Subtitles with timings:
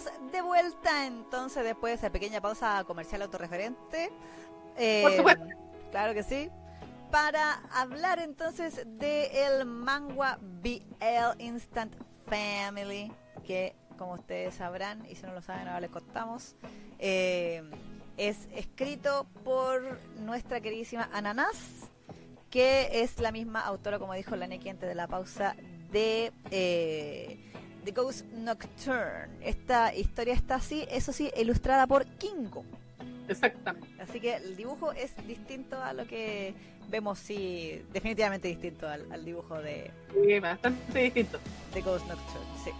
[0.00, 4.10] estamos de vuelta entonces después de esa pequeña pausa comercial autorreferente.
[4.76, 5.22] Eh,
[5.90, 6.50] claro que sí.
[7.10, 11.94] Para hablar entonces de el manga BL Instant
[12.26, 13.12] Family,
[13.44, 16.54] que como ustedes sabrán, y si no lo saben ahora les contamos,
[16.98, 17.62] eh,
[18.16, 21.90] es escrito por nuestra queridísima Ananas,
[22.48, 25.56] que es la misma autora, como dijo la Neki antes de la pausa,
[25.90, 27.49] de eh,
[27.84, 29.28] The Ghost Nocturne.
[29.40, 32.64] Esta historia está así, eso sí, ilustrada por Kingo.
[33.28, 33.88] Exactamente.
[34.02, 36.54] Así que el dibujo es distinto a lo que
[36.88, 39.90] vemos, sí, definitivamente distinto al, dibujo de...
[40.12, 41.38] Sí, bastante distinto.
[41.72, 42.70] The Ghost Nocturne, sí.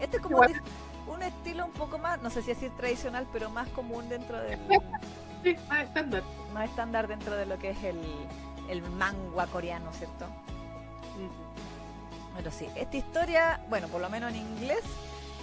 [0.00, 3.68] Este es como un estilo un poco más, no sé si decir tradicional, pero más
[3.68, 4.58] común dentro del...
[5.44, 6.22] Sí, más estándar.
[6.52, 8.00] Más estándar dentro de lo que es el,
[8.68, 10.26] el manga coreano, ¿cierto?
[12.36, 14.82] Pero sí, esta historia, bueno, por lo menos en inglés,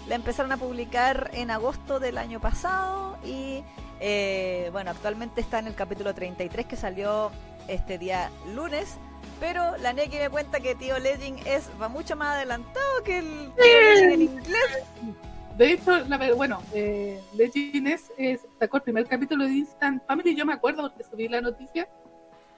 [0.07, 3.63] la empezaron a publicar en agosto del año pasado y
[3.99, 7.31] eh, bueno, actualmente está en el capítulo 33 que salió
[7.67, 8.97] este día lunes.
[9.39, 13.51] Pero la Neki me cuenta que Tío Legend es va mucho más adelantado que el
[13.55, 14.83] Tío en inglés.
[15.57, 20.35] De hecho, la, bueno, eh, Legend es, sacó el primer capítulo de Instant Family.
[20.35, 21.87] Yo me acuerdo porque subí la noticia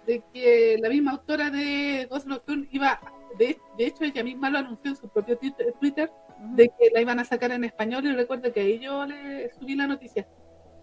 [0.07, 2.99] de que la misma autora de Ghost Nocturne iba
[3.37, 6.11] de, hecho ella misma lo anunció en su propio Twitter
[6.55, 9.75] de que la iban a sacar en español y recuerdo que ahí yo le subí
[9.75, 10.27] la noticia.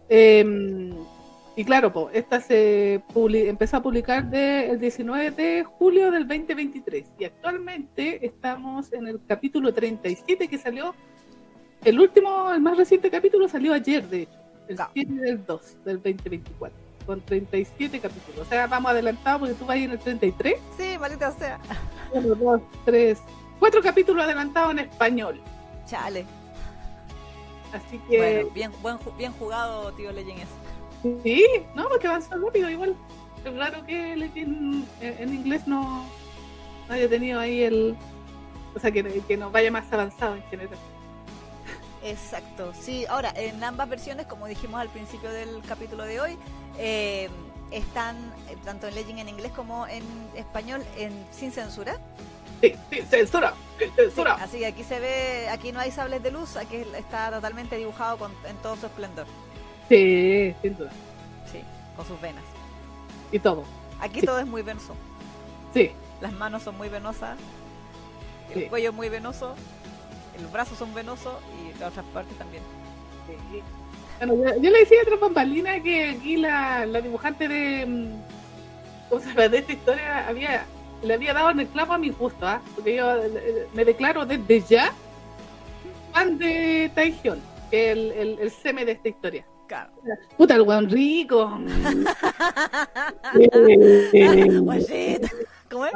[0.08, 0.92] Em,
[1.54, 7.04] y claro, pues esta se empezó a publicar de, el 19 de julio del 2023
[7.18, 10.94] y actualmente estamos en el capítulo 37 que salió,
[11.84, 15.96] el último, el más reciente capítulo salió ayer, de hecho, el 7 del 2 del
[15.96, 18.46] 2024 con 37 capítulos.
[18.46, 20.54] O sea, vamos adelantados porque tú vas ahí en el 33.
[20.76, 21.58] Sí, maldita sea.
[22.12, 23.20] Uno, dos, tres,
[23.58, 25.40] cuatro capítulos adelantados en español.
[25.86, 26.26] Chale.
[27.72, 28.46] Así que.
[28.54, 30.42] bien, buen, bien jugado, tío Legend.
[31.22, 32.94] Sí, no, porque avanzó rápido igual.
[33.44, 36.04] Es raro que Legend en inglés no,
[36.88, 37.96] haya tenido ahí el.
[38.74, 40.78] O sea, que, que no vaya más avanzado en general.
[42.04, 43.06] Exacto, sí.
[43.08, 46.38] Ahora, en ambas versiones, como dijimos al principio del capítulo de hoy,
[46.78, 47.28] eh,
[47.70, 48.16] están
[48.48, 50.02] eh, tanto en Legend en inglés como en
[50.34, 51.98] español en sin censura.
[52.60, 53.54] Sí, sin censura,
[53.96, 54.34] censura.
[54.34, 58.18] así que aquí se ve, aquí no hay sables de luz, aquí está totalmente dibujado
[58.18, 59.26] con, en todo su esplendor.
[59.88, 60.90] Sí, sin duda.
[61.50, 61.60] Sí,
[61.96, 62.44] con sus venas.
[63.32, 63.64] Y todo.
[64.00, 64.94] Aquí todo es muy venoso.
[65.74, 65.92] Sí.
[66.20, 67.36] Las manos son muy venosas,
[68.54, 69.54] el cuello es muy venoso,
[70.40, 72.62] los brazos son venosos y las otras partes también.
[73.26, 73.62] Sí
[74.26, 80.28] yo, le decía a otra bambalina que aquí la, dibujante de, mm, de esta historia
[80.28, 80.64] había
[81.02, 82.62] le había dado en el clavo a mi gusto, ¿ah?
[82.76, 84.92] porque yo eh, me declaro desde ya
[86.12, 87.40] fan de Taehyung,
[87.72, 89.44] que es el, el, el seme de esta historia.
[90.36, 91.50] Puta, el weón rico.
[95.70, 95.92] ¿Cómo es?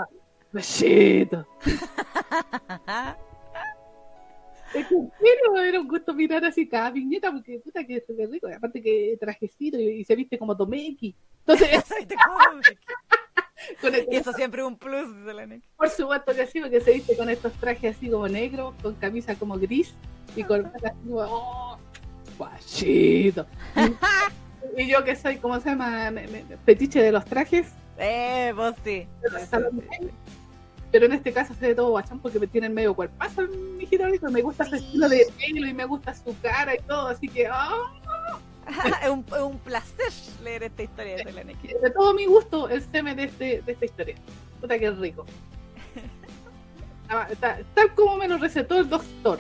[0.53, 1.47] Guachito.
[4.75, 4.97] Es que
[5.69, 8.49] era un gusto mirar así cada viñeta porque puta que se ve rico.
[8.54, 11.15] aparte que trajecito y, se viste como Tomeki.
[11.47, 11.69] Entonces,
[14.10, 17.16] y eso siempre es un plus de la Por supuesto que sí, porque se viste
[17.16, 19.94] con estos trajes así como negros, con camisa como gris
[20.34, 21.78] y con así como, oh,
[22.38, 23.47] guachito.
[24.76, 26.12] y, yo que soy, ¿cómo se llama?
[26.65, 27.72] Petiche de los trajes.
[27.99, 29.38] Eh, vos sí pero
[31.05, 34.43] en este caso se ve todo guachán porque me tienen medio cuerpazo mi y me
[34.43, 37.93] gusta su estilo de pelo y me gusta su cara y todo, así que ¡ah!
[39.03, 40.12] es, un, es, un, placer
[40.43, 43.85] leer esta historia de la De todo mi gusto, el seme de, este, de esta
[43.85, 44.17] historia.
[44.61, 45.25] Puta que rico.
[47.75, 49.39] Tal como me lo recetó el doctor.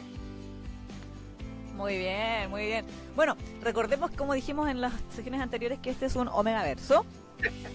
[1.76, 2.86] Muy bien, muy bien.
[3.14, 7.04] Bueno, recordemos como dijimos en las sesiones anteriores que este es un Omega Verso.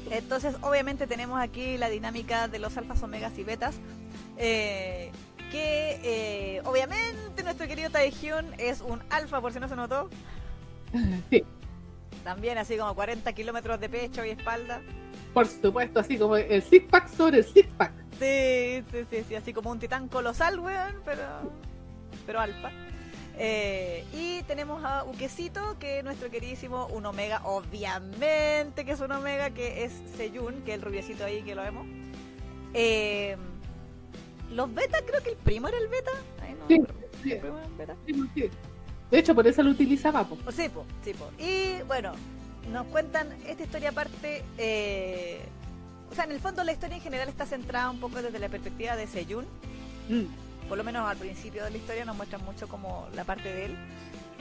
[0.09, 3.75] Entonces, obviamente tenemos aquí la dinámica de los alfas, omegas y betas.
[4.37, 5.11] Eh,
[5.51, 10.09] que eh, obviamente nuestro querido Taehyun es un alfa, por si no se notó.
[11.29, 11.43] Sí.
[12.23, 14.81] También así como 40 kilómetros de pecho y espalda.
[15.33, 17.91] Por supuesto, así como el six pack sobre el six pack.
[18.19, 21.23] Sí, sí, sí, sí, así como un titán colosal, weón, pero,
[22.25, 22.69] pero alfa.
[23.43, 29.11] Eh, y tenemos a Uquecito, que es nuestro queridísimo un Omega, obviamente que es un
[29.11, 31.87] Omega, que es Seyun, que es el rubiecito ahí que lo vemos.
[32.75, 33.35] Eh,
[34.51, 36.11] los beta, creo que el primo era el beta.
[36.67, 36.83] sí,
[37.23, 38.49] sí,
[39.09, 40.23] De hecho, por eso lo utilizaba.
[40.23, 40.37] Po.
[40.51, 41.27] Sí, po, sí, po.
[41.39, 42.11] Y bueno,
[42.71, 44.43] nos cuentan esta historia aparte.
[44.59, 45.41] Eh,
[46.11, 48.49] o sea, en el fondo la historia en general está centrada un poco desde la
[48.49, 49.45] perspectiva de Seyun.
[50.09, 53.53] Mm por lo menos al principio de la historia nos muestran mucho como la parte
[53.53, 53.77] de él,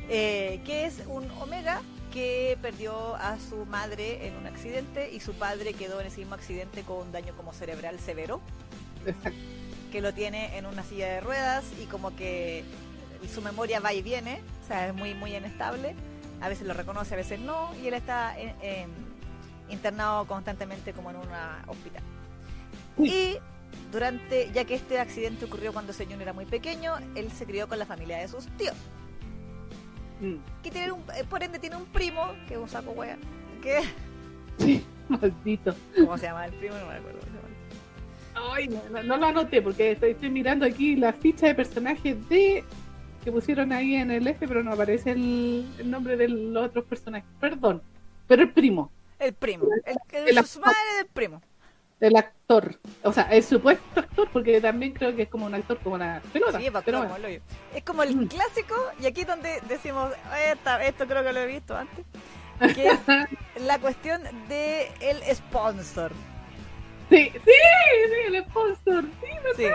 [0.09, 1.83] eh, que es un Omega
[2.13, 6.35] que perdió a su madre en un accidente y su padre quedó en ese mismo
[6.35, 8.41] accidente con un daño como cerebral severo.
[9.93, 12.65] Que lo tiene en una silla de ruedas y como que
[13.33, 15.97] su memoria va y viene, o sea, es muy, muy inestable.
[16.41, 18.37] A veces lo reconoce, a veces no, y él está
[19.69, 21.29] internado constantemente como en un
[21.67, 22.03] hospital.
[22.99, 23.39] Y
[23.91, 27.79] durante, ya que este accidente ocurrió cuando señor era muy pequeño, él se crió con
[27.79, 28.77] la familia de sus tíos.
[30.21, 30.37] Mm.
[30.63, 33.19] Que tiene un, eh, por ende tiene un primo, que es un saco wea,
[33.63, 33.81] que...
[34.59, 35.75] Sí, maldito.
[35.97, 36.75] ¿Cómo se llama el primo?
[36.77, 37.21] No me acuerdo.
[38.53, 42.65] Ay, no, lo anoté porque estoy, mirando aquí la ficha de personajes de
[43.25, 47.29] que pusieron ahí en el F, pero no aparece el, nombre de los otros personajes.
[47.39, 47.83] Perdón,
[48.27, 48.91] pero el primo.
[49.19, 49.67] El primo.
[49.85, 49.97] El,
[50.29, 51.43] el, el, su madre del primo
[52.01, 55.79] el actor, o sea, el supuesto actor, porque también creo que es como un actor
[55.79, 56.59] como una pelota.
[56.59, 57.17] Sí, pero como
[57.75, 60.11] Es como el clásico, y aquí donde decimos,
[60.83, 62.05] esto creo que lo he visto antes,
[62.75, 63.01] que es
[63.63, 66.13] la cuestión de el sponsor.
[67.11, 69.05] Sí, sí, sí, el sponsor,
[69.57, 69.67] sí,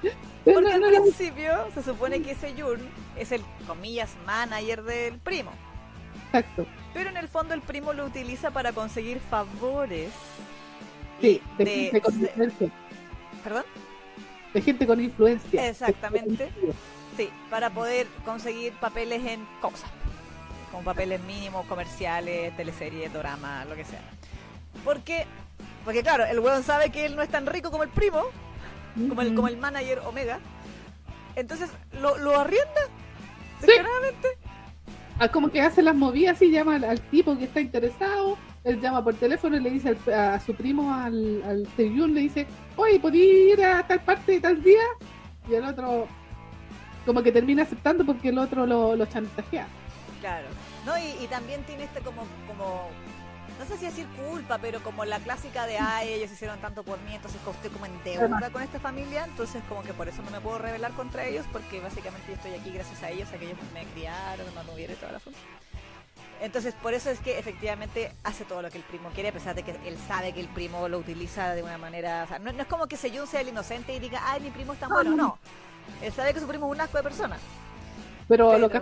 [0.00, 0.08] sí.
[0.44, 2.78] Porque al principio se supone que ese Jun
[3.16, 5.52] es el, comillas, manager del primo.
[6.26, 6.66] Exacto.
[6.92, 10.10] Pero en el fondo el primo lo utiliza para conseguir favores
[11.20, 12.70] Sí, de, gente con influencia.
[13.42, 13.64] ¿Perdón?
[14.52, 15.68] De gente con influencia.
[15.68, 16.50] Exactamente.
[17.16, 19.90] Sí, para poder conseguir papeles en cosas.
[20.70, 24.02] Como papeles mínimos, comerciales, teleseries, drama, lo que sea.
[24.84, 25.26] Porque,
[25.84, 28.22] porque claro, el weón sabe que él no es tan rico como el primo,
[29.08, 30.40] como el, como el manager Omega.
[31.36, 31.70] Entonces
[32.00, 32.80] lo, lo arrienda.
[33.60, 33.72] Sí.
[35.18, 39.04] Ah, como que hace las movidas y llama al tipo que está interesado él llama
[39.04, 42.46] por teléfono y le dice a su primo, al, al le dice,
[42.76, 44.82] oye, ¿podí ir a tal parte tal día?
[45.48, 46.08] Y el otro
[47.04, 49.66] como que termina aceptando porque el otro lo, lo chantajea.
[50.20, 50.48] Claro.
[50.86, 52.88] No, y, también tiene este como, como,
[53.58, 56.98] no sé si decir culpa, pero como la clásica de, ay, ellos hicieron tanto por
[57.02, 60.30] mí, entonces estoy como en deuda con esta familia, entonces como que por eso no
[60.30, 63.46] me puedo rebelar contra ellos, porque básicamente yo estoy aquí gracias a ellos, a que
[63.46, 65.36] ellos me criaron, me mantuvieron y toda la cosa.
[66.40, 69.54] Entonces, por eso es que efectivamente hace todo lo que el primo quiere, a pesar
[69.54, 72.24] de que él sabe que el primo lo utiliza de una manera.
[72.24, 74.72] O sea, no, es como que Seyun sea el inocente y diga, ay, mi primo
[74.72, 75.16] es tan bueno.
[75.16, 75.38] No.
[76.02, 77.36] Él sabe que su primo es un asco de persona.
[78.28, 78.80] Pero, lo que.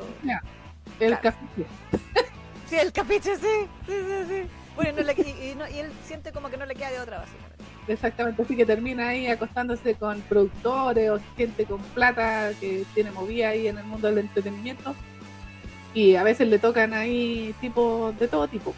[0.98, 1.66] El capiche.
[2.68, 3.68] sí, el capiche, sí.
[3.86, 4.42] Sí, sí, sí.
[4.74, 7.64] Bueno, y, él siente como que no le queda de otra, básicamente.
[7.88, 13.48] Exactamente, así que termina ahí acostándose con productores o gente con plata que tiene movida
[13.48, 14.94] ahí en el mundo del entretenimiento
[15.94, 18.74] y a veces le tocan ahí tipo de todo tipo,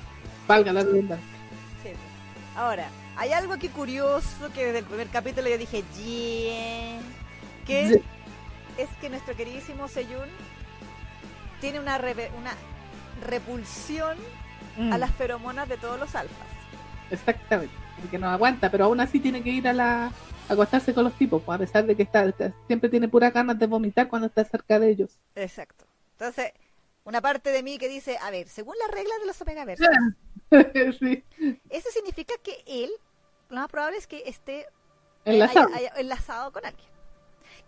[0.46, 1.26] valga la redundancia.
[1.82, 1.90] Sí.
[2.56, 7.00] Ahora, hay algo aquí curioso que desde el primer capítulo yo dije, yeah,
[7.66, 8.02] que
[8.76, 10.28] es que nuestro queridísimo Seyun
[11.60, 12.54] tiene una, una
[13.24, 14.16] repulsión
[14.76, 14.98] a mm.
[14.98, 16.48] las feromonas de todos los alfas.
[17.10, 20.12] Exactamente, porque no aguanta, pero aún así tiene que ir a la
[20.48, 22.32] acostarse con los tipos, pues, a pesar de que está,
[22.66, 25.18] siempre tiene pura ganas de vomitar cuando está cerca de ellos.
[25.34, 25.86] Exacto.
[26.18, 26.52] Entonces,
[27.04, 29.64] una parte de mí que dice, a ver, según las reglas de los Omega
[30.98, 31.24] sí.
[31.68, 32.90] eso significa que él,
[33.50, 34.66] lo más probable es que esté
[35.24, 36.88] enlazado, enlazado con alguien.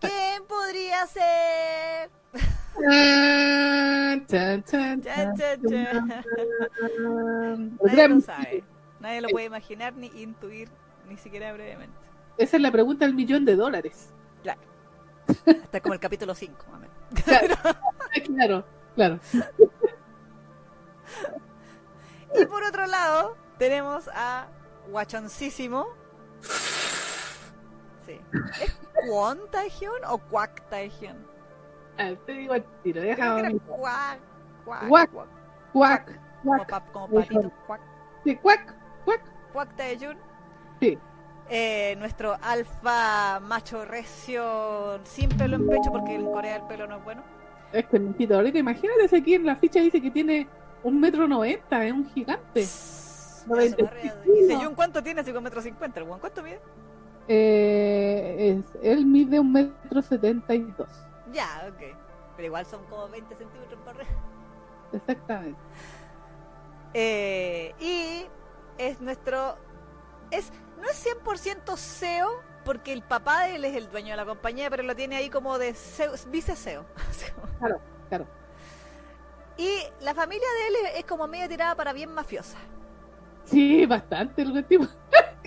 [0.00, 2.10] ¿Quién podría ser?
[7.82, 8.64] Nadie lo sabe.
[9.00, 10.68] Nadie lo puede imaginar ni intuir,
[11.08, 11.96] ni siquiera brevemente.
[12.38, 14.10] Esa es la pregunta del millón de dólares.
[14.42, 14.60] Claro.
[15.62, 16.56] Hasta como el capítulo 5.
[17.24, 17.54] claro.
[18.24, 18.75] Claro.
[22.34, 24.48] Y por otro lado, tenemos a
[24.90, 25.88] Guachoncísimo.
[28.06, 28.20] Sí.
[28.62, 29.40] ¿Es Kwon
[30.08, 31.26] o Kwak Taehyun?
[31.98, 33.58] Ah, te digo al tiro, déjame.
[33.60, 34.18] Kwak,
[34.64, 35.10] Kwak, Kwak,
[35.72, 36.20] Kwak.
[36.42, 37.52] Como, pa, como patito.
[38.24, 38.74] Sí, Kwak,
[39.04, 39.20] Kwak.
[39.52, 40.16] Kwak Taehyun.
[40.80, 40.98] Sí.
[41.48, 46.96] Eh, nuestro alfa macho recio sin pelo en pecho porque en Corea el pelo no
[46.96, 47.35] es bueno
[47.72, 50.48] es que ahorita imagínate si aquí en la ficha dice que tiene
[50.82, 52.62] un metro noventa, es un gigante.
[52.62, 55.20] ¿Y Seyun cuánto tiene?
[55.20, 56.60] Así con metro cincuenta, ¿el cuánto mide?
[57.28, 60.88] Eh, es, él mide un metro setenta y dos.
[61.32, 61.96] Ya, ok.
[62.36, 64.10] Pero igual son como 20 centímetros por arriba.
[64.92, 65.58] Exactamente.
[66.94, 68.26] Eh, y
[68.78, 69.56] es nuestro...
[70.30, 72.28] Es, no es 100% SEO,
[72.66, 75.30] porque el papá de él es el dueño de la compañía, pero lo tiene ahí
[75.30, 75.74] como de
[76.30, 76.84] vice CEO.
[77.58, 77.80] Claro,
[78.10, 78.26] claro.
[79.56, 79.70] Y
[80.02, 82.58] la familia de él es, como media tirada para bien mafiosa.
[83.44, 84.84] Sí, bastante el tipo.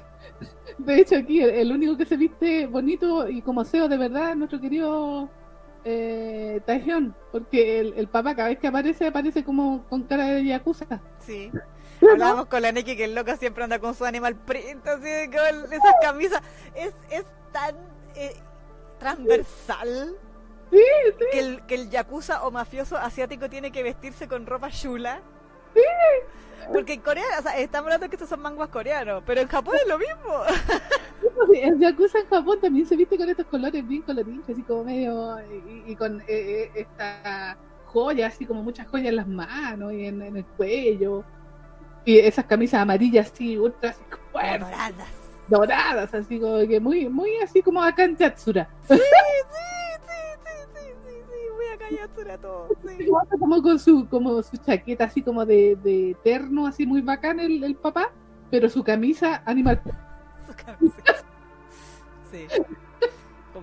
[0.80, 4.38] De hecho, aquí el, único que se viste bonito y como SEO de verdad es
[4.38, 5.30] nuestro querido
[5.84, 10.46] eh, Taehyung, porque el, el, papá cada vez que aparece, aparece como con cara de
[10.46, 11.02] yakuza.
[11.20, 11.52] Sí.
[12.02, 15.74] Hablamos con la Neki que el loco siempre anda con su animal print, así con
[15.74, 16.42] esas camisas.
[16.76, 17.76] Es, es tan
[18.16, 18.36] eh,
[19.00, 20.16] transversal.
[20.72, 20.84] Sí,
[21.32, 25.20] Que, el, que el yakuza o mafioso asiático tiene que vestirse con ropa chula.
[25.74, 25.82] Sí.
[26.72, 29.76] Porque en Corea, o sea, estamos hablando que estos son manguas coreanos, pero en Japón
[29.82, 30.44] es lo mismo.
[31.54, 35.38] El Yakuza en Japón también se viste con estos colores bien coloridos, así como medio.
[35.88, 40.22] y, con eh, eh, esta joya, así como muchas joyas en las manos y en,
[40.22, 41.24] el cuello.
[42.06, 44.02] Y esas camisas amarillas, así, ultra así,
[44.34, 45.08] doradas.
[45.48, 48.70] Doradas, así como que muy, muy así como acá en Yatsura.
[48.88, 49.80] Sí, sí
[52.38, 52.70] todo.
[53.40, 57.64] Como con su, como su chaqueta así como de, de terno, así muy bacán el,
[57.64, 58.12] el papá,
[58.52, 59.82] pero su camisa animal.
[60.46, 61.04] su camisa.
[62.32, 62.46] Sí.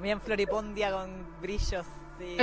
[0.02, 1.08] Bien floripondia con
[1.40, 1.86] brillos
[2.20, 2.36] y,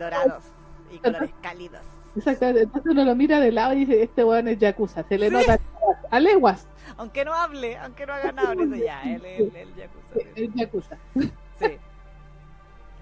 [0.00, 0.42] dorados
[0.90, 1.82] y colores cálidos.
[2.16, 5.30] Exactamente, entonces uno lo mira de lado y dice, este weón es Yakuza, se le
[5.30, 5.58] nota
[6.10, 6.66] a leguas.
[6.96, 10.14] Aunque no hable, aunque no haga nada, dice ya, él es el, el, Yakuza.
[10.34, 10.98] El Yakuza.
[11.14, 11.78] Sí.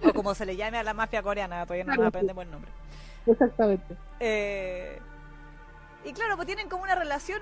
[0.05, 2.71] O como se le llame a la mafia coreana, todavía no nos aprendemos el nombre.
[3.27, 3.97] Exactamente.
[4.21, 4.99] Eh,
[6.05, 7.41] y claro, pues tienen como una relación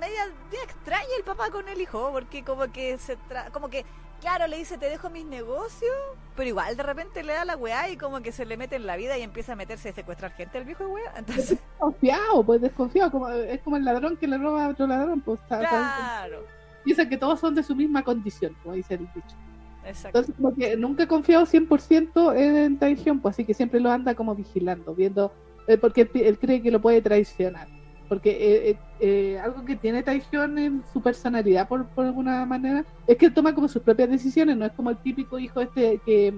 [0.00, 0.24] media,
[0.64, 3.84] extraña el papá con el hijo, porque como que se tra como que,
[4.20, 5.94] claro, le dice te dejo mis negocios,
[6.36, 8.86] pero igual de repente le da la weá y como que se le mete en
[8.86, 11.12] la vida y empieza a meterse a secuestrar gente el viejo weá.
[11.16, 11.58] Entonces...
[11.78, 15.40] Desconfiado, pues desconfiado, como, es como el ladrón que le roba a otro ladrón, pues
[15.48, 16.44] claro.
[16.84, 19.36] Piensa que todos son de su misma condición, como dice el dicho.
[19.84, 20.18] Exacto.
[20.18, 24.14] Entonces, como que nunca he confiado 100% en Taehyung, pues así que siempre lo anda
[24.14, 25.32] como vigilando, viendo,
[25.66, 27.68] eh, porque él, cree que lo puede traicionar.
[28.08, 33.16] Porque eh, eh, algo que tiene Taehyung en su personalidad, por, por alguna manera, es
[33.16, 36.32] que él toma como sus propias decisiones, no es como el típico hijo este que.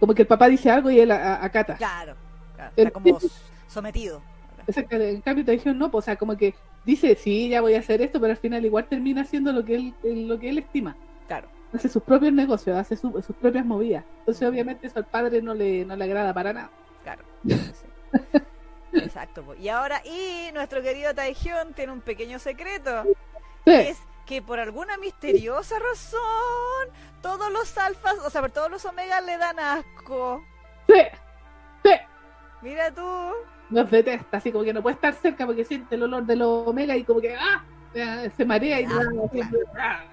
[0.00, 1.76] Como que el papá dice algo y él acata.
[1.76, 2.14] Claro,
[2.56, 3.18] claro está como
[3.68, 4.20] sometido.
[4.66, 8.00] En cambio Taehyung no, pues, o sea, como que dice, sí, ya voy a hacer
[8.00, 9.94] esto, pero al final igual termina haciendo lo que él,
[10.28, 10.96] lo que él estima.
[11.28, 14.04] Claro hace sus propios negocios, hace sus propias movidas.
[14.20, 16.70] Entonces, obviamente, eso al padre no le, no le agrada para nada.
[17.02, 17.24] Claro.
[18.92, 19.54] Exacto.
[19.58, 23.04] Y ahora, y nuestro querido Taehyung tiene un pequeño secreto.
[23.64, 26.88] es que por alguna misteriosa razón,
[27.20, 30.44] todos los alfas, o sea, todos los omegas le dan asco.
[30.86, 31.02] Sí.
[31.84, 31.92] Sí.
[32.62, 33.02] Mira tú.
[33.70, 36.66] Los detesta, así como que no puede estar cerca porque siente el olor de los
[36.66, 37.64] omega y como que ¡ah!
[38.36, 40.04] se marea y ah,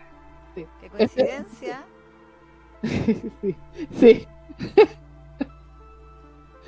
[0.56, 1.84] Qué coincidencia.
[2.84, 3.56] sí.
[4.00, 4.28] sí.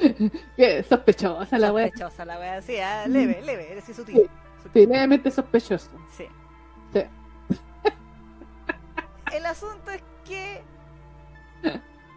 [0.56, 1.88] Qué sospechosa la wea.
[1.88, 4.30] Sospechosa la wea, sí, ah, leve, leve, eres sutil.
[4.74, 5.90] Sí, levemente sospechoso.
[6.16, 6.28] Sí.
[6.94, 7.02] sí.
[9.34, 10.62] El asunto es que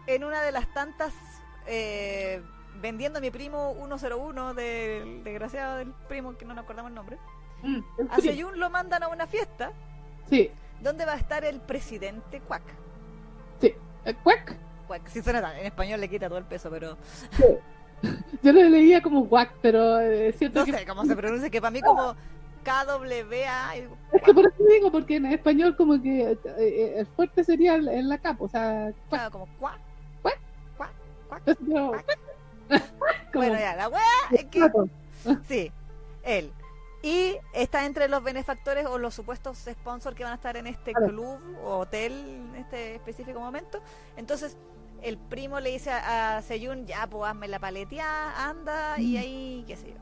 [0.07, 1.13] en una de las tantas
[1.67, 2.41] eh,
[2.81, 7.17] vendiendo a mi primo 101 del desgraciado del primo que no nos acordamos el nombre.
[7.63, 9.71] Mm, a Seyun lo mandan a una fiesta.
[10.29, 10.51] Sí.
[10.81, 12.63] ¿Dónde va a estar el presidente Quack?
[13.61, 13.73] Sí,
[14.03, 14.55] el Quack.
[14.87, 16.97] Quack, sí suena en español le quita todo el peso, pero...
[18.43, 21.71] Yo lo leía como Quack, pero es cierto No sé cómo se pronuncia, que para
[21.71, 22.15] mí como
[22.63, 23.75] KWA...
[24.11, 27.75] Es que por eso digo, porque en español como que eh, eh, el fuerte sería
[27.75, 28.91] en la capa, o sea...
[29.09, 29.79] Claro, como Quack.
[30.21, 30.39] Quack.
[30.77, 30.91] Quack.
[31.29, 32.13] Quack.
[33.33, 34.69] bueno, ya, la wea es que...
[35.47, 35.71] Sí,
[36.23, 36.51] él.
[37.05, 40.91] Y está entre los benefactores o los supuestos sponsors que van a estar en este
[40.91, 43.79] club o hotel en este específico momento.
[44.17, 44.57] Entonces,
[45.05, 49.19] el primo le dice a, Seyun, ya, pues hazme la paleteada, anda, y mm.
[49.19, 49.97] ahí, qué sé yo.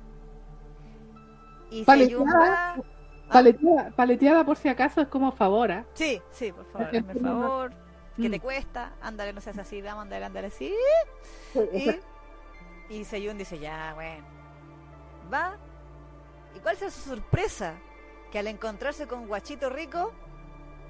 [1.71, 2.75] Y Seyun va...
[2.75, 3.91] ¿ah?
[3.95, 5.85] Paleteada, por si acaso es como favor, ¿eh?
[5.93, 7.73] Sí, sí, por favor, hazme favor.
[8.15, 8.41] ¿Qué te mm.
[8.41, 8.93] cuesta?
[9.01, 10.73] Ándale, no seas así, vamos, ándale, ándale, así.
[11.73, 14.25] Y, y Seyun dice, ya, bueno.
[15.33, 15.57] Va,
[16.55, 17.73] ¿Y cuál es su sorpresa?
[18.31, 20.11] Que al encontrarse con Guachito Rico,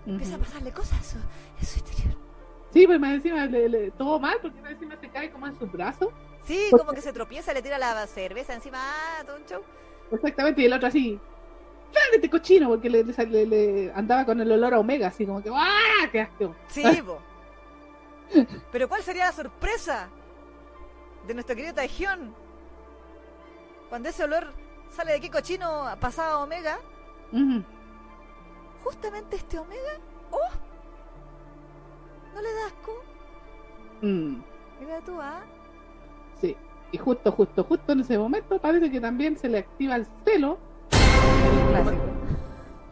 [0.05, 1.15] empieza a pasarle cosas
[1.59, 2.15] en su, interior.
[2.73, 5.71] Sí, pues más encima le, todo mal, porque más encima se cae como en sus
[5.71, 6.09] brazos.
[6.43, 9.61] Sí, como que se tropieza, le tira la cerveza encima, ah, todo un show.
[10.11, 11.19] Exactamente, y el otro así,
[11.91, 12.69] ¡claro, este cochino!
[12.69, 16.09] Porque le, le, andaba con el olor a omega, así como que, ¡ah!
[16.11, 16.55] ¡Qué asco!
[16.67, 16.83] Sí,
[18.71, 20.09] Pero ¿cuál sería la sorpresa
[21.27, 22.33] de nuestro querido Taehyung?
[23.89, 24.51] Cuando ese olor
[24.89, 26.79] sale de qué cochino pasaba Omega.
[28.83, 29.99] Justamente este Omega,
[30.31, 30.72] ¡oh!
[32.33, 33.03] ¿No le das asco?
[34.01, 34.35] Mm.
[34.79, 35.41] Mira tú, ¿ah?
[36.41, 36.55] Sí,
[36.91, 40.57] y justo, justo, justo en ese momento parece que también se le activa el celo.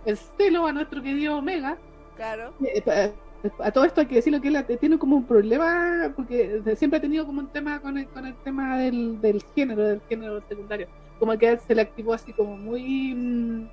[0.06, 1.78] El celo a nuestro querido Omega.
[2.16, 2.54] Claro.
[2.64, 3.14] Eh,
[3.60, 7.02] a todo esto hay que decirlo que él tiene como un problema, porque siempre ha
[7.02, 10.88] tenido como un tema con el, con el tema del, del género, del género secundario.
[11.20, 13.16] Como que a él se le activó así como muy.
[13.16, 13.70] Mm,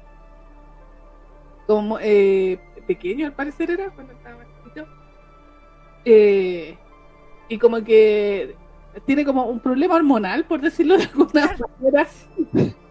[1.66, 4.42] como eh, pequeño al parecer era, cuando estaba
[6.04, 6.76] Eh,
[7.48, 8.56] y como que
[9.06, 12.06] tiene como un problema hormonal, por decirlo de alguna manera.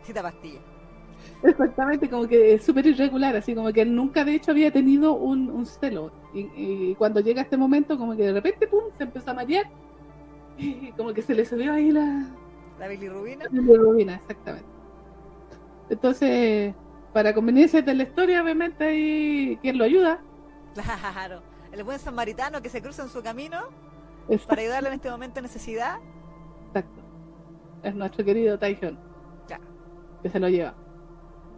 [0.04, 0.60] Cita pastilla.
[1.44, 5.52] Exactamente, como que es súper irregular, así como que nunca de hecho había tenido un,
[5.52, 6.12] un celo.
[6.34, 9.66] Y, cuando llega este momento, como que de repente, pum, se empezó a marear.
[10.58, 12.28] Y como que se le subió ahí la...
[12.80, 13.46] La bilirrubina.
[13.46, 14.68] La bilirrubina, exactamente.
[15.90, 16.74] Entonces,
[17.14, 20.20] para conveniencia de la historia, obviamente, ahí, ¿quién lo ayuda?
[21.14, 23.62] Claro, el buen samaritano que se cruza en su camino
[24.48, 26.00] para ayudarle en este momento de necesidad.
[26.68, 27.02] Exacto.
[27.84, 28.98] Es nuestro querido Taehyung.
[29.48, 29.64] Claro.
[30.22, 30.76] Que se lo lleva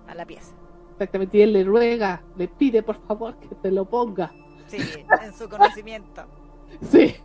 [0.07, 0.53] a la pieza.
[0.93, 4.33] Exactamente, y él le ruega, le pide por favor que te lo ponga.
[4.67, 4.77] Sí,
[5.21, 6.25] en su conocimiento.
[6.81, 7.15] sí,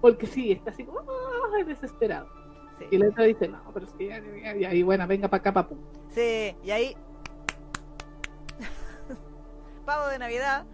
[0.00, 1.02] porque sí, está así como
[1.66, 2.28] desesperado.
[2.90, 5.76] Y el otro dice, no, pero ya, y ahí, bueno, venga para acá, papu.
[6.08, 6.96] Sí, y ahí.
[9.84, 10.66] Pavo de Navidad.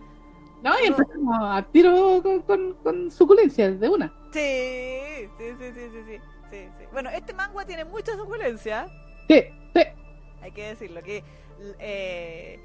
[0.62, 4.12] No, y empezamos a tiro con, con, suculencia de una.
[4.32, 6.18] Sí, sí, sí, sí, sí, sí,
[6.50, 8.86] sí, Bueno, este manga tiene mucha suculencia.
[9.28, 9.42] Sí,
[9.74, 9.82] sí
[10.42, 11.22] hay que decirlo, que
[11.78, 12.58] eh,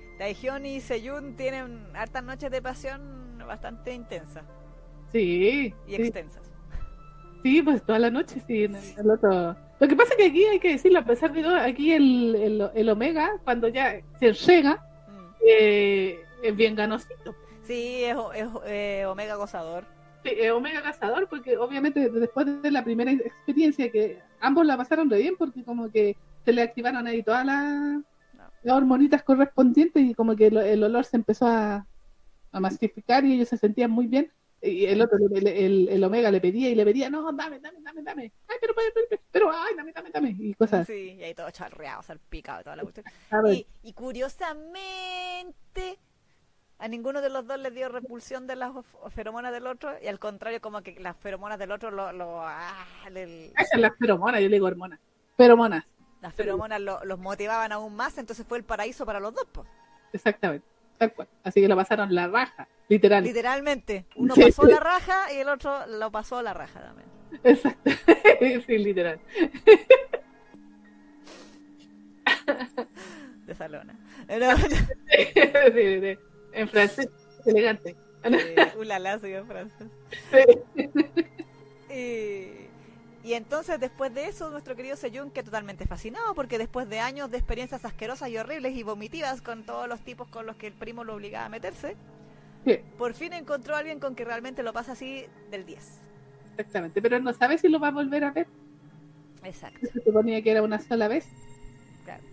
[0.64, 4.46] y Seyun tienen hartas noches de pasión bastante intensas.
[5.12, 5.74] Sí.
[5.88, 6.52] Y extensas.
[7.44, 8.68] Sí, pues toda la noche, sí.
[8.68, 12.72] Lo que pasa es que aquí hay que decirlo, a pesar de todo, aquí el,
[12.74, 14.76] el, Omega, cuando ya se llega,
[15.08, 15.34] mm.
[15.48, 17.36] eh, es bien ganosito.
[17.66, 19.86] Sí, es, es eh, Omega gozador.
[20.24, 25.10] Sí, es Omega gozador, porque obviamente después de la primera experiencia que ambos la pasaron
[25.10, 28.02] re bien, porque como que se le activaron ahí todas las,
[28.68, 31.86] hormonitas correspondientes y como que el, olor se empezó a,
[32.52, 34.32] a masificar y ellos se sentían muy bien.
[34.62, 38.02] Y el otro, el, el, Omega le pedía y le pedía, no, dame, dame, dame,
[38.02, 41.52] dame, ay, pero, pero, pero, ay, dame, dame, dame, y cosas Sí, y ahí todo
[41.52, 43.06] charreado, salpicado, toda la cuestión.
[43.52, 46.00] Y, y, curiosamente,
[46.78, 48.72] a ninguno de los dos le dio repulsión de las
[49.14, 52.12] feromonas del otro, y al contrario, como que las feromonas del otro lo...
[52.12, 55.00] lo ah, las feromonas, yo le digo hormonas.
[55.38, 55.86] Feromonas
[56.26, 59.46] las feromonas los motivaban aún más, entonces fue el paraíso para los dos.
[59.52, 59.68] Pues.
[60.12, 60.66] Exactamente,
[60.98, 61.28] tal cual.
[61.44, 63.24] Así que lo pasaron la raja, literal.
[63.24, 64.06] Literalmente.
[64.16, 67.08] Uno pasó la raja y el otro lo pasó la raja también.
[67.44, 67.92] Exacto,
[68.66, 69.20] sí, literal.
[73.46, 73.96] De salona.
[75.76, 76.18] sí,
[76.56, 77.10] en francés,
[77.46, 77.96] elegante.
[78.80, 79.88] Ulala, soy en francés.
[81.90, 82.70] Sí.
[83.26, 87.32] Y entonces después de eso, nuestro querido Seyun, que totalmente fascinado, porque después de años
[87.32, 90.74] de experiencias asquerosas y horribles y vomitivas con todos los tipos con los que el
[90.74, 91.96] primo lo obligaba a meterse,
[93.00, 96.02] por fin encontró a alguien con que realmente lo pasa así del 10.
[96.52, 98.46] Exactamente, pero no sabe si lo va a volver a ver.
[99.44, 99.88] Exacto.
[99.92, 101.28] Se suponía que era una sola vez.
[102.04, 102.24] Claro.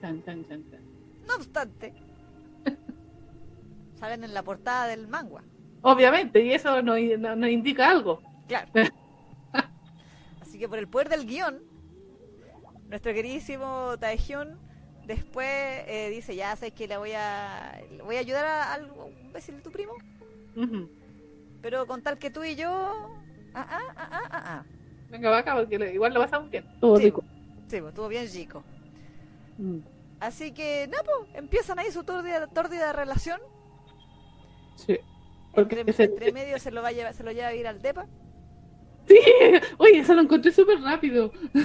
[0.00, 0.64] Tan, tan, tan,
[1.24, 1.94] no obstante,
[3.98, 5.42] salen en la portada del manga.
[5.82, 6.98] Obviamente, y eso nos
[7.36, 8.20] no, indica algo.
[8.46, 8.68] Claro.
[10.58, 11.62] que por el poder del guion,
[12.88, 14.58] nuestro queridísimo Taehyun
[15.06, 19.56] después eh, dice, ya sabes que le voy a voy a ayudar a, algo imbécil
[19.56, 19.92] de tu primo.
[21.62, 22.68] Pero con tal que tú y yo...
[23.54, 24.42] Ah, ah, ah, ah, ah.
[24.46, 24.64] ah.
[25.10, 26.64] Venga, va acá, porque igual lo vas a bien.
[26.80, 27.22] Todo rico.
[27.66, 28.62] Sí, pues, estuvo bien chico.
[29.56, 29.78] Mm.
[30.20, 33.40] Así que, no, pues, empiezan ahí su tordida, relación.
[34.78, 34.98] Sí.
[35.54, 37.82] Porque entre, entre medio se lo va a llevar, se lo lleva a ir al
[37.82, 38.06] depa.
[39.06, 39.18] Sí,
[39.78, 41.32] oye, eso lo encontré súper rápido.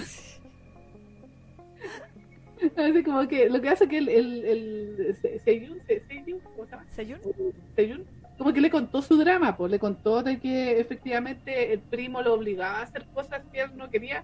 [2.77, 5.81] Así como que lo que hace que el, el, el Seyun,
[6.55, 6.85] ¿cómo se llama?
[6.89, 7.19] Seyun.
[7.75, 12.21] Seyun, como que le contó su drama, pues le contó de que efectivamente el primo
[12.21, 14.23] lo obligaba a hacer cosas que él no quería.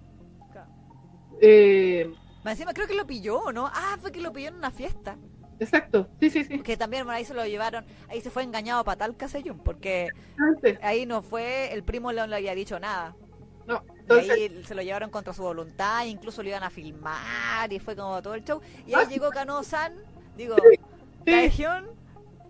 [1.42, 2.12] Eh,
[2.46, 3.68] encima creo que lo pilló, ¿no?
[3.68, 5.18] Ah, fue que lo pilló en una fiesta.
[5.60, 6.60] Exacto, sí, sí, sí.
[6.60, 10.10] Que también ahí se lo llevaron, ahí se fue engañado para tal Casellón, porque
[10.82, 13.16] ahí no fue, el primo no le había dicho nada.
[13.68, 14.32] No, entonces...
[14.32, 18.22] ahí se lo llevaron contra su voluntad, incluso lo iban a filmar y fue como
[18.22, 18.62] todo el show.
[18.88, 19.10] Y ahí ah.
[19.10, 19.94] llegó Kano-san,
[20.36, 20.56] digo,
[21.26, 21.66] sí,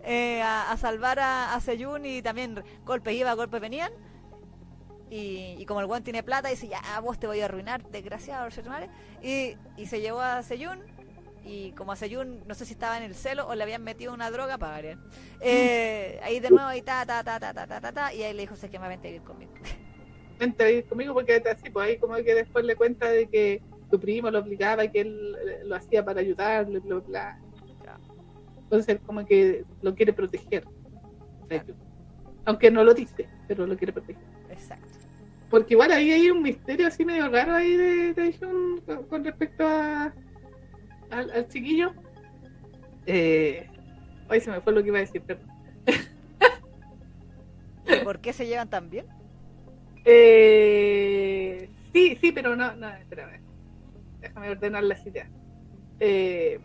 [0.02, 3.92] eh, a, salvar a, a Seyun y también golpes iba, golpes venían.
[5.12, 8.48] Y, como el buen tiene plata, dice, ya, vos te voy a arruinar, desgraciado,
[9.20, 10.80] y, y se llevó a Seyun
[11.44, 14.12] y como a Seyun, no sé si estaba en el celo o le habían metido
[14.12, 14.98] una droga para variar.
[15.40, 18.42] Eh, ahí de nuevo, ahí ta, ta, ta, ta, ta, ta, ta, y ahí le
[18.42, 19.52] dijo, se que me vente a vivir conmigo.
[20.38, 23.62] Vente a vivir conmigo porque así, pues ahí como que después le cuenta de que
[23.90, 27.40] tu primo lo obligaba y que él lo hacía para ayudarle, bla, bla.
[28.62, 30.64] Entonces, como que lo quiere proteger.
[32.44, 34.22] Aunque no lo dice, pero lo quiere proteger.
[34.48, 34.86] Exacto.
[35.50, 38.34] Porque igual ahí hay un misterio así medio raro ahí de, de
[39.08, 40.14] con, respecto a,
[41.10, 41.92] al, chiquillo.
[43.06, 43.68] Eh,
[44.28, 45.48] Ay, se me fue lo que iba a decir, perdón.
[48.04, 49.06] ¿Por qué se llevan tan bien?
[50.04, 53.40] Eh, sí, sí, pero no, no, espérame.
[54.20, 55.28] Déjame ordenar las ideas.
[55.98, 56.60] Eh,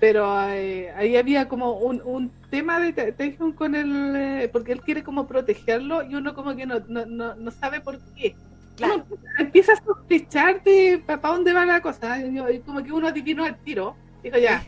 [0.00, 4.80] pero eh, ahí había como un, un tema de tensión con él, eh, porque él
[4.80, 8.34] quiere como protegerlo y uno como que no, no, no, sabe por qué.
[8.80, 9.06] Claro.
[9.38, 13.56] empieza a sospechar de para dónde va la cosa, y como que uno adivinó al
[13.58, 13.94] tiro.
[14.22, 14.64] Dijo ya,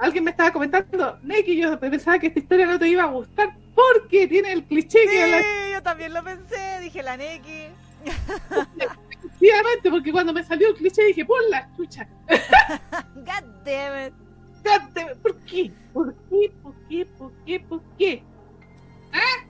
[0.00, 3.54] alguien me estaba comentando, Neki, yo pensaba que esta historia no te iba a gustar
[3.74, 7.68] porque tiene el cliché sí, que yo también lo pensé, dije la Neki.
[9.24, 12.08] Efectivamente, porque cuando me salió el cliché dije, por la chucha.
[13.14, 14.14] God damn it.
[14.64, 15.16] God damn it.
[15.18, 15.72] ¿Por qué?
[15.92, 16.52] ¿Por qué?
[16.62, 17.06] ¿Por qué?
[17.06, 17.60] ¿Por qué?
[17.60, 18.22] ¿Por qué?
[19.12, 19.44] ¿Ah?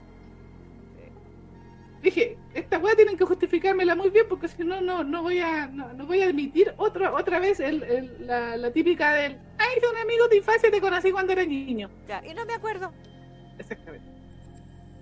[2.03, 5.67] Dije, esta weá tienen que justificármela muy bien porque si no, no, no voy a,
[5.67, 9.69] no, no voy a admitir otra, otra vez el, el, la, la, típica del, ay,
[9.77, 11.91] es un amigo de infancia, te conocí cuando era niño.
[12.07, 12.93] Ya, y no me acuerdo.
[13.59, 14.07] Exactamente.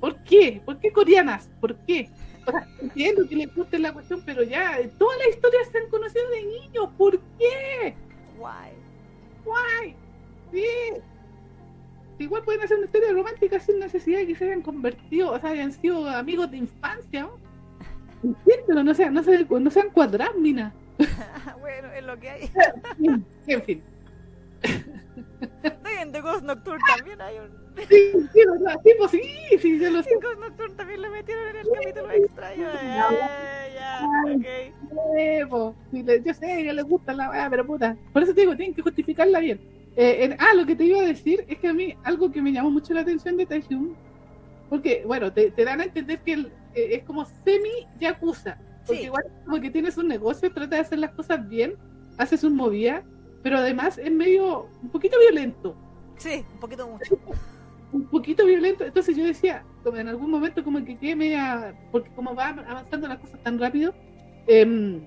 [0.01, 0.61] ¿Por qué?
[0.65, 1.49] ¿Por qué coreanas?
[1.61, 2.11] ¿Por qué?
[2.47, 5.89] O sea, entiendo que les guste la cuestión, pero ya, todas las historias se han
[5.89, 6.89] conocido de niños.
[6.97, 7.95] ¿Por qué?
[8.39, 8.73] Why?
[9.45, 9.97] Why?
[10.53, 11.03] Sí
[12.19, 15.51] igual pueden hacer una historia romántica sin necesidad de que se hayan convertido, o sea,
[15.51, 17.23] hayan sido amigos de infancia.
[17.23, 17.46] ¿no?
[18.23, 19.91] No sean, no sean, no sean
[20.41, 20.75] mina.
[21.61, 22.51] bueno, es lo que hay.
[23.47, 23.83] en fin.
[26.01, 27.67] en The Ghost Nocturne también hay un.
[27.89, 28.81] Sí, sí, ¿verdad?
[28.83, 29.23] Sí, pues sí,
[29.61, 30.11] sí, yo lo sé.
[30.15, 32.63] Ghost Nocturne también lo metieron en el capítulo extraño.
[32.73, 34.01] Ya, ya,
[34.35, 34.47] ok.
[35.93, 37.97] Sí, yo sé, que les gusta la pero puta.
[38.13, 39.61] Por eso te digo, tienen que justificarla bien.
[39.97, 42.53] Eh, ah, lo que te iba a decir es que a mí algo que me
[42.53, 43.95] llamó mucho la atención de Taehyung,
[44.69, 49.71] porque, bueno, te, dan a entender que eh, es como semi-yakuza, porque igual como que
[49.71, 51.77] tienes un negocio, trata de hacer las cosas bien,
[52.19, 53.03] haces un movida,
[53.43, 55.77] pero además es medio, un poquito violento.
[56.17, 57.19] Sí, un poquito mucho.
[57.93, 62.11] un poquito violento, entonces yo decía, como en algún momento como que quedé media, porque
[62.11, 63.95] como va avanzando las cosas tan rápido,
[64.47, 65.01] em,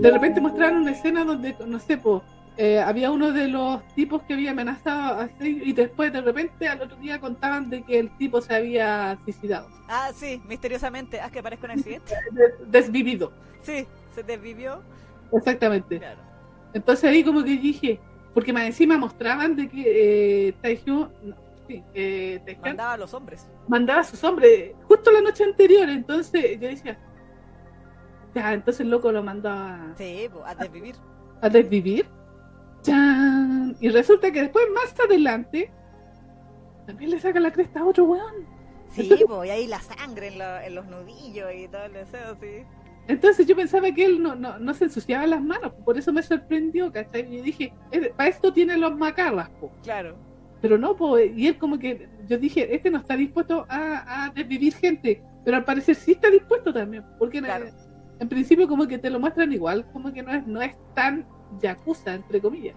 [0.00, 2.22] de repente mostraron una escena donde, no sé, pues
[2.62, 6.82] eh, había uno de los tipos que había amenazado así y después de repente al
[6.82, 9.66] otro día contaban de que el tipo se había suicidado.
[9.88, 11.22] Ah, sí, misteriosamente.
[11.22, 12.14] Ah, que parezca un accidente.
[12.66, 13.32] desvivido.
[13.62, 14.82] Sí, se desvivió.
[15.32, 16.02] Exactamente.
[16.74, 17.98] Entonces ahí como que dije,
[18.34, 21.08] porque más encima mostraban de que eh, Taehyung,
[21.66, 23.48] sí, eh, mandaba a los hombres.
[23.68, 25.88] Mandaba a sus hombres justo la noche anterior.
[25.88, 26.98] Entonces yo decía,
[28.34, 30.96] ya, entonces el loco lo mandaba sí, a desvivir.
[31.40, 32.19] A desvivir.
[33.80, 35.70] Y resulta que después, más adelante,
[36.86, 38.46] también le saca la cresta a otro weón.
[38.90, 39.08] Sí,
[39.44, 40.28] y ahí la sangre
[40.64, 42.64] en, los nudillos y todo el deseo, sí.
[43.08, 46.22] Entonces yo pensaba que él no, no, no se ensuciaba las manos, por eso me
[46.22, 47.32] sorprendió, ¿cachai?
[47.34, 47.72] Y dije,
[48.16, 49.72] para esto tiene los macarras, po.
[49.82, 50.16] Claro.
[50.60, 54.30] Pero no, pues, y él como que, yo dije, este no está dispuesto a, a
[54.30, 59.10] desvivir gente, pero al parecer sí está dispuesto también, porque en, principio como que te
[59.10, 61.26] lo muestran igual, como que no es, no es tan
[61.60, 62.76] yakuza, entre comillas.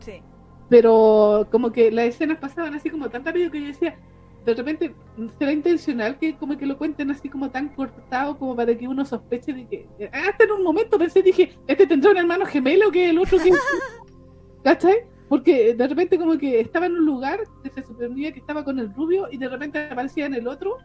[0.00, 0.22] Sí.
[0.68, 3.96] Pero como que las escenas pasaban así como tan rápido que yo decía,
[4.44, 4.94] de repente,
[5.38, 9.04] ¿será intencional que como que lo cuenten así como tan cortado como para que uno
[9.04, 9.88] sospeche de que...
[10.12, 13.50] Hasta en un momento pensé, dije, este tendrá un hermano gemelo que el otro que...
[14.64, 15.06] ¿Cachai?
[15.28, 18.78] Porque de repente como que estaba en un lugar que se suponía que estaba con
[18.78, 20.76] el rubio y de repente aparecía en el otro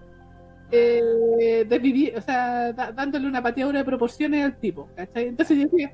[0.72, 5.28] eh, desvivir, o sea, dándole una pateadura de proporciones al tipo, ¿cachai?
[5.28, 5.94] Entonces yo decía,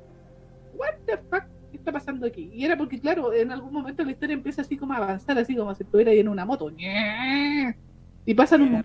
[0.78, 2.50] what the fuck, ¿qué está pasando aquí?
[2.54, 5.56] Y era porque, claro, en algún momento la historia empieza así como a avanzar, así
[5.56, 6.72] como si estuviera ahí en una moto.
[8.26, 8.84] Y pasan un...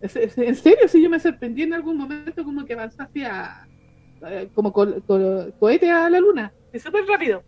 [0.00, 3.68] En serio, sí, yo me sorprendí en algún momento como que avanzó hacia...
[4.24, 6.52] Eh, como cohete a la luna.
[6.72, 7.42] Es súper rápido.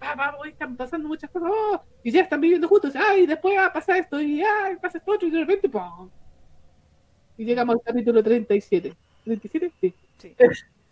[0.47, 1.51] están pasando muchas cosas.
[1.53, 2.95] Oh, y ya están viviendo juntos.
[2.95, 4.21] Ay, después va a pasar esto.
[4.21, 5.29] Y ay, pasa esto otro.
[5.29, 6.11] Y de repente, ¡pum!
[7.39, 8.95] Y llegamos al capítulo 37.
[9.25, 9.73] ¿37?
[9.81, 9.95] Sí.
[10.19, 10.37] sí.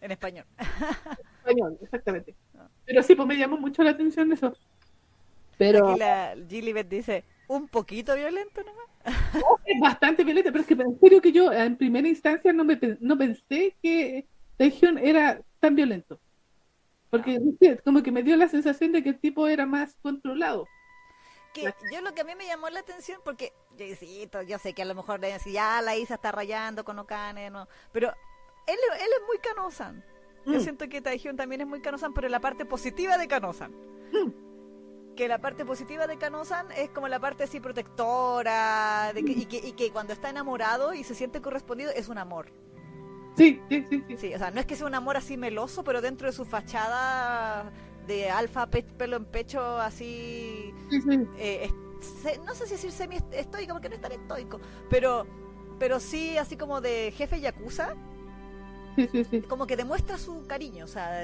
[0.00, 0.44] En español.
[1.42, 2.34] español, exactamente.
[2.56, 2.68] Ah.
[2.84, 4.54] Pero sí, pues me llamó mucho la atención eso.
[5.58, 5.90] Pero...
[5.90, 8.86] Aquí la Gilibet dice, un poquito violento nomás.
[9.64, 12.78] es bastante violento, pero es que en serio que yo en primera instancia no, me,
[13.00, 14.26] no pensé que
[14.56, 16.18] Taehyung era tan violento.
[17.10, 17.76] Porque ah.
[17.84, 20.66] como que me dio la sensación de que el tipo era más controlado.
[21.52, 24.82] Que yo lo que a mí me llamó la atención, porque yo, yo sé que
[24.82, 27.68] a lo mejor ya la Isa está rayando con Okane, ¿no?
[27.92, 28.08] pero
[28.66, 29.38] él, él es muy
[30.44, 30.52] Canosan.
[30.54, 30.62] Yo mm.
[30.62, 33.72] siento que Taehyung también es muy Canosan, pero la parte positiva de Canosan.
[34.12, 34.30] Mm.
[35.16, 39.44] que la parte positiva de Kanosan es como la parte así protectora, de que, y,
[39.46, 42.50] que, y que cuando está enamorado y se siente correspondido es un amor.
[43.36, 44.16] Sí, sí, sí, sí.
[44.16, 46.44] Sí, o sea, no es que sea un amor así meloso, pero dentro de su
[46.44, 47.70] fachada
[48.06, 50.72] de alfa, pe- pelo en pecho, así...
[50.90, 51.20] sí, sí.
[51.38, 51.70] eh,
[52.22, 55.26] se- no sé si decir semi estoico, porque no es tan estoico, pero,
[55.78, 57.94] pero sí así como de jefe yakuza,
[58.96, 59.42] Sí, sí, sí.
[59.48, 61.22] como que demuestra su cariño, o sea,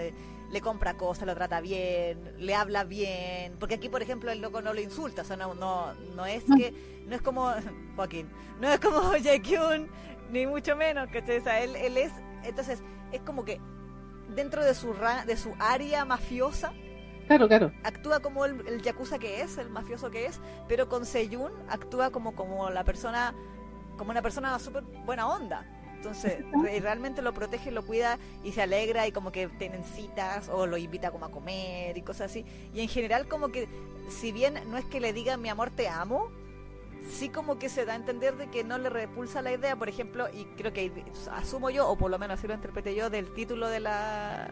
[0.50, 4.62] le compra cosas, lo trata bien, le habla bien, porque aquí, por ejemplo, el loco
[4.62, 6.72] no lo insulta, o sea, no, no, no es que,
[7.06, 7.52] no es como,
[7.96, 8.28] Joaquín,
[8.60, 9.88] no es como Jae-kyun,
[10.30, 12.12] ni mucho menos, que o sea, él, él es,
[12.44, 13.60] entonces, es como que
[14.34, 16.72] dentro de su, ra- de su área mafiosa,
[17.26, 17.72] Claro, claro.
[17.82, 22.10] actúa como el, el yakuza que es, el mafioso que es, pero con Seyun actúa
[22.10, 23.34] como, como la persona,
[23.98, 25.66] como una persona súper buena onda.
[25.98, 30.48] Entonces, re- realmente lo protege, lo cuida y se alegra y como que tienen citas
[30.48, 32.44] o lo invita como a comer y cosas así.
[32.72, 33.68] Y en general como que,
[34.08, 36.30] si bien no es que le diga mi amor te amo,
[37.10, 39.88] sí como que se da a entender de que no le repulsa la idea, por
[39.88, 40.92] ejemplo, y creo que
[41.32, 44.50] asumo yo, o por lo menos así lo interpreté yo, del título de la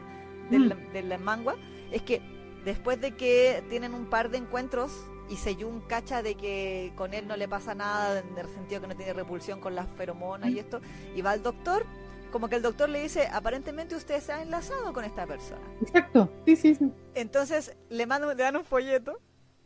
[0.51, 1.55] del, del manga,
[1.93, 2.21] es que
[2.65, 4.91] después de que tienen un par de encuentros
[5.29, 8.87] y Seyun cacha de que con él no le pasa nada, en el sentido que
[8.87, 10.81] no tiene repulsión con las feromonas y esto,
[11.15, 11.87] y va al doctor,
[12.31, 15.63] como que el doctor le dice, aparentemente usted se ha enlazado con esta persona.
[15.81, 16.31] Exacto.
[16.45, 16.93] Sí, sí, sí.
[17.15, 19.21] Entonces le, mandan, le dan un folleto.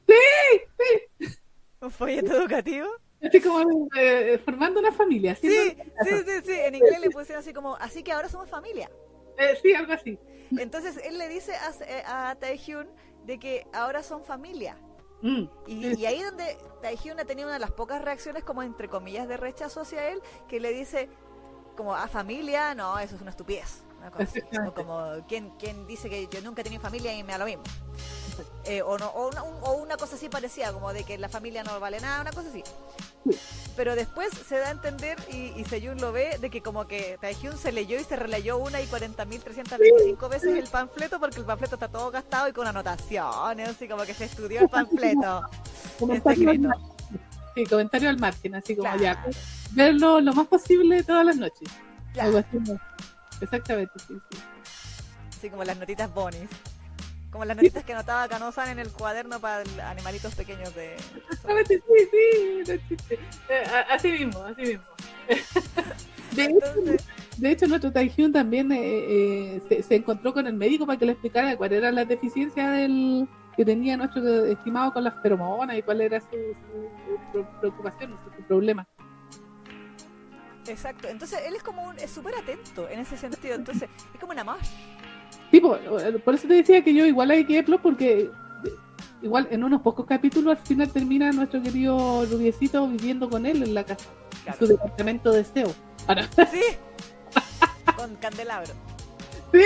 [0.07, 1.29] Sí,
[1.81, 2.88] Un folleto educativo.
[3.23, 5.35] Así como eh, formando una familia.
[5.37, 5.77] Sí, ¿sí?
[6.05, 6.53] sí, sí, sí.
[6.53, 8.90] En inglés le pusieron así como, así que ahora somos familia.
[9.38, 10.18] Eh, sí, algo así.
[10.57, 12.88] Entonces él le dice a, a Taehyun
[13.27, 14.77] de que ahora son familia.
[15.22, 15.44] Mm.
[15.66, 19.28] Y, y ahí donde Taehyun ha tenido una de las pocas reacciones como entre comillas
[19.28, 21.09] de rechazo hacia él, que le dice
[21.76, 23.83] como a familia, no, eso es una estupidez.
[23.98, 24.40] Una cosa así.
[24.74, 27.62] Como ¿quién, quién dice que yo nunca he tenido familia y me da lo mismo.
[28.64, 31.28] Eh, o, no, o, una, un- o una cosa así parecida, como de que la
[31.28, 32.62] familia no vale nada, una cosa así.
[33.76, 37.18] Pero después se da a entender, y, y Seyun lo ve, de que como que
[37.20, 41.76] Taehyun se leyó y se releyó una y 40.325 veces el panfleto porque el panfleto
[41.76, 45.42] está todo gastado y con anotaciones, así como que se estudió el panfleto.
[45.98, 46.76] Comentario al.
[47.54, 49.02] Sí, comentario al margen, así como Claro.
[49.02, 49.24] ya.
[49.72, 51.68] Verlo lo más posible todas las noches.
[52.12, 52.28] Claro.
[52.28, 52.59] Algo así.
[52.72, 52.80] ¿no?
[53.40, 54.38] Exactamente, sí, sí.
[55.37, 56.48] Así como las notitas bonis.
[57.31, 60.95] Como las notitas que anotaba Canosan en el cuaderno para animalitos pequeños de...
[60.95, 62.09] Exactamente, sí,
[62.64, 63.14] sí, existe.
[63.49, 64.85] Eh, Así mismo, así mismo.
[66.33, 67.05] De hecho,
[67.38, 71.05] de hecho, nuestro Taehyun también eh, eh, se, se encontró con el médico para que
[71.05, 75.83] le explicara cuál era la deficiencia del que tenía nuestro estimado con las feromonas y
[75.83, 76.27] cuál era su,
[77.61, 78.87] preocupación, su, su problema.
[80.69, 81.09] exacto.
[81.09, 81.99] Entonces él es como un...
[81.99, 83.55] es súper atento en ese sentido.
[83.55, 84.71] Entonces es como una más.
[85.51, 85.77] Tipo,
[86.25, 88.31] por eso te decía que yo igual hay que verlo porque
[89.23, 93.75] igual en unos pocos capítulos al final termina nuestro querido Rubiecito viviendo con él en
[93.75, 94.09] la casa,
[94.47, 95.73] en su departamento de SEO.
[96.51, 96.63] Sí.
[97.97, 98.73] Con candelabro.
[99.53, 99.61] sí,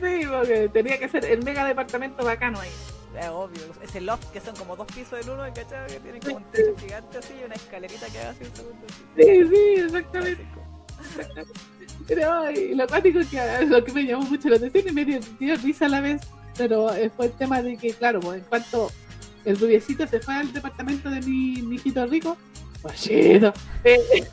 [0.00, 2.70] sí, porque tenía que ser el mega departamento bacano ahí.
[3.18, 3.62] Es obvio.
[3.82, 5.86] Ese loft que son como dos pisos en uno, ¿cachai?
[5.88, 8.86] Que tienen como un techo gigante así y una escalerita que así un segundo.
[9.16, 10.46] Sí, sí, exactamente.
[12.06, 15.04] Pero lo cuático es que ah, lo que me llamó mucho la atención y me
[15.04, 16.20] dio, dio risa a la vez,
[16.56, 18.90] pero eh, fue el tema de que, claro, pues, en cuanto
[19.44, 22.36] el rubiecito se fue al departamento de mi, mi hijito rico,
[22.82, 23.52] guachito,
[23.84, 24.26] eh,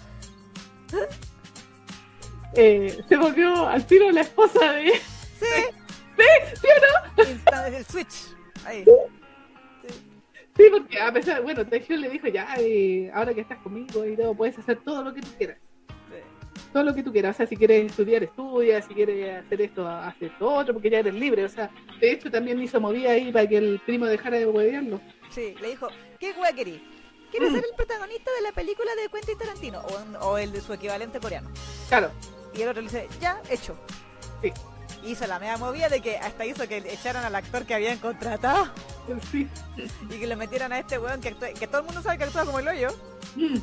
[2.55, 4.91] eh, se volvió al tiro la esposa de...
[4.93, 5.45] Sí.
[6.61, 7.23] ¿Sí o no?
[7.29, 8.35] Insta- el switch.
[8.65, 8.83] Ahí.
[8.83, 9.87] Sí.
[10.55, 14.15] Sí, porque a pesar, bueno, Tejión le dijo, ya, eh, ahora que estás conmigo y
[14.17, 15.57] todo, puedes hacer todo lo que tú quieras.
[16.73, 17.35] Todo lo que tú quieras.
[17.35, 18.81] O sea, si quieres estudiar, estudia.
[18.81, 21.45] Si quieres hacer esto, haz esto otro, porque ya eres libre.
[21.45, 24.99] O sea, de hecho, también hizo movida ahí para que el primo dejara de huevearlo.
[25.29, 25.87] Sí, le dijo,
[26.19, 26.81] ¿qué querís?
[27.31, 29.81] ¿Quieres ser el protagonista de la película de Quentin Tarantino?
[30.21, 31.49] O, el de su equivalente coreano.
[31.89, 32.11] Claro,
[32.55, 33.75] Y el otro le dice, ya, hecho.
[34.41, 34.51] Sí.
[35.03, 38.67] Hizo la mega movida de que hasta hizo que echaran al actor que habían contratado
[39.31, 39.47] sí.
[40.09, 42.23] y que le metieran a este weón que, actúa- que todo el mundo sabe que
[42.23, 42.89] actúa como el hoyo.
[43.35, 43.57] Mm,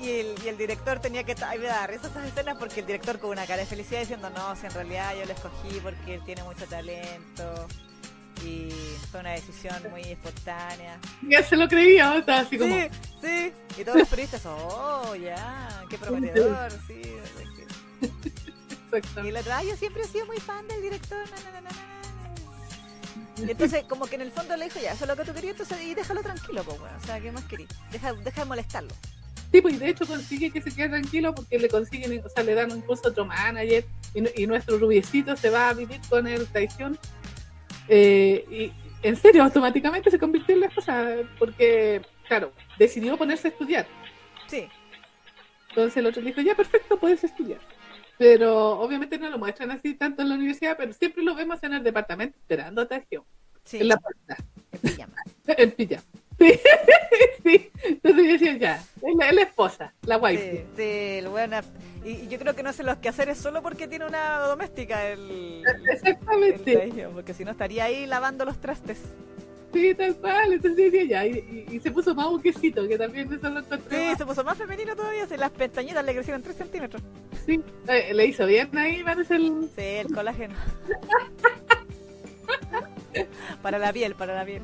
[0.00, 2.80] Y el, y el director tenía que estar, ay, me da risa esas escenas porque
[2.80, 5.80] el director con una cara de felicidad diciendo, no, si en realidad yo lo escogí
[5.82, 7.66] porque él tiene mucho talento
[8.44, 8.70] y
[9.10, 10.98] fue una decisión muy espontánea.
[11.22, 12.74] Ya se lo creía, estaba así como.
[12.76, 12.88] Sí,
[13.20, 13.52] sí.
[13.76, 17.02] Y todos los periodistas, oh, ya, qué prometedor, sí.
[18.92, 19.24] Exacto.
[19.24, 21.60] Y el otro, ay, yo siempre he sido muy fan del director, na, na, na,
[21.60, 23.44] na, na".
[23.44, 25.32] Y entonces, como que en el fondo le dijo, ya, eso es lo que tú
[25.32, 27.70] querías, entonces, y déjalo tranquilo, pues, bueno, o sea, ¿qué más querías?
[27.90, 28.94] Deja, deja de molestarlo.
[29.50, 32.42] Sí, pues y de hecho consigue que se quede tranquilo porque le consiguen, o sea,
[32.44, 33.84] le dan incluso otro manager
[34.14, 36.98] y, nu- y nuestro rubiecito se va a vivir con el traición.
[37.88, 38.72] Eh, y
[39.06, 41.06] en serio, automáticamente se convirtió en la esposa,
[41.38, 43.86] porque, claro, decidió ponerse a estudiar.
[44.48, 44.68] Sí.
[45.70, 47.60] Entonces el otro dijo, ya, perfecto, puedes estudiar.
[48.18, 51.72] Pero obviamente no lo muestran así tanto en la universidad, pero siempre lo vemos en
[51.74, 53.24] el departamento esperando a.
[53.64, 53.78] Sí.
[53.78, 54.36] En la puerta.
[54.72, 55.16] En pijama.
[55.46, 56.02] En pijama.
[56.38, 56.52] Sí.
[57.44, 57.70] sí.
[57.84, 60.52] Entonces yo decía, ya, es la, es la esposa, la wife.
[60.52, 60.82] Sí, sí,
[61.18, 61.64] el ha-
[62.04, 65.20] y, yo creo que no hace los quehaceres solo porque tiene una doméstica el,
[65.66, 67.08] el Exactamente.
[67.12, 68.98] Porque si no estaría ahí lavando los trastes.
[69.72, 70.52] Sí, tal cual.
[70.52, 71.26] Entonces yo decía, ya.
[71.26, 74.10] Y, y- y se puso más buquecito, que también eso lo encontré.
[74.10, 77.02] Sí, se puso más femenino todavía, si las pestañitas le crecieron 3 centímetros.
[77.46, 77.60] sí.
[77.88, 79.68] Eh, le hizo bien ahí, parece el.
[79.74, 80.54] Sí, el colágeno.
[83.62, 84.62] para la piel, para la piel.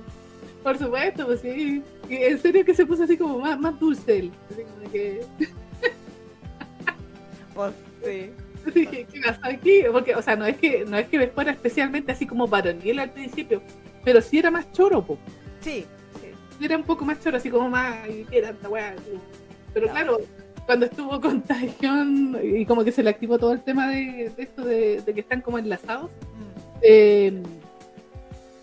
[0.64, 1.82] Por supuesto, pues sí.
[2.08, 4.32] Y en serio que se puso así como más, más dulce él.
[4.50, 5.20] Así como que.
[7.54, 7.72] Pues
[8.04, 8.30] sí.
[8.72, 9.82] ¿qué pasó aquí?
[9.92, 13.12] Porque, o sea, no es que no es que fuera especialmente así como varonil al
[13.12, 13.62] principio,
[14.04, 15.18] pero sí era más choro, po.
[15.60, 15.84] Sí,
[16.20, 16.64] sí.
[16.64, 17.96] Era un poco más choro, así como más.
[18.30, 18.96] Qué tanta weá.
[19.72, 20.16] Pero Claro.
[20.16, 20.28] claro,
[20.66, 24.42] cuando estuvo con Taehyung y como que se le activó todo el tema de, de
[24.42, 26.10] esto de, de que están como enlazados.
[26.10, 26.78] Mm.
[26.82, 27.42] eh,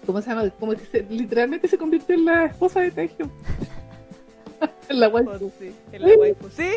[0.06, 0.50] ¿Cómo se llama?
[0.52, 3.30] Como que se- literalmente se convirtió en la esposa de Taehyung.
[4.90, 5.52] en la Pues waifu.
[5.60, 6.50] sí, en la waifu.
[6.50, 6.70] Sí,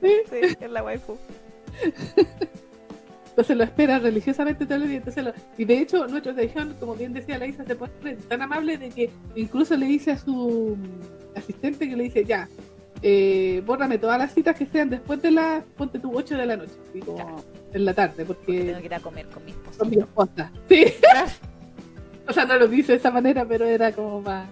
[0.00, 0.12] Sí.
[0.30, 1.16] sí, en la waifu.
[3.30, 4.96] Entonces lo espera religiosamente todo el día.
[4.98, 8.42] Entonces lo- y de hecho, nuestro Taehyung, como bien decía la Isa, se pone tan
[8.42, 12.48] amable de que incluso le dice a su mm, asistente que le dice, ya,
[13.02, 16.56] eh, bórrame todas las citas que sean después de las, ponte tú, 8 de la
[16.56, 16.72] noche,
[17.06, 17.36] como Claro.
[17.72, 19.78] en la tarde, Porque porque tengo que ir a comer con mi esposa.
[19.78, 20.52] son mi esposa.
[20.68, 20.84] Sí,
[22.26, 24.48] o sea, no lo dice de esa manera, pero era como más...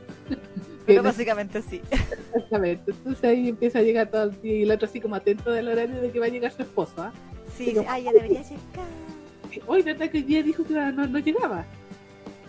[0.87, 1.83] Pero básicamente sí.
[1.91, 2.93] Exactamente.
[2.93, 5.69] Entonces ahí empieza a llegar todo el día y el otro así como atento del
[5.69, 6.95] horario de que va a llegar su esposo.
[6.99, 7.13] ¿ah?
[7.57, 7.85] Sí, sí.
[7.87, 8.87] Ah, ya debería llegar.
[9.67, 11.67] Hoy, ¿verdad que hoy día dijo que no, no llegaba?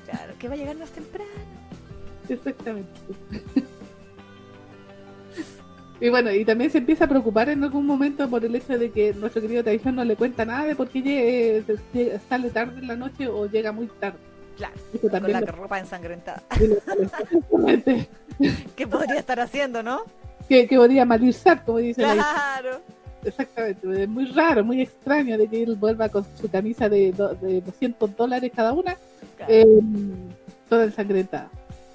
[0.05, 1.29] Claro, que va a llegar más temprano.
[2.29, 2.91] Exactamente.
[6.01, 8.89] Y bueno, y también se empieza a preocupar en algún momento por el hecho de
[8.89, 11.58] que nuestro querido Taehyung no le cuenta nada de por qué
[11.93, 14.19] eh, sale tarde en la noche o llega muy tarde.
[14.59, 14.75] Claro,
[15.09, 16.43] con la lo- ropa ensangrentada.
[18.75, 20.01] ¿Qué podría estar haciendo, no?
[20.49, 22.81] que, que podría malizar, como dice la Claro.
[23.23, 27.35] Exactamente, es muy raro, muy extraño de que él vuelva con su camisa de, do-
[27.35, 28.97] de 200 dólares cada una,
[29.37, 29.53] Claro.
[29.53, 29.65] eh,
[30.69, 31.49] toda ensangrentada.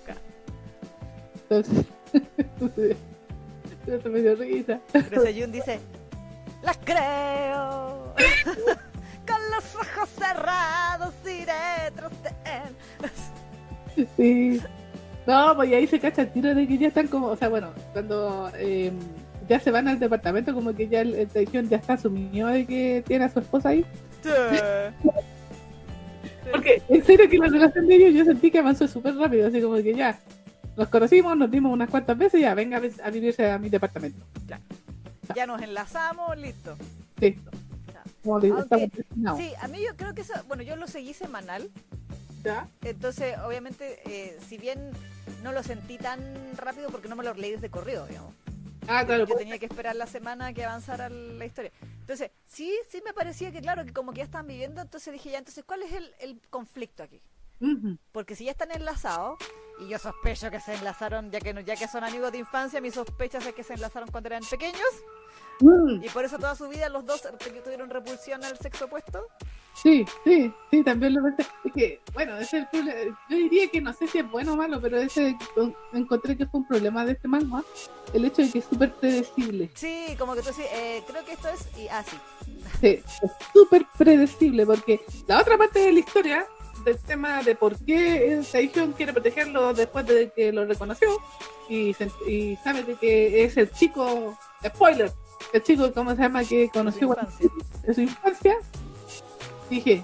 [0.05, 0.21] Claro.
[1.43, 1.87] Entonces,
[3.87, 4.79] eso me dio risa.
[4.93, 5.81] Pero Seyun dice,
[6.63, 8.15] las creo.
[9.27, 14.07] Con los ojos cerrados iré tras de él.
[14.17, 14.61] Sí.
[15.27, 17.49] No, pues y ahí se cacha el tiro de que ya están como, o sea,
[17.49, 18.93] bueno, cuando eh,
[19.49, 22.67] ya se van al departamento, como que ya el, el Taehyung ya está asumido de
[22.67, 23.85] que tiene a su esposa ahí.
[24.23, 24.31] Sí.
[26.53, 29.63] Porque en serio que la relación de ellos yo sentí que avanzó súper rápido, así
[29.63, 30.19] como que ya
[30.77, 33.71] nos conocimos, nos dimos unas cuantas veces, ya venga a vi- a vivirse a mi
[33.71, 34.25] departamento.
[35.35, 36.77] Ya nos enlazamos, listo.
[37.19, 37.51] Listo.
[38.25, 39.39] Como le- Aunque- destinados.
[39.39, 41.71] Sí, a mí yo creo que eso, bueno, yo lo seguí semanal,
[42.43, 42.69] ¿Ya?
[42.83, 44.91] entonces obviamente, eh, si bien
[45.43, 46.21] no lo sentí tan
[46.57, 48.33] rápido porque no me lo leí desde corrido, digamos.
[48.87, 51.71] Ah, claro, yo pues, tenía que esperar la semana que avanzara la historia.
[52.01, 55.31] Entonces, sí, sí me parecía que, claro, que como que ya estaban viviendo, entonces dije
[55.31, 57.21] ya, entonces, ¿cuál es el, el conflicto aquí?
[58.13, 59.39] Porque si ya están enlazados,
[59.81, 62.91] y yo sospecho que se enlazaron, ya que, ya que son amigos de infancia, mi
[62.91, 64.83] sospecha es que se enlazaron cuando eran pequeños,
[65.61, 69.27] Mm, y por eso toda su vida los dos tu- tuvieron repulsión al sexo opuesto.
[69.83, 71.43] Sí, sí, sí, también lo pensé.
[71.65, 73.19] Es que, bueno, ese es el problema.
[73.29, 76.47] Yo diría que no sé si es bueno o malo, pero ese con- encontré que
[76.47, 77.63] fue un problema de este manga.
[78.13, 79.71] El hecho de que es súper predecible.
[79.75, 82.17] Sí, como que tú sí, eh, creo que esto es, y ah, sí.
[82.83, 83.03] Es
[83.53, 86.47] súper predecible porque la otra parte de la historia
[86.85, 91.09] del tema de por qué Taehyung quiere protegerlo después de que lo reconoció
[91.69, 95.11] y, se- y sabe de que es el chico, spoiler,
[95.53, 96.45] el chico, ¿cómo se llama?
[96.45, 97.51] Que su conoció infancia.
[97.85, 98.57] en su infancia,
[99.71, 100.03] dije,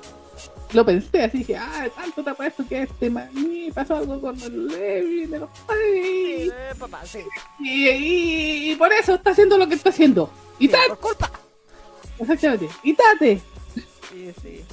[0.72, 4.68] lo pensé así, dije, ah, tanto te apuesto que este maní pasó algo con el
[4.68, 7.18] Levi, de los padres, papá, sí.
[7.58, 10.30] y, y- y por eso está haciendo lo que está haciendo.
[10.58, 11.30] Y Sí, tate, por culpa.
[12.18, 13.40] exactamente, y tate.
[14.12, 14.64] Sí, sí.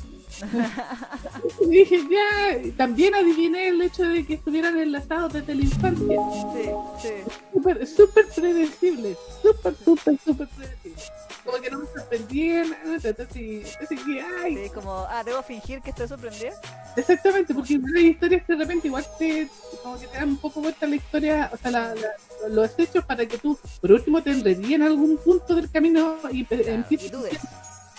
[1.62, 6.18] Y dije, ya, también adiviné el hecho de que estuvieran enlazados desde la infancia.
[6.54, 6.70] Sí,
[7.02, 7.10] sí.
[7.54, 11.02] Súper, súper predecible, súper, súper, súper predecible.
[11.46, 15.82] Como que no me sorprendía nada, entonces, entonces dije, ay, Sí, como, ah, debo fingir
[15.82, 16.52] que estoy sorprendida.
[16.96, 19.48] exactamente, porque hay historias que de repente igual te,
[19.82, 23.06] como que te dan un poco vuelta la historia, o sea, la- la- los hechos
[23.06, 26.76] para que tú, por último, te enredí en algún punto del camino y pe- Claro,
[26.76, 27.40] empieces y dudes.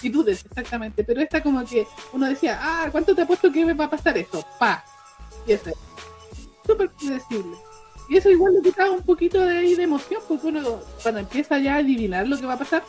[0.03, 1.05] Y dudes, exactamente.
[1.05, 4.16] Pero esta como que uno decía, ah, ¿cuánto te apuesto que me va a pasar
[4.18, 4.44] esto?
[4.59, 4.84] Pa.
[5.46, 5.70] Y eso.
[6.66, 7.57] súper predecible.
[8.09, 11.59] Y eso igual le quitaba un poquito de, ahí de emoción, porque uno cuando empieza
[11.59, 12.82] ya a adivinar lo que va a pasar,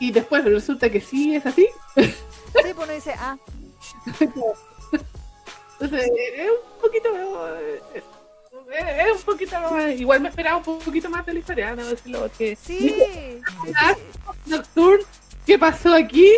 [0.00, 1.68] y después resulta que sí es así.
[1.94, 2.12] Sí,
[2.52, 3.36] pues uno dice, ah.
[5.80, 7.08] Entonces, es un poquito.
[8.72, 12.30] Es, un poquito Igual me esperaba un poquito más de la historia, no decirlo.
[12.36, 13.40] Que, sí, sí,
[14.46, 15.04] Nocturne,
[15.46, 16.30] ¿qué pasó aquí?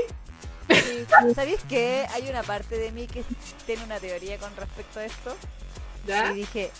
[0.68, 1.06] Sí.
[1.34, 2.06] ¿Sabéis qué?
[2.10, 3.24] Hay una parte de mí que
[3.66, 5.36] tiene una teoría con respecto a esto.
[6.06, 6.32] ¿Ya?
[6.32, 6.70] Y dije,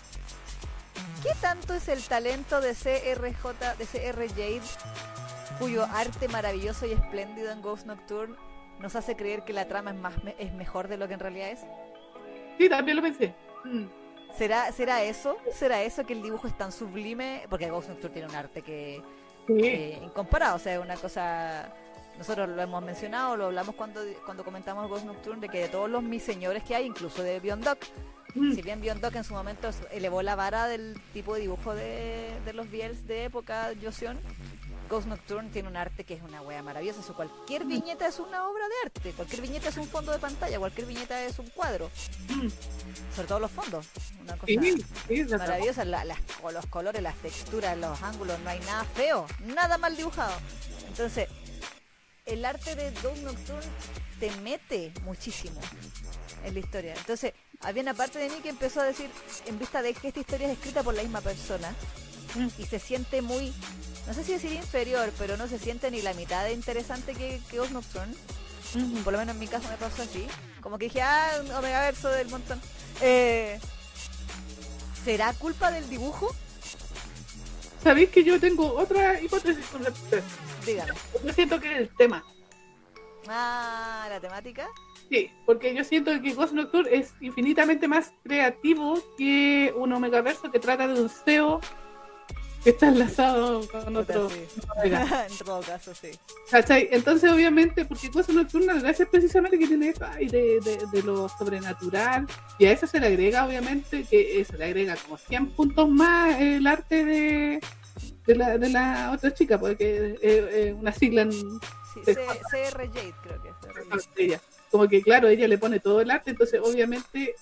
[1.22, 4.60] ¿qué tanto es el talento de CRJ, de CR Jade,
[5.58, 8.36] cuyo arte maravilloso y espléndido en Ghost Nocturne
[8.80, 11.50] nos hace creer que la trama es, más, es mejor de lo que en realidad
[11.50, 11.60] es?
[12.58, 13.34] Sí, también lo pensé.
[13.64, 13.86] Mm.
[14.36, 15.38] ¿Será, ¿Será eso?
[15.52, 17.46] ¿Será eso que el dibujo es tan sublime?
[17.48, 19.02] Porque Ghost Nocturne tiene un arte que,
[20.02, 21.72] incomparado, o sea, es una cosa
[22.18, 25.90] nosotros lo hemos mencionado, lo hablamos cuando, cuando comentamos Ghost Nocturne, de que de todos
[25.90, 27.68] los mis señores que hay, incluso de Beyond
[28.34, 28.54] mm.
[28.54, 32.52] si bien Beyond en su momento elevó la vara del tipo de dibujo de, de
[32.52, 34.18] los Biels de época Joseon,
[34.88, 37.00] Ghost Nocturne tiene un arte que es una wea maravillosa.
[37.00, 37.68] Eso, cualquier mm.
[37.68, 41.24] viñeta es una obra de arte, cualquier viñeta es un fondo de pantalla, cualquier viñeta
[41.24, 41.90] es un cuadro.
[42.28, 42.48] Mm.
[43.14, 43.86] Sobre todo los fondos.
[44.22, 44.52] Una cosa
[45.38, 45.84] maravillosa.
[46.52, 50.32] los colores, las texturas, los ángulos, no hay nada feo, nada mal dibujado.
[50.88, 51.28] Entonces,
[52.26, 53.66] el arte de Ghost Nocturne
[54.20, 55.60] te mete muchísimo
[56.44, 56.94] en la historia.
[56.96, 59.08] Entonces, había una parte de mí que empezó a decir,
[59.46, 61.74] en vista de que esta historia es escrita por la misma persona,
[62.58, 63.54] y se siente muy
[64.06, 67.40] no sé si decir inferior, pero no se siente ni la mitad de interesante que,
[67.50, 68.14] que Nocturne.
[69.02, 70.26] Por lo menos en mi caso me pasó así.
[70.60, 72.60] Como que dije, ah, Omega Verso del montón.
[73.00, 73.58] Eh,
[75.04, 76.34] ¿Será culpa del dibujo?
[77.82, 80.92] Sabéis que yo tengo otra hipótesis con respecto Dígame.
[81.24, 82.24] Yo siento que es el tema.
[83.28, 84.68] Ah, ¿la temática?
[85.08, 90.50] Sí, porque yo siento que Ghost Nocturne es infinitamente más creativo que un Omega Verso
[90.50, 91.60] que trata de un CEO
[92.70, 94.28] está enlazado con otro.
[94.84, 96.10] en todo caso, sí.
[96.90, 100.60] Entonces, obviamente, porque Cosa Nocturna, gracias precisamente que tiene eso de,
[100.92, 102.26] de, lo sobrenatural,
[102.58, 106.40] y a eso se le agrega, obviamente, que eso le agrega como 100 puntos más
[106.40, 107.60] el arte de,
[108.26, 111.32] de, la, de la otra chica, porque es una sigla en.
[111.32, 114.40] Sí, CR Jade, creo que es.
[114.70, 117.34] Como que, claro, ella le pone todo el arte, entonces, obviamente,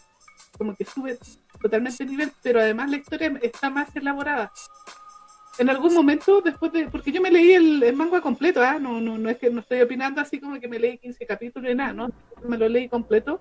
[0.57, 1.19] como que sube
[1.61, 4.53] totalmente el nivel, pero además la historia está más elaborada.
[5.59, 8.81] En algún momento después de porque yo me leí el, manga completo ¿ah?
[8.81, 11.71] no, no no es que no estoy opinando así como que me leí 15 capítulos
[11.71, 12.09] y nada no
[12.43, 13.41] me lo leí completo.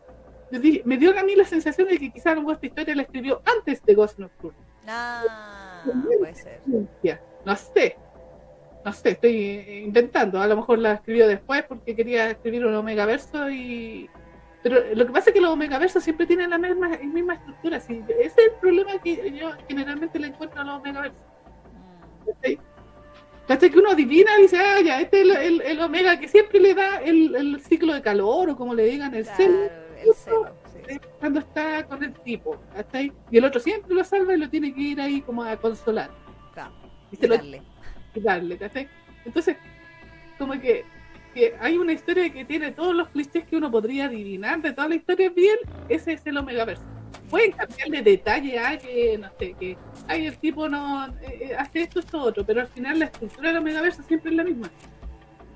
[0.51, 3.95] Me dio a mí la sensación de que quizás esta historia la escribió antes de
[3.95, 5.83] Ghost Nocturne ah
[6.19, 6.61] puede ser
[7.45, 7.97] no sé
[8.85, 13.05] no sé estoy inventando a lo mejor la escribió después porque quería escribir un Omega
[13.05, 14.09] Verso y
[14.61, 17.81] pero lo que pasa es que los Omega Versos siempre tienen la misma, misma estructura.
[17.81, 18.01] ¿sí?
[18.07, 21.33] Ese es el problema que yo generalmente le encuentro a los Omega Versos
[23.47, 23.69] ¿Cachai?
[23.69, 26.97] Que uno adivina y dice, ah, ya, este es el, omega que siempre le da
[27.01, 29.69] el, ciclo de calor o como le digan, el celo.
[31.19, 32.57] Cuando está con el tipo,
[33.29, 36.09] Y el otro siempre lo salva y lo tiene que ir ahí como a consolar.
[37.13, 37.61] Y, darle.
[38.15, 38.59] darle,
[39.25, 39.57] Entonces,
[40.37, 40.85] como que,
[41.59, 44.95] hay una historia que tiene todos los clichés que uno podría adivinar de toda la
[44.95, 45.57] historia bien,
[45.89, 46.93] ese es el Omega Verso
[47.33, 49.75] pueden cambiarle detalle a que, no sé, que
[50.07, 53.49] ay, el tipo no eh, eh, hace esto, esto, otro, pero al final la estructura
[53.49, 54.69] de la megaversa siempre es la misma.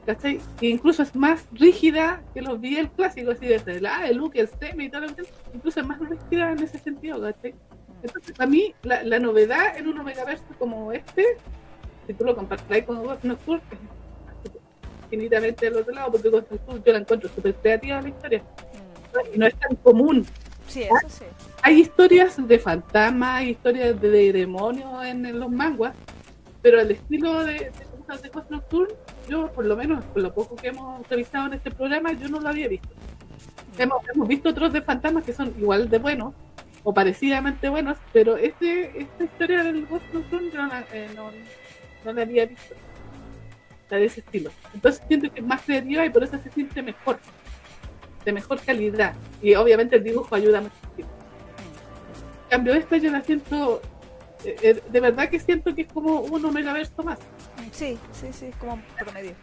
[0.04, 0.40] ¿Cachai?
[0.60, 4.32] E incluso es más rígida que los BL clásicos, así desde el A, el U,
[4.34, 7.54] el STEM y todo lo que incluso es más rígida en ese sentido, ¿cachai?
[8.04, 11.38] Entonces, para mí, la, la novedad en un megaverso como este,
[12.06, 13.62] si tú lo compartirás con Nocturne,
[15.04, 18.40] infinitamente al otro lado, porque Ghost Nocturne yo la encuentro súper creativa la historia.
[18.40, 19.36] Mm.
[19.36, 20.26] Y no es tan común
[20.68, 21.26] Sí, eso sí.
[21.62, 25.94] Hay historias de fantasmas, historias de, demonios en, los manguas,
[26.62, 28.94] pero el estilo de, de, de Ghost Nocturne,
[29.30, 32.40] yo por lo menos, por lo poco que hemos revisado en este programa, yo no
[32.40, 32.90] lo había visto.
[33.78, 33.82] Mm.
[33.82, 36.34] Hemos, visto otros de fantasmas que son igual de buenos,
[36.88, 40.62] o parecidamente buenos, pero este, esta historia del Ghost Nocturne yo
[40.94, 41.32] eh, no,
[42.06, 42.76] no, la había visto.
[43.90, 44.52] La de ese estilo.
[44.74, 47.20] Entonces siento que es más creativa y por eso se siente mejor
[48.24, 49.16] de mejor calidad.
[49.42, 51.10] Y obviamente el dibujo ayuda muchísimo.
[52.46, 53.82] En cambio, esta yo la siento,
[54.46, 57.20] eh, eh, de verdad que siento que es como un omega verso más.
[57.74, 59.34] Sí, sí, sí, es como promedio.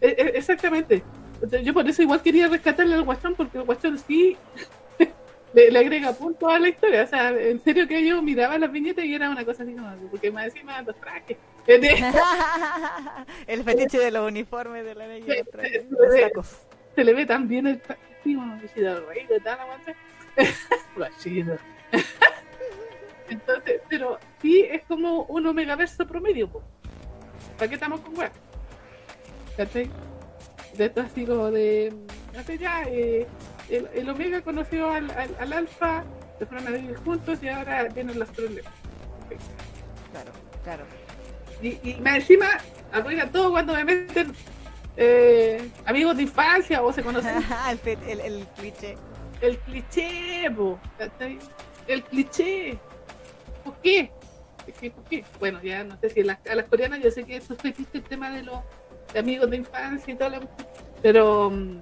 [0.00, 1.02] Eh, exactamente.
[1.62, 4.38] Yo por eso igual quería rescatarle al Guachón, porque el Guachón sí
[5.52, 7.04] le, agrega punto a la historia.
[7.04, 9.90] O sea, en serio que yo miraba las viñetas y era una cosa así como,
[10.10, 11.36] porque más encima los trajes.
[13.46, 15.24] el fetiche de los uniformes de la ley.
[16.94, 17.80] Se le ve tan bien el
[18.28, 19.58] de tal,
[23.28, 26.50] Entonces, pero sí es como un omegaverso promedio,
[27.56, 28.30] ¿para qué estamos con web?
[29.56, 29.90] ¿Cachai?
[30.76, 31.92] De esto así como de,
[32.58, 33.26] ya, eh,
[33.70, 36.04] el, omega conoció al, al, alfa,
[36.38, 38.72] se fueron a vivir juntos y ahora vienen los problemas.
[40.10, 40.32] Claro,
[40.64, 40.84] claro.
[41.62, 42.46] Y, y me encima
[42.92, 44.32] arruina todo cuando me meten
[44.96, 47.36] eh, amigos de infancia o se conocen.
[47.86, 48.96] el, el, cliché.
[49.40, 50.78] El cliché, po,
[51.86, 52.78] El cliché.
[53.64, 54.10] ¿Por qué?
[54.66, 55.24] ¿Por qué?
[55.38, 58.42] Bueno, ya no sé si a las, coreanas yo sé que existe el tema de
[58.42, 58.58] los
[59.16, 60.32] amigos de infancia y todo,
[61.00, 61.80] pero um,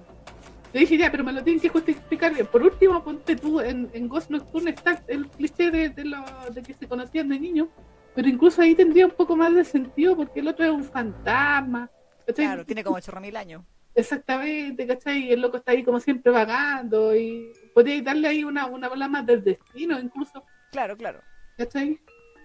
[0.77, 2.47] yo dije ya, pero me lo tienen que justificar bien.
[2.47, 6.23] Por último, ponte tú en, en Ghost Nocturne está el cliché de, de, lo,
[6.53, 7.69] de que se conocían de niños,
[8.15, 11.91] pero incluso ahí tendría un poco más de sentido porque el otro es un fantasma
[12.35, 13.63] Claro, tiene como chorro mil años.
[13.95, 15.29] Exactamente, ¿cachai?
[15.29, 19.09] Y el loco está ahí como siempre vagando y podría darle ahí una, una bola
[19.09, 20.45] más del destino incluso.
[20.73, 21.23] Claro, claro.
[21.57, 21.99] ¿Cachai?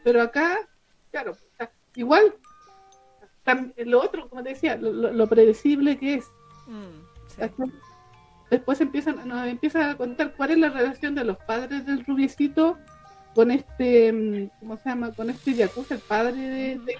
[0.06, 0.58] Pero acá,
[1.12, 1.36] claro,
[1.96, 2.34] igual,
[3.86, 6.32] lo otro, como te decía, lo, predecible que es.
[6.68, 7.42] Mm,
[8.52, 12.78] Después empiezan, nos empiezan a contar cuál es la relación de los padres del rubiecito
[13.34, 15.12] con este, mm, ¿cómo se llama?
[15.14, 16.96] Con este Yakuza, el padre de, de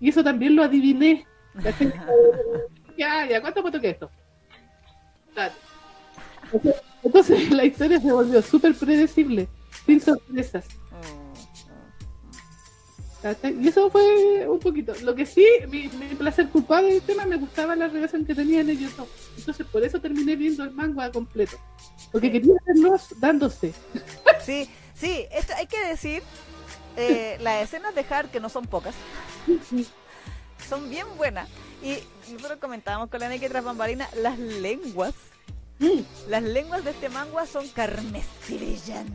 [0.00, 1.26] y eso también lo adiviné
[2.96, 4.10] ya, ya, ¿cuánto puesto que esto?
[7.02, 9.48] Entonces la historia se volvió súper predecible,
[9.84, 10.66] sin sorpresas.
[13.42, 14.94] Y eso fue un poquito.
[15.02, 18.92] Lo que sí, mi, placer culpable del tema, me gustaba la relación que tenían ellos
[19.36, 21.56] Entonces, por eso terminé viendo el manga completo.
[22.12, 23.72] Porque quería verlos dándose.
[24.44, 26.22] Sí, sí, esto hay que decir,
[26.96, 28.94] eh, las escenas de Hard, que no son pocas,
[30.68, 31.48] son bien buenas.
[31.82, 31.98] Y
[32.32, 35.14] nosotros comentábamos con la Nike tras bambalina, las lenguas.
[35.78, 36.00] Mm.
[36.28, 39.12] Las lenguas de este manga son carmesí brillante.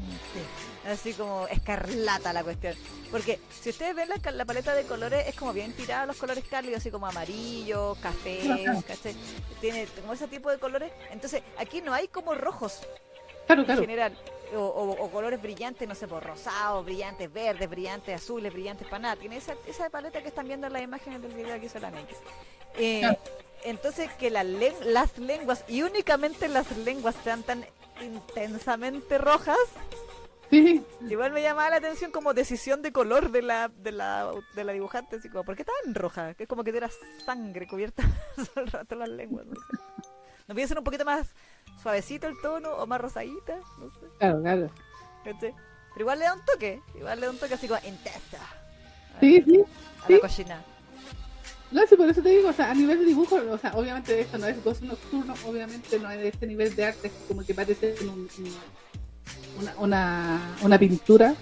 [0.88, 2.75] Así como escarlata la cuestión.
[3.11, 6.43] Porque si ustedes ven la, la, paleta de colores, es como bien tirada los colores
[6.49, 8.41] cálidos, así como amarillo, café,
[9.59, 10.91] Tiene como ese tipo de colores.
[11.11, 12.82] Entonces, aquí no hay como rojos.
[13.45, 14.17] Claro, en general
[14.55, 19.15] o, colores brillantes, no sé, por rosados, brillantes verdes, brillantes azules, brillantes para nada.
[19.15, 22.13] Tiene esa, esa paleta que están viendo en las imágenes del video la Nex.
[22.77, 23.17] Eh,
[23.63, 24.45] entonces, que las
[25.17, 27.65] lenguas, y únicamente las lenguas sean tan
[28.01, 29.57] intensamente rojas,
[30.51, 34.73] igual me llamaba la atención como decisión de color de la, de la, de la
[34.73, 36.33] dibujante, así como, ¿por qué tan roja?
[36.33, 36.87] Que es como que tiene
[37.25, 38.03] sangre cubierta
[38.35, 39.77] todo el rato las lenguas, no sé.
[40.47, 41.33] ¿No ser un poquito más
[41.81, 44.07] suavecito el tono o más rosadita, no sé.
[44.19, 44.69] Claro, claro.
[45.23, 45.55] Pero
[45.97, 48.39] igual le da un toque, igual le da un toque así como intensa.
[49.19, 49.63] Sí, sí.
[50.03, 50.63] A la cochina.
[51.71, 54.19] No, sí, por eso te digo, o sea, a nivel de dibujo, o sea, obviamente
[54.19, 57.53] esto no es gozo nocturno, obviamente no es de este nivel de arte, como que
[57.53, 57.95] parece
[59.59, 61.36] una, una, una, pintura,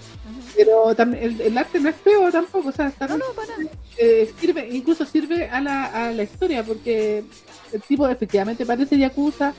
[0.56, 3.54] pero también el, arte no es feo tampoco, o sea, está no, no, para.
[3.96, 7.24] Eh, sirve, incluso sirve a la, a la historia, porque
[7.72, 9.54] el tipo efectivamente parece Yakuza,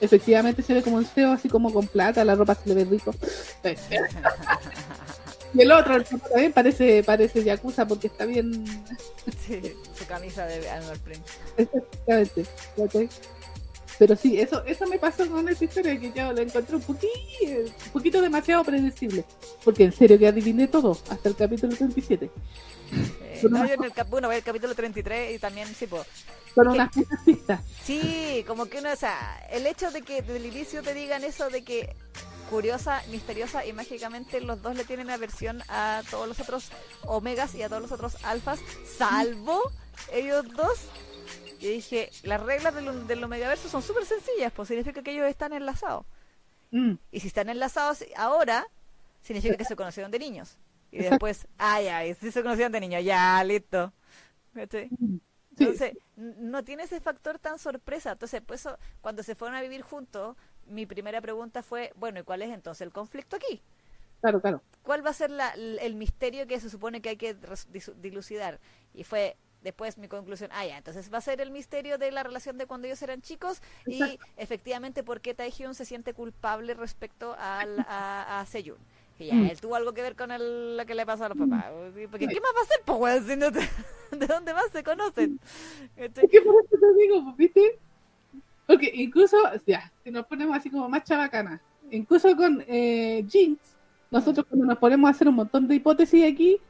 [0.00, 2.84] efectivamente se ve como un CEO así como con plata, la ropa se le ve
[2.84, 3.14] rico.
[5.54, 8.64] y el otro, también parece, parece Yakuza porque está bien.
[9.46, 9.60] Sí,
[9.96, 11.26] su camisa de Animal Print.
[11.56, 12.44] Exactamente.
[13.98, 17.12] Pero sí, eso eso me pasó con esta historia que yo la encontré un poquito,
[17.86, 19.24] un poquito demasiado predecible.
[19.64, 22.30] Porque en serio que adiviné todo, hasta el capítulo 37.
[22.92, 26.06] Eh, no, yo en el, bueno, el capítulo 33 y también, sí, pues.
[26.54, 26.90] Con unas
[27.24, 27.60] pistas.
[27.82, 31.24] Sí, como que uno, o sea, el hecho de que desde el inicio te digan
[31.24, 31.96] eso de que
[32.50, 36.70] curiosa, misteriosa y mágicamente los dos le tienen aversión a todos los otros
[37.04, 38.60] omegas y a todos los otros alfas,
[38.96, 39.60] salvo
[40.12, 40.78] ellos dos.
[41.64, 45.54] Y dije, las reglas del, del omegaverso son súper sencillas, pues significa que ellos están
[45.54, 46.04] enlazados.
[46.70, 46.94] Mm.
[47.10, 48.66] Y si están enlazados ahora,
[49.22, 50.58] significa que se conocieron de niños.
[50.92, 53.92] Y después, ay, ay, si se conocían de niños, ya, listo.
[54.54, 58.12] Entonces, no tiene ese factor tan sorpresa.
[58.12, 58.68] Entonces, pues
[59.00, 60.36] cuando se fueron a vivir juntos,
[60.66, 63.62] mi primera pregunta fue, bueno, ¿y cuál es entonces el conflicto aquí?
[64.20, 64.62] Claro, claro.
[64.82, 67.36] ¿Cuál va a ser la, el misterio que se supone que hay que
[67.96, 68.60] dilucidar?
[68.94, 72.22] Y fue después mi conclusión, ah, ya, entonces va a ser el misterio de la
[72.22, 77.34] relación de cuando ellos eran chicos y efectivamente por qué Taehyun se siente culpable respecto
[77.38, 78.78] al, a, a Seyun
[79.16, 79.46] que ya mm.
[79.46, 81.66] él tuvo algo que ver con el, lo que le pasó a los papás.
[82.10, 83.50] Porque, ¿qué más va a hacer, pues, si no
[84.18, 85.40] ¿De dónde más se conocen?
[85.96, 86.24] Este...
[86.24, 87.78] Es que por eso te digo, ¿viste?
[88.66, 89.36] Porque incluso,
[89.66, 91.60] ya, si nos ponemos así como más chabacana,
[91.90, 93.60] incluso con eh, Jinx,
[94.10, 96.60] nosotros cuando nos ponemos a hacer un montón de hipótesis aquí,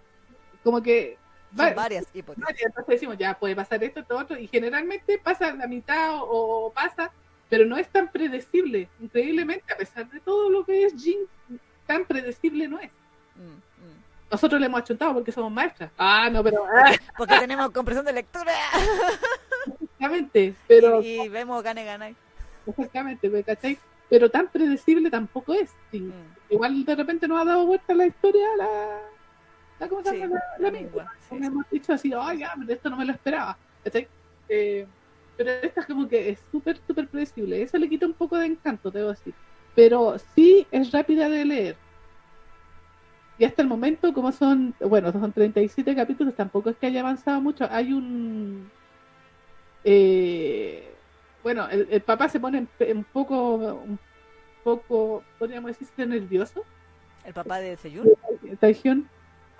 [0.63, 1.19] como que...
[1.57, 2.45] Son varias hipótesis.
[2.45, 6.67] Varias, entonces decimos, ya, puede pasar esto, esto, otro, y generalmente pasa la mitad o,
[6.67, 7.11] o pasa,
[7.49, 8.89] pero no es tan predecible.
[9.01, 11.29] Increíblemente, a pesar de todo lo que es Jinx,
[11.87, 12.91] tan predecible no es.
[13.37, 14.03] Mm, mm.
[14.31, 15.91] nosotros le hemos achuntado porque somos maestras.
[15.99, 16.65] Ah, no, pero...
[17.17, 18.53] porque tenemos compresión de lectura.
[19.67, 21.03] Exactamente, pero...
[21.03, 22.15] Y, vemos gane, gane.
[22.67, 23.79] Exactamente, ¿cachai?
[24.09, 25.71] Pero tan predecible tampoco es.
[25.93, 26.11] Mm.
[26.51, 28.65] Igual de repente nos ha dado vuelta la historia, la...
[28.65, 29.14] la
[29.89, 30.41] ¿Cómo se llama?
[30.59, 32.12] la, la, hemos dicho así,
[32.68, 33.57] esto no me lo esperaba.
[34.49, 34.87] Eh,
[35.37, 37.62] pero esta es como que es súper, súper predecible.
[37.62, 39.35] Eso le quita un poco de encanto, debo decir.
[39.74, 41.76] Pero sí es rápida de leer.
[43.39, 47.41] Y hasta el momento, como son, bueno, son 37 capítulos, tampoco es que haya avanzado
[47.41, 47.66] mucho.
[47.70, 48.70] Hay un...
[49.82, 50.95] Eh,
[51.43, 53.99] bueno, el, papá se pone un poco, un
[54.62, 56.64] poco, podríamos decir, nervioso.
[57.24, 58.09] ¿El papá de Seyun?
[58.61, 59.07] Taehyung.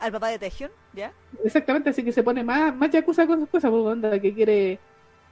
[0.01, 0.73] ¿Al papá de Taehyung?
[0.93, 1.13] ¿Ya?
[1.43, 4.79] Exactamente, así que se pone más, más yakuza con sus cosas, porque onda que quiere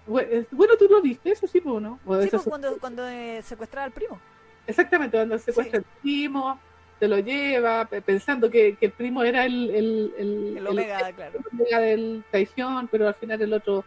[0.06, 1.98] bueno, tú lo viste, eso sí, ¿no?
[2.22, 4.18] sí, pues, cuando, cuando eh, secuestraba al primo.
[4.66, 6.58] Exactamente, cuando secuestra al primo,
[6.98, 11.38] se lo lleva pensando que, que el primo era el, el, el, el omega, claro.
[11.38, 13.84] El omega del traición, pero al final el otro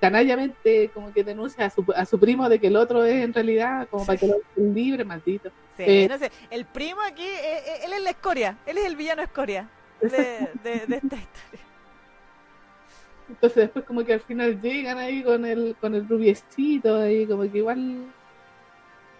[0.00, 3.34] canallamente como que denuncia a su, a su primo de que el otro es en
[3.34, 5.50] realidad como para que lo libre, maldito.
[5.76, 8.94] Sí, eh, no sé, el primo aquí, eh, él es la escoria, él es el
[8.94, 9.68] villano escoria
[10.00, 11.60] de, de, de esta historia.
[13.28, 17.42] Entonces después como que al final llegan ahí con el, con el rubiecito ahí como
[17.42, 18.06] que igual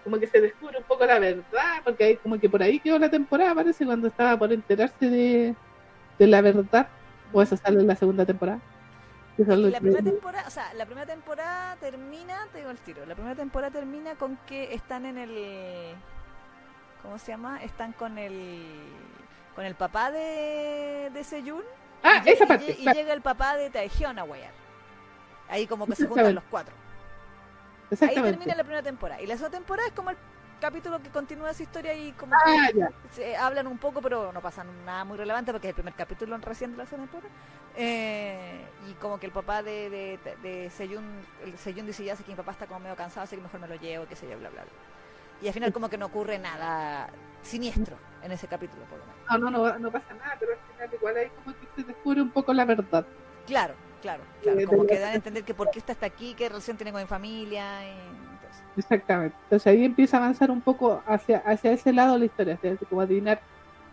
[0.04, 2.98] como que se descubre un poco la verdad, porque ahí como que por ahí quedó
[2.98, 5.54] la temporada, parece, cuando estaba por enterarse de,
[6.18, 6.88] de la verdad,
[7.30, 8.60] o eso sale en la segunda temporada.
[9.36, 13.36] La primera temporada, o sea, la primera temporada termina, te digo el tiro, la primera
[13.36, 15.94] temporada termina con que están en el,
[17.02, 17.62] ¿cómo se llama?
[17.62, 18.64] Están con el,
[19.58, 21.64] con el papá de, de Seyun
[22.04, 22.76] Ah, esa parte.
[22.78, 24.52] Y, llega el papá de Taehyung a guayar.
[25.48, 26.72] Ahí como que se juntan los cuatro.
[28.00, 29.20] Ahí termina la primera temporada.
[29.20, 30.16] Y la segunda temporada es como el
[30.60, 32.68] capítulo que continúa esa historia y como ah,
[33.10, 36.38] se hablan un poco, pero no pasa nada muy relevante porque es el primer capítulo
[36.38, 37.34] recién de la segunda temporada.
[37.76, 41.04] Eh, y como que el papá de, de, de Seyun,
[41.44, 43.58] el Seyun dice ya sé que mi papá está como medio cansado, así que mejor
[43.58, 44.72] me lo llevo, qué sé yo, bla, bla, bla.
[45.42, 47.10] Y al final como que no ocurre nada
[47.42, 49.52] siniestro en ese capítulo, por lo menos.
[49.52, 52.30] No, no, no, pasa nada, pero al final igual ahí como que se descubre un
[52.30, 53.06] poco la verdad.
[53.46, 54.66] Claro, claro, claro.
[54.66, 57.00] Como que dan a entender que por qué está hasta aquí, qué relación tiene con
[57.00, 57.80] mi familia.
[58.76, 59.36] Exactamente.
[59.44, 62.58] Entonces ahí empieza a avanzar un poco hacia, hacia ese lado la historia,
[62.88, 63.40] como adivinar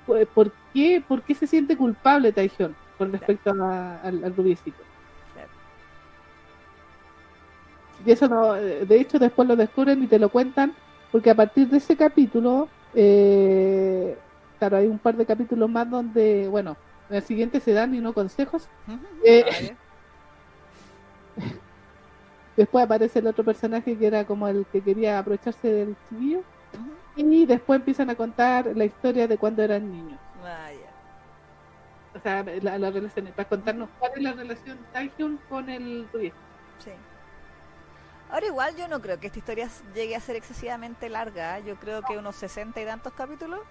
[0.06, 4.84] por qué, por qué se siente culpable Taehyung con respecto al, al rubiecito.
[8.06, 10.74] Y eso no, de hecho después lo descubren y te lo cuentan,
[11.12, 14.18] porque a partir de ese capítulo eh,
[14.58, 16.78] claro, hay un par de capítulos más donde, bueno,
[17.10, 18.68] en el siguiente se dan y no consejos.
[19.24, 19.76] Eh,
[22.58, 26.42] después aparece el otro personaje que era como el que quería aprovecharse del chiquillo.
[27.18, 30.20] Y después empiezan a contar la historia de cuando eran niños.
[32.14, 36.34] O sea, la, la relación, para contarnos cuál es la relación Taehyung con el Rubies.
[36.80, 36.92] Sí.
[38.36, 41.58] Ahora igual yo no creo que esta historia llegue a ser excesivamente larga.
[41.60, 43.62] Yo creo que unos sesenta y tantos capítulos.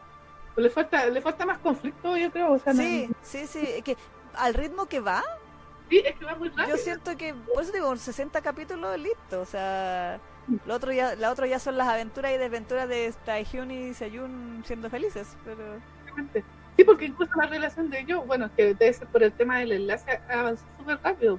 [0.57, 2.59] Le falta, le falta más conflicto, yo creo.
[2.73, 3.83] sí, sí, sí.
[3.83, 3.99] que
[4.33, 5.23] al ritmo que va.
[5.91, 6.69] Sí, es que va muy rápido.
[6.69, 9.43] Yo siento que, por eso digo, 60 capítulos, listo.
[9.43, 10.19] O sea,
[10.65, 14.63] lo otro ya, la otro ya son las aventuras y desventuras de Taehyun y Seyun
[14.65, 15.37] siendo felices.
[15.45, 15.79] pero
[16.79, 19.73] Sí, porque incluso la relación de ellos, bueno, que debe ser por el tema del
[19.73, 21.39] enlace, avanzó súper rápido.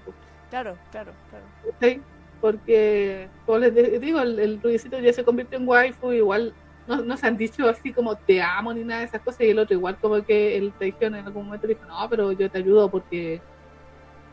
[0.52, 1.46] Claro, claro, claro.
[1.82, 2.04] Sí
[2.42, 4.62] porque, como les digo, el, el
[5.04, 6.54] ya se convirtió en waifu, igual
[6.88, 9.60] no, se han dicho así como te amo ni nada de esas cosas, y el
[9.60, 12.90] otro igual como que el dijeron en algún momento dijo, no, pero yo te ayudo
[12.90, 13.42] porque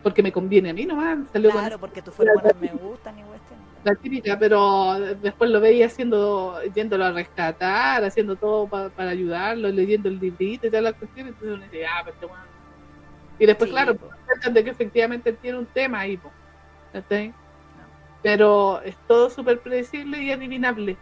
[0.02, 1.18] porque me conviene a mí nomás.
[1.30, 3.22] claro, porque tu forma me gusta ni
[3.84, 10.08] La típica, pero después lo veía haciendo, yéndolo a rescatar, haciendo todo para ayudarlo, leyendo
[10.08, 13.94] el librito y todas las cuestiones, entonces uno dice, ah, pero este Y después, claro,
[13.94, 14.10] pues,
[14.52, 16.34] de que efectivamente tiene un tema ahí, pues.
[18.22, 20.96] Pero es todo súper predecible y adivinable.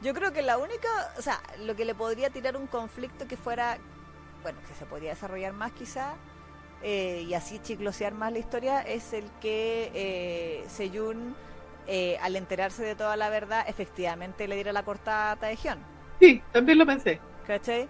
[0.00, 3.36] Yo creo que la única, o sea, lo que le podría tirar un conflicto que
[3.36, 3.78] fuera,
[4.42, 6.14] bueno, que se podría desarrollar más quizá,
[6.82, 11.34] eh, y así chiclosear más la historia, es el que eh, Seyun,
[11.86, 15.78] eh, al enterarse de toda la verdad, efectivamente le diera la cortada a Taehyung.
[16.20, 17.20] Sí, también lo pensé.
[17.46, 17.84] ¿Cachai?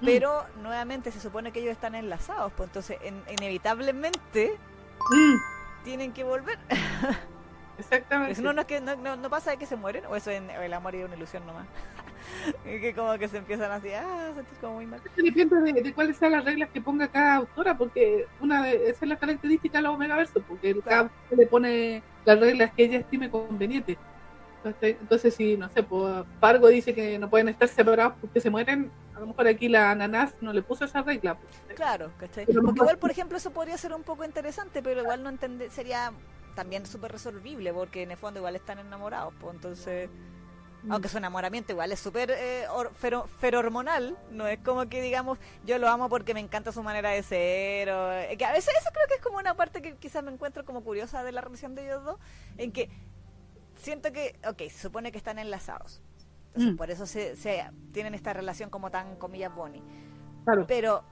[0.00, 0.04] Mm.
[0.04, 4.56] Pero nuevamente se supone que ellos están enlazados, pues entonces inevitablemente
[5.10, 5.84] mm.
[5.84, 6.58] tienen que volver.
[7.78, 8.42] Exactamente.
[8.42, 10.94] no, no, que, no, no, pasa de que se mueren, o eso en el amor
[10.94, 11.66] y una ilusión nomás.
[12.64, 15.00] que como que se empiezan así, ah, sentir como muy mal.
[15.16, 19.08] Depende de, cuáles sean las reglas que ponga cada autora, porque una de, esa es
[19.08, 22.98] la característica de la Omega Verso, porque cada autora le pone las reglas que ella
[22.98, 23.96] estime convenientes.
[24.64, 28.90] Entonces, si, no sé, pues Pargo dice que no pueden estar separados porque se mueren,
[29.14, 31.36] a lo mejor aquí la ananás no le puso esa regla.
[31.36, 31.76] Pues.
[31.76, 32.44] Claro, ¿cachai?
[32.44, 36.12] Porque igual, por ejemplo, eso podría ser un poco interesante, pero igual no entender, sería
[36.54, 40.10] también súper resolvible, porque en el fondo igual están enamorados, pues entonces...
[40.90, 42.64] Aunque su enamoramiento igual es súper eh,
[43.40, 45.36] ferormonal, no es como que digamos,
[45.66, 47.90] yo lo amo porque me encanta su manera de ser.
[47.90, 50.30] O, eh, que a veces eso creo que es como una parte que quizás me
[50.30, 52.18] encuentro como curiosa de la relación de ellos dos,
[52.58, 52.90] en que
[53.74, 56.00] siento que, ok, se supone que están enlazados.
[56.48, 56.76] Entonces, mm.
[56.76, 57.34] por eso se,
[57.92, 59.82] tienen esta relación como tan, comillas, Bonnie.
[60.44, 60.64] Claro.
[60.66, 61.04] Pero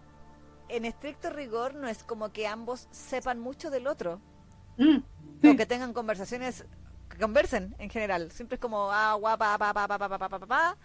[0.69, 4.21] en estricto rigor no es como que ambos sepan mucho del otro.
[4.79, 4.99] Mm,
[5.45, 6.65] o que tengan conversaciones,
[7.09, 8.31] que conversen en general.
[8.31, 10.77] Siempre es como, ah, guapa, pa, pa, pa, pa, pa, pa, pa, pa,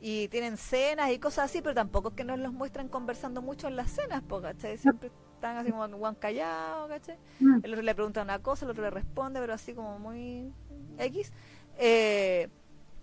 [0.00, 3.68] y tienen cenas y cosas así, pero tampoco es que nos los muestran conversando mucho
[3.68, 4.76] en las cenas, ¿cachai?
[4.76, 7.18] Siempre están así como guan callado, ¿cachai?
[7.40, 7.60] Mm.
[7.62, 10.52] El otro le pregunta una cosa, el otro le responde, pero así como muy
[10.98, 11.32] X.
[11.78, 12.48] Eh,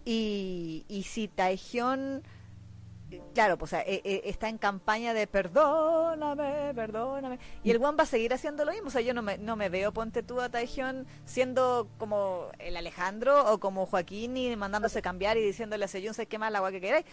[0.06, 2.22] y, y si Taehyung
[3.34, 7.40] claro, pues eh, eh, está en campaña de perdóname, perdóname.
[7.64, 8.88] Y el Juan va a seguir haciendo lo mismo.
[8.88, 10.50] O sea, yo no me, no me veo, ponte tú a
[11.26, 16.26] siendo como el Alejandro o como Joaquín y mandándose cambiar y diciéndole a Seyun, sé
[16.26, 17.06] qué mal agua que queráis.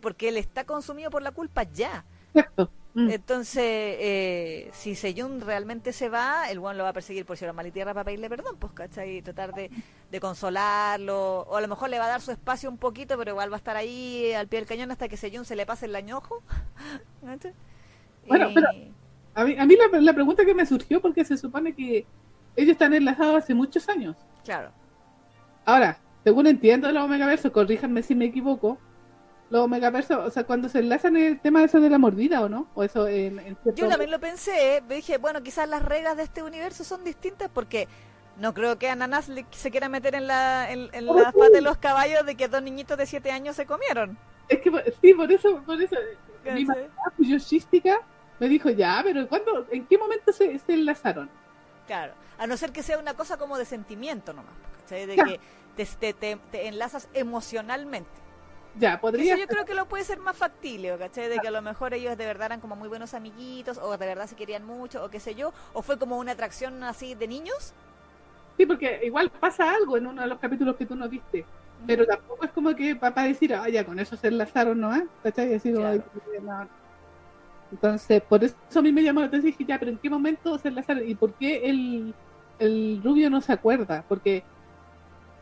[0.00, 2.04] Porque él está consumido por la culpa ya.
[2.94, 3.10] Mm.
[3.10, 7.44] Entonces, eh, si Seyun realmente se va, el Juan lo va a perseguir por si
[7.46, 9.16] mal y tierra para pedirle perdón, pues, ¿cachai?
[9.16, 9.68] Y tratar de,
[10.20, 13.50] consolarlo, o a lo mejor le va a dar su espacio un poquito, pero igual
[13.50, 15.96] va a estar ahí al pie del cañón hasta que Seyun se le pase el
[15.96, 16.44] añojo.
[18.28, 18.68] bueno, pero
[19.34, 22.06] a mí, a mí la, la, pregunta que me surgió, porque se supone que
[22.54, 24.16] ellos están enlazados hace muchos años.
[24.44, 24.70] Claro.
[25.64, 28.78] Ahora, según entiendo de los Omegaverso, corríjanme si me equivoco,
[29.50, 32.48] los megaversos, o sea, cuando se enlazan el tema de eso de la mordida, ¿o
[32.48, 32.68] no?
[32.74, 36.82] O eso en, Yo también lo pensé, dije, bueno, quizás las reglas de este universo
[36.84, 37.86] son distintas porque
[38.38, 42.26] no creo que Ananas se quiera meter en la, en, la pata de los caballos
[42.26, 44.18] de que dos niñitos de siete años se comieron.
[44.48, 44.70] Es que
[45.00, 45.96] sí, por eso, por eso,
[46.44, 46.82] mi mamá
[48.40, 51.30] me dijo, ya, pero ¿cuándo, en qué momento se, se enlazaron?
[51.86, 54.54] Claro, a no ser que sea una cosa como de sentimiento nomás,
[54.90, 55.40] De que
[55.76, 58.23] te, te, te enlazas emocionalmente.
[58.78, 59.36] Ya, podría.
[59.36, 61.28] yo creo que lo puede ser más factible, ¿cachai?
[61.28, 64.06] De que a lo mejor ellos de verdad eran como muy buenos amiguitos, o de
[64.06, 67.28] verdad se querían mucho, o qué sé yo, o fue como una atracción así de
[67.28, 67.72] niños.
[68.56, 71.44] Sí, porque igual pasa algo en uno de los capítulos que tú no viste,
[71.86, 74.94] pero tampoco es como que para decir, ah, ya, con eso se enlazaron, ¿no?
[74.94, 75.06] ¿Eh?
[75.22, 75.54] ¿cachai?
[75.54, 75.72] Así,
[77.70, 80.10] Entonces, por eso a mí me llamó la atención y dije, ya, pero ¿en qué
[80.10, 81.08] momento se enlazaron?
[81.08, 82.14] ¿Y por qué el,
[82.58, 84.04] el rubio no se acuerda?
[84.08, 84.44] Porque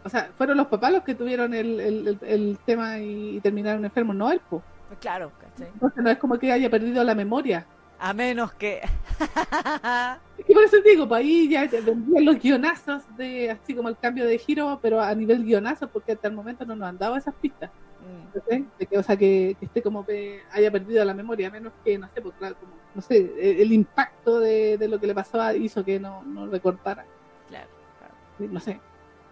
[0.04, 4.16] o sea, fueron los papás los que tuvieron el, el, el tema y, terminaron enfermos,
[4.16, 4.62] no él, pues.
[5.00, 5.68] Claro, ¿cachai?
[5.72, 7.66] Entonces no es como que haya perdido la memoria.
[7.98, 8.80] A menos que...
[10.48, 14.26] y por eso digo, pues ahí ya vendían los guionazos de, así como el cambio
[14.26, 17.34] de giro, pero a nivel guionazo, porque hasta el momento no nos han dado esas
[17.34, 17.70] pistas.
[18.00, 18.62] Mm.
[18.78, 21.96] De que, o sea, que, esté como que haya perdido la memoria, a menos que,
[21.96, 25.54] no sé, pues claro, como, no sé, el, impacto de, de, lo que le pasó
[25.54, 27.06] hizo que no, no recordara.
[27.48, 28.52] Claro, claro.
[28.52, 28.80] No sé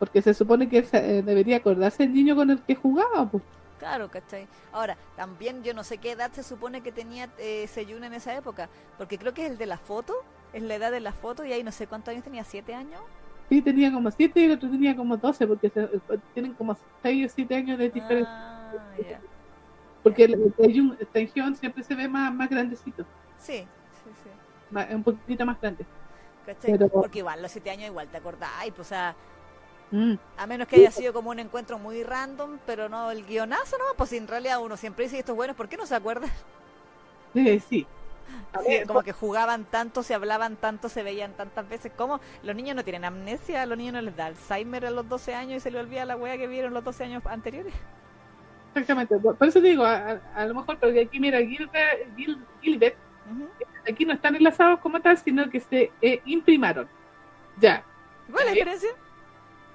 [0.01, 3.45] porque se supone que eh, debería acordarse el niño con el que jugaba, pues.
[3.79, 4.49] Claro, ¿cachai?
[4.73, 8.35] Ahora, también yo no sé qué edad se supone que tenía eh, Seyun en esa
[8.35, 10.15] época, porque creo que es el de la foto,
[10.55, 13.03] es la edad de la foto, y ahí no sé cuántos años tenía, ¿siete años?
[13.51, 16.01] Sí, tenía como siete y el otro tenía como doce, porque eh,
[16.33, 18.33] tienen como seis o siete años de diferencia.
[18.33, 18.73] Ah,
[20.03, 20.55] porque el,
[21.13, 23.05] Seyun siempre se ve más, más grandecito.
[23.37, 23.67] Sí,
[24.03, 24.95] sí, sí.
[24.95, 25.85] un poquito más grande.
[26.47, 26.79] ¿Cachai?
[26.89, 29.15] Porque igual los siete años igual te acordáis, pues o sea
[29.91, 30.15] Mm.
[30.37, 33.85] A menos que haya sido como un encuentro muy random, pero no el guionazo, ¿no?
[33.97, 36.29] Pues en realidad uno siempre dice esto es bueno, ¿por qué no se acuerda?
[37.35, 37.87] Sí, sí.
[38.87, 41.93] como que jugaban tanto, se hablaban tanto, se veían tantas veces.
[41.97, 45.35] como Los niños no tienen amnesia, los niños no les da Alzheimer a los 12
[45.35, 47.75] años y se les olvida la wea que vieron los 12 años anteriores.
[48.71, 52.97] Exactamente, por eso digo, a, lo mejor, porque aquí mira, Gilbert,
[53.89, 56.89] aquí no están enlazados como tal, sino que se eh, imprimaron.
[57.59, 57.85] Ya.
[58.31, 58.91] ¿Cuál es la diferencia?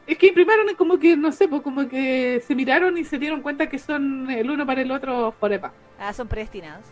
[0.07, 3.41] Es que imprimaron como que, no sé, pues como que se miraron y se dieron
[3.41, 5.71] cuenta que son el uno para el otro forever.
[5.99, 6.85] Ah, son predestinados.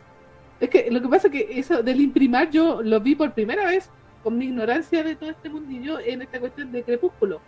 [0.59, 3.66] Es que lo que pasa es que eso del imprimar yo lo vi por primera
[3.66, 3.89] vez
[4.24, 7.41] con mi ignorancia de todo este mundillo en esta cuestión de Crepúsculo.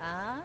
[0.00, 0.42] Ah.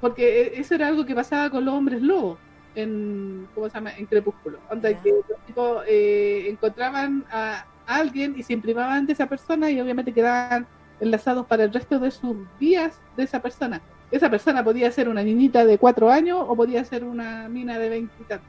[0.00, 2.38] porque e, eso era algo que pasaba con los hombres lobos
[2.76, 3.90] en, ¿cómo se llama?
[3.96, 4.58] En Crepúsculo.
[4.68, 9.80] Donde que los tipos eh, encontraban a alguien y se imprimaban de esa persona y
[9.80, 10.66] obviamente quedaban
[11.02, 13.82] enlazados para el resto de sus días de esa persona.
[14.10, 17.88] Esa persona podía ser una niñita de cuatro años o podía ser una mina de
[17.88, 18.48] veintitantos.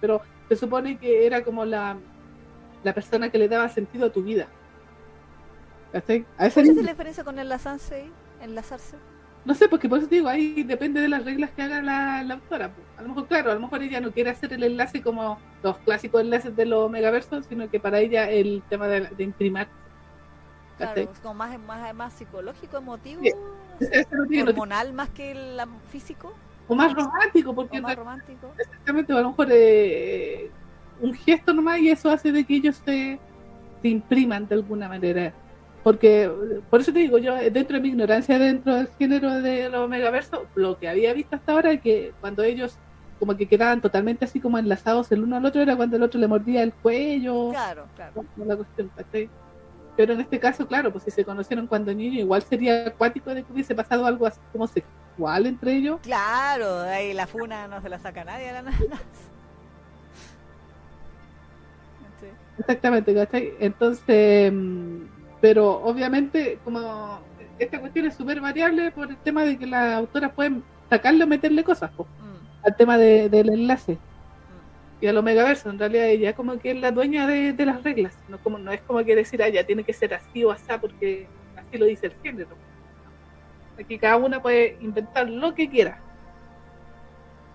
[0.00, 1.96] Pero se supone que era como la,
[2.84, 4.46] la persona que le daba sentido a tu vida.
[5.90, 6.26] ¿Cuál
[6.56, 8.08] es la diferencia con enlazarse?
[8.40, 8.96] enlazarse?
[9.44, 12.70] no sé, porque por eso digo, ahí depende de las reglas que haga la, autora.
[12.96, 15.78] A lo mejor, claro, a lo mejor ella no quiere hacer el enlace como los
[15.78, 19.68] clásicos enlaces de los megaversos, sino que para ella el tema de, de imprimar.
[20.80, 23.22] Claro, como más, más, más psicológico, emotivo,
[24.46, 25.60] hormonal más que el
[25.90, 26.32] físico.
[26.68, 28.52] O más romántico, porque más romántico.
[28.56, 30.50] exactamente, a lo mejor eh,
[31.00, 33.18] un gesto nomás y eso hace de que ellos se,
[33.82, 35.32] se impriman de alguna manera
[35.82, 36.30] porque
[36.68, 40.40] por eso te digo yo dentro de mi ignorancia dentro del género de los megaversos
[40.54, 42.76] lo que había visto hasta ahora es que cuando ellos
[43.18, 46.20] como que quedaban totalmente así como enlazados el uno al otro era cuando el otro
[46.20, 48.90] le mordía el cuello claro claro la cuestión
[49.96, 53.42] pero en este caso claro pues si se conocieron cuando niño igual sería acuático de
[53.42, 57.88] que hubiese pasado algo así como sexual entre ellos claro ahí la funa no se
[57.88, 58.78] la saca nadie la nada
[62.58, 63.54] Exactamente, ¿cachai?
[63.58, 65.04] Entonces, mm,
[65.40, 67.20] pero obviamente como
[67.58, 71.26] esta cuestión es súper variable por el tema de que las autoras pueden sacarle o
[71.26, 72.66] meterle cosas mm.
[72.66, 73.98] al tema del enlace.
[75.00, 78.16] Y a lo megaverso en realidad ella como que es la dueña de, las reglas
[78.28, 80.66] no como no es como que decir ah ya tiene que ser así o así
[80.80, 81.26] porque
[81.56, 82.50] así lo dice el género
[83.78, 86.00] aquí cada una puede inventar lo que quiera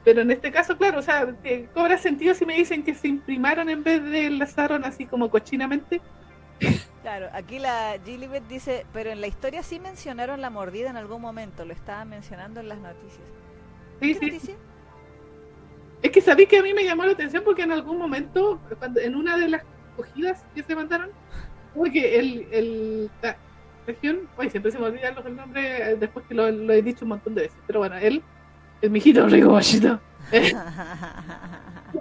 [0.04, 1.28] pero en este caso claro o sea
[1.74, 6.02] cobra sentido si me dicen que se imprimaron en vez de enlazaron así como cochinamente
[7.02, 11.22] Claro, aquí la Gilibet dice, pero en la historia sí mencionaron la mordida en algún
[11.22, 13.28] momento, lo estaban mencionando en las noticias.
[14.02, 14.56] Sí, sí.
[16.02, 18.60] Es que sabéis que a mí me llamó la atención porque en algún momento,
[18.98, 19.64] en una de las
[19.96, 21.10] cogidas que se mandaron,
[21.74, 23.38] porque el, el la
[23.88, 27.10] región, ay, siempre se me olvidan los nombres eh, después que lo, he dicho un
[27.10, 28.24] montón de veces, pero bueno, él,
[28.82, 29.60] el mijito rico,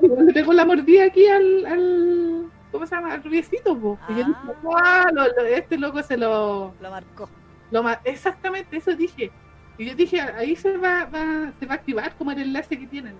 [0.01, 3.15] le pegó la mordida aquí al ¿cómo se llama?
[3.15, 3.97] El rubiecito, po.
[4.09, 4.41] Y yo dije,
[4.75, 5.07] ah.
[5.49, 6.75] este loco se lo...
[6.81, 7.29] Lo marcó.
[7.71, 9.31] Lo Exactamente, eso dije.
[9.79, 12.89] Y yo dije, ahí se va, va, se va a activar como el enlace que
[12.89, 13.15] tienen,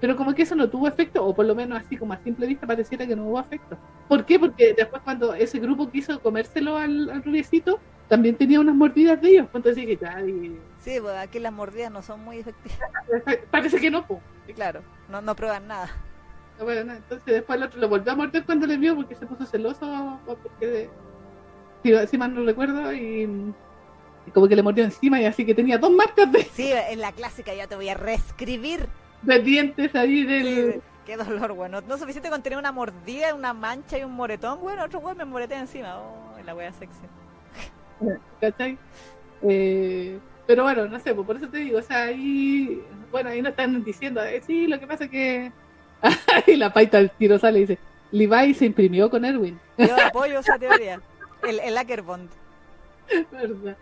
[0.00, 2.46] Pero como que eso no tuvo efecto, o por lo menos así como a simple
[2.46, 3.76] vista pareciera que no hubo efecto.
[4.08, 4.38] ¿Por qué?
[4.38, 9.28] Porque después cuando ese grupo quiso comérselo al, al rubiecito, también tenía unas mordidas de
[9.28, 9.46] ellos.
[9.50, 10.18] Pues entonces dije, ya,
[10.80, 12.78] Sí, pues aquí las mordidas no son muy efectivas.
[13.50, 14.20] Parece que no, pues.
[14.54, 15.90] Claro, no, no prueban nada.
[16.60, 19.46] Bueno, entonces después el otro lo volvió a morder cuando le vio porque se puso
[19.46, 20.88] celoso, porque
[22.08, 23.52] si, mal no recuerdo, y,
[24.34, 26.42] como que le mordió encima y así que tenía dos marcas de...
[26.44, 28.88] Sí, en la clásica ya te voy a reescribir.
[29.22, 30.82] De dientes ahí del...
[31.04, 31.80] qué dolor, bueno.
[31.80, 35.24] No suficiente con tener una mordida, una mancha y un moretón, bueno, otro güey me
[35.24, 35.98] moretea encima.
[35.98, 37.00] Oh, la wea sexy.
[38.40, 38.78] ¿Cachai?
[39.42, 43.42] Eh, pero bueno, no sé, pues por eso te digo, o sea, ahí, bueno, ahí
[43.42, 45.52] no están diciendo, eh, sí, lo que pasa es que
[46.46, 47.78] y la paita del tiro sale y dice,
[48.10, 49.58] Levi se imprimió con Erwin.
[49.76, 51.00] Yo apoyo esa teoría.
[51.42, 52.30] El, el Ackerbond.
[53.30, 53.76] ¿Verdad?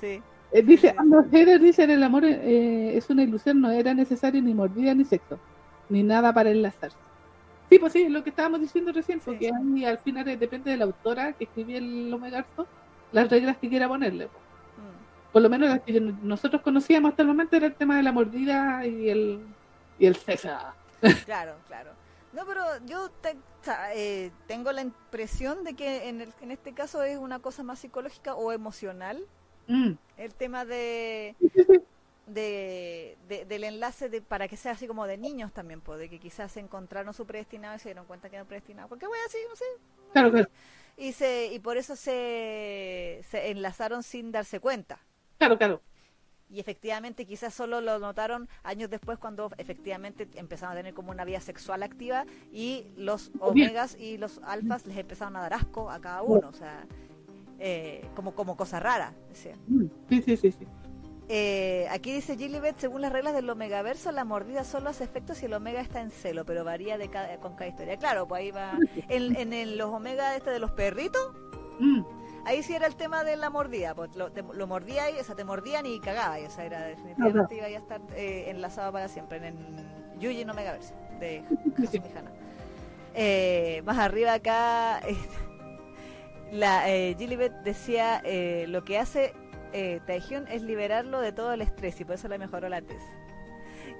[0.00, 0.22] Sí.
[0.56, 4.54] Eh, dice, los haters dicen el amor eh, es una ilusión, no era necesario ni
[4.54, 5.38] mordida ni sexo,
[5.90, 6.96] ni nada para enlazarse.
[7.68, 9.50] Sí, pues sí, lo que estábamos diciendo recién, porque
[9.86, 12.66] al final depende de la autora que escribió el Omegarzo,
[13.12, 14.28] las reglas que quiera ponerle.
[14.28, 15.30] Mm.
[15.30, 18.12] Por lo menos las que nosotros conocíamos hasta el momento era el tema de la
[18.12, 19.40] mordida y el,
[19.98, 20.48] y el sexo.
[21.26, 21.90] Claro, claro.
[22.32, 23.10] No, pero yo
[23.94, 27.80] eh, tengo la impresión de que en, el, en este caso es una cosa más
[27.80, 29.22] psicológica o emocional.
[29.66, 29.92] Mm.
[30.16, 31.34] El tema de,
[32.26, 36.18] de, del enlace de, para que sea así como de niños también, pues, de que
[36.18, 38.88] quizás se encontraron su predestinado y se dieron cuenta que no predestinado.
[38.88, 39.64] Porque voy así, no sé.
[40.12, 40.48] Claro, claro.
[40.96, 44.98] Y, se, y por eso se, se enlazaron sin darse cuenta.
[45.38, 45.82] Claro, claro
[46.48, 51.24] y efectivamente quizás solo lo notaron años después cuando efectivamente empezaron a tener como una
[51.24, 56.00] vida sexual activa y los omegas y los alfas les empezaron a dar asco a
[56.00, 56.86] cada uno, o sea,
[57.58, 59.12] eh, como, como cosa rara.
[59.68, 60.52] Mm, sí, sí, sí.
[60.52, 60.66] sí.
[61.28, 65.46] Eh, aquí dice Gilibet, según las reglas del omegaverso, la mordida solo hace efecto si
[65.46, 67.96] el omega está en celo, pero varía de cada, con cada historia.
[67.96, 68.78] Claro, pues ahí va.
[69.08, 71.32] En, en, los omega este de los perritos,
[71.80, 72.02] mm.
[72.46, 75.34] Ahí sí era el tema de la mordida, pues lo, lo mordía y, o sea,
[75.34, 79.08] te mordían y cagaba, y, o sea, era definitivamente iba a estar eh, enlazado para
[79.08, 79.56] siempre en el
[80.20, 81.42] Yuji no Megaverse de
[81.76, 82.08] Hasumi
[83.14, 85.00] eh, más arriba acá,
[86.52, 89.34] la eh, Gilibet decía, eh, lo que hace
[89.72, 93.02] eh, Taehyun es liberarlo de todo el estrés y por eso le mejoró la tez.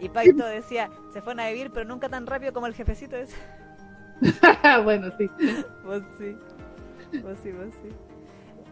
[0.00, 3.36] Y Paito decía, se fueron a vivir, pero nunca tan rápido como el jefecito ese.
[4.84, 5.28] bueno, sí.
[5.84, 6.36] Vos sí.
[7.22, 7.88] Vos sí, vos sí.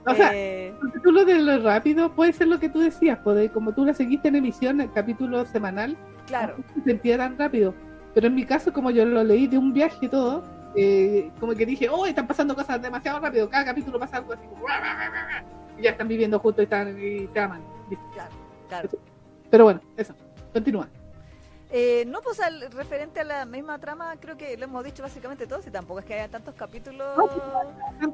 [0.07, 0.69] O sea, eh...
[0.69, 3.95] el capítulo de lo rápido puede ser lo que tú decías, puede, como tú la
[3.95, 5.97] seguiste en emisión, el capítulo semanal,
[6.27, 6.57] claro.
[6.59, 7.75] no se sentía tan rápido.
[8.13, 10.45] Pero en mi caso, como yo lo leí de un viaje y todo,
[10.77, 14.47] eh, como que dije, oh, están pasando cosas demasiado rápido, cada capítulo pasa algo así
[14.47, 14.67] como...
[15.81, 17.63] ya están viviendo juntos y, están, y se aman.
[18.13, 18.35] Claro,
[18.69, 18.89] claro.
[19.51, 20.15] Pero bueno, eso,
[20.53, 20.89] continúa.
[21.77, 25.49] Eh, no, pues al, referente a la misma trama, creo que lo hemos dicho básicamente
[25.49, 27.19] todos y tampoco es que haya tantos capítulos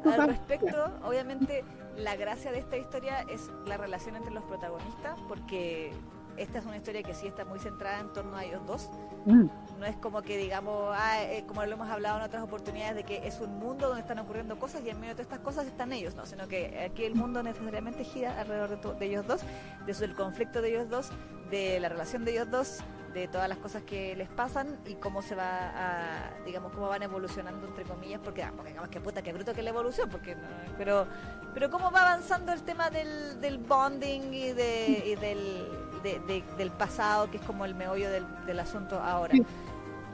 [0.06, 0.90] al respecto.
[1.04, 1.62] Obviamente,
[1.96, 5.92] la gracia de esta historia es la relación entre los protagonistas, porque
[6.40, 8.90] esta es una historia que sí está muy centrada en torno a ellos dos.
[9.26, 9.46] Mm.
[9.78, 13.04] No es como que digamos, ah, eh, como lo hemos hablado en otras oportunidades, de
[13.04, 15.66] que es un mundo donde están ocurriendo cosas y en medio de todas estas cosas
[15.66, 19.42] están ellos, no, sino que aquí el mundo necesariamente gira alrededor de, ellos dos,
[19.86, 21.10] de el conflicto de ellos dos,
[21.50, 22.78] de la relación de ellos dos,
[23.12, 27.02] de todas las cosas que les pasan y cómo se va a, digamos, cómo van
[27.02, 30.36] evolucionando entre comillas, porque, ah, porque digamos que puta, que bruto que la evolución, porque
[30.78, 31.06] pero,
[31.52, 37.30] pero cómo va avanzando el tema del, del bonding y, de, y del, del pasado,
[37.30, 39.34] que es como el meollo del, del asunto ahora.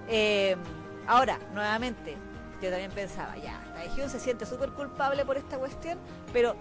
[0.08, 0.56] Eh,
[1.06, 2.16] ahora, nuevamente,
[2.62, 5.98] yo también pensaba, ya, Taehyung se siente súper culpable por esta cuestión,
[6.32, 6.54] pero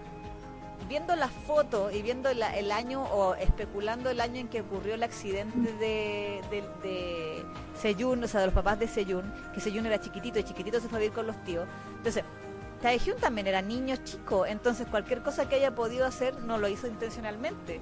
[0.88, 5.02] viendo las fotos y viendo el año o especulando el año en que ocurrió el
[5.02, 7.44] accidente de, de, de
[7.80, 10.88] Seyun, o sea, de los papás de Seyun, que Seyun era chiquitito y chiquitito se
[10.88, 11.66] fue a vivir con los tíos.
[11.96, 12.24] Entonces,
[12.82, 16.86] Taehyung también era niño chico, entonces cualquier cosa que haya podido hacer no lo hizo
[16.86, 17.80] intencionalmente.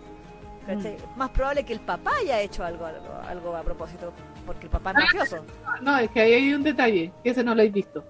[0.67, 1.19] Mm.
[1.19, 4.13] Más probable que el papá haya hecho algo, algo, algo a propósito,
[4.47, 5.45] porque el papá es mafioso.
[5.83, 8.05] No, es que ahí hay un detalle, que ese no lo he visto.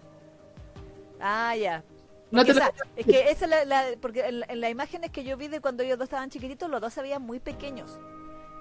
[1.21, 1.83] Ah, ya.
[2.97, 5.99] es que esa la, la, porque en, las imágenes que yo vi de cuando ellos
[5.99, 7.99] dos estaban chiquititos, los dos se veían muy pequeños.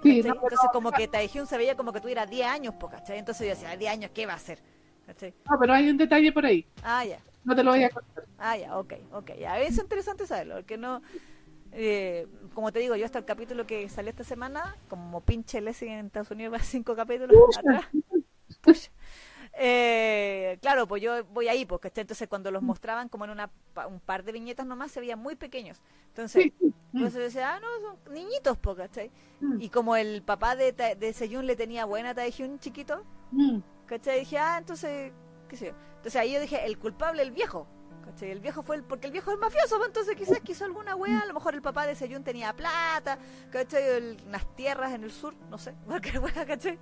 [0.04, 3.20] Entonces, como que Taehyung se veía como que tuviera 10 años, ¿cachai?
[3.20, 4.60] Entonces yo decía, 10 años, ¿qué va a hacer?
[5.08, 6.66] No, pero hay un detalle por ahí.
[6.84, 7.20] Ah, ya.
[7.44, 8.26] No te lo voy a contar.
[8.38, 9.32] Ah, ya, ok, ok.
[9.40, 11.02] Ya, es interesante saberlo, porque no...
[11.76, 15.90] Eh, como te digo, yo hasta el capítulo que salió esta semana, como pinche Lessing
[15.90, 17.90] en Estados Unidos, va cinco capítulos atrás.
[19.56, 23.52] Eh, claro, pues yo voy ahí, porque entonces cuando los mostraban como en una,
[23.88, 25.82] un par de viñetas nomás se veían muy pequeños.
[26.08, 26.52] Entonces,
[26.94, 29.12] entonces decía, ah, no, son niñitos, ¿cachai?
[29.42, 29.62] Mm.
[29.62, 33.60] Y como el papá de, de Seyun le tenía buena Taehyun chiquito, mm.
[33.86, 34.20] ¿cachai?
[34.20, 35.12] Dije, ah, entonces,
[35.48, 35.74] qué sé yo.
[35.98, 37.68] Entonces ahí yo dije, el culpable, el viejo.
[38.04, 38.32] ¿Cachai?
[38.32, 41.22] El viejo fue el, porque el viejo es mafioso, pues, entonces quizás quiso alguna wea,
[41.22, 43.18] a lo mejor el papá de Seyun tenía plata,
[43.50, 44.18] ¿cachai?
[44.28, 46.80] unas tierras en el sur, no sé, cualquier wea, ¿cachai?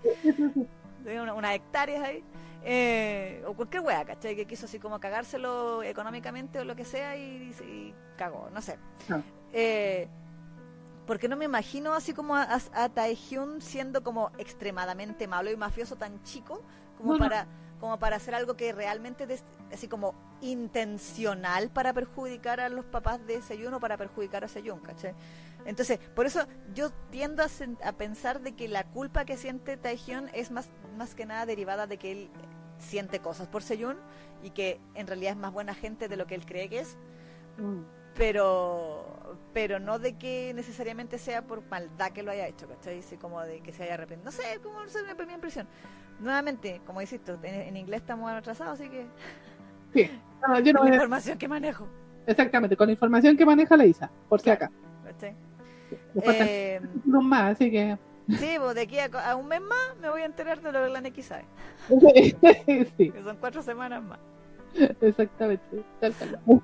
[1.03, 2.23] Tenía unas hectáreas ahí.
[2.63, 4.35] Eh, o cualquier wea, ¿cachai?
[4.35, 8.77] Que quiso así como cagárselo económicamente o lo que sea y, cagó, no sé.
[9.09, 9.21] Ah.
[9.51, 10.07] Eh,
[11.07, 15.95] porque no me imagino así como a, a Taehyun siendo como extremadamente malo y mafioso
[15.95, 16.61] tan chico
[16.97, 17.47] como para
[17.81, 19.27] como para hacer algo que realmente
[19.73, 24.79] así como intencional para perjudicar a los papás de Seyun o para perjudicar a Seyun,
[24.79, 25.15] ¿cachai?
[25.65, 27.47] Entonces, por eso yo tiendo a,
[27.83, 31.87] a, pensar de que la culpa que siente Taehyun es más, más que nada derivada
[31.87, 32.29] de que él
[32.77, 33.97] siente cosas por Seyun
[34.43, 36.97] y que en realidad es más buena gente de lo que él cree que es.
[37.57, 37.81] Mm.
[38.15, 43.01] Pero pero no de que necesariamente sea por maldad que lo haya hecho, ¿cachai?
[43.19, 44.25] Como de que se haya arrepentido.
[44.25, 45.67] No sé, como es mi primera impresión
[46.21, 49.05] nuevamente, como dices tú, en, inglés estamos atrasados, así que.
[49.93, 50.09] Sí,
[50.63, 51.87] yo no con la información que manejo.
[52.25, 54.71] Exactamente, con la información que maneja la ISA, por si acá.
[56.23, 57.97] Eh, más, así que.
[58.29, 60.89] Sí, pues de aquí a, un mes más me voy a enterar de lo que
[60.89, 61.45] la NX sabe.
[62.97, 63.11] sí.
[63.11, 64.19] Que son cuatro semanas más.
[65.01, 65.83] Exactamente.
[65.99, 66.39] Tal, tal.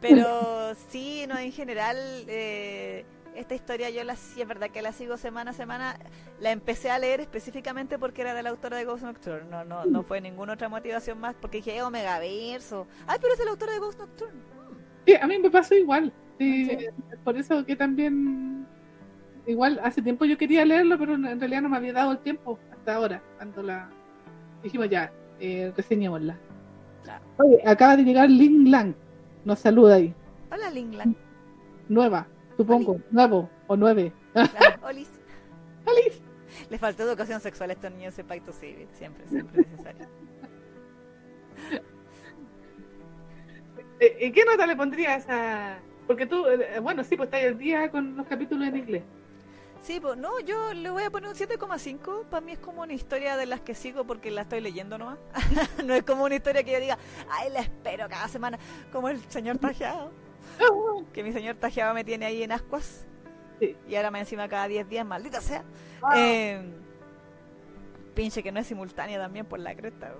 [0.00, 1.96] Pero sí, no, en general.
[2.28, 3.04] Eh,
[3.38, 5.96] esta historia yo la sí es verdad que la sigo semana a semana.
[6.40, 9.48] La empecé a leer específicamente porque era de la autora de Ghost Nocturne.
[9.48, 12.86] No, no, no fue ninguna otra motivación más porque dije Omega Verso.
[13.06, 14.40] Ay, pero es de la autora de Ghost Nocturne.
[15.06, 16.12] Sí, a mí me pasó igual.
[17.24, 18.66] por eso que también
[19.46, 22.58] igual hace tiempo yo quería leerlo, pero en realidad no me había dado el tiempo
[22.72, 23.88] hasta ahora, cuando la
[24.62, 26.38] dijimos ya, eh, reseñémosla.
[27.38, 28.94] Oye, acaba de llegar Ling Lang,
[29.44, 30.14] nos saluda ahí.
[30.52, 31.14] Hola Ling Lang.
[31.88, 32.26] Nueva.
[32.58, 34.12] Supongo, nuevo o nueve.
[34.82, 35.08] Olis.
[35.86, 36.20] Olis.
[36.70, 40.08] Le faltó educación sexual a estos niños en Paito Civil, siempre, siempre necesario.
[44.00, 45.78] Eh, ¿Y qué nota le pondrías a...?
[46.08, 49.02] Porque tú, eh, bueno, sí, pues estás el día con los capítulos en inglés.
[49.80, 52.24] Sí, pues no, yo le voy a poner un 7,5.
[52.24, 55.18] Para mí es como una historia de las que sigo porque la estoy leyendo nomás.
[55.84, 56.98] no es como una historia que yo diga,
[57.30, 58.58] ay, la espero cada semana,
[58.90, 60.10] como el señor Tajeado.
[61.12, 63.04] que mi señor Tajeaba me tiene ahí en ascuas.
[63.60, 65.64] Y ahora me encima cada 10 días, maldita sea.
[66.00, 66.14] Ah.
[66.16, 66.72] Em,
[68.14, 70.14] pinche que no es simultánea también por la cresta.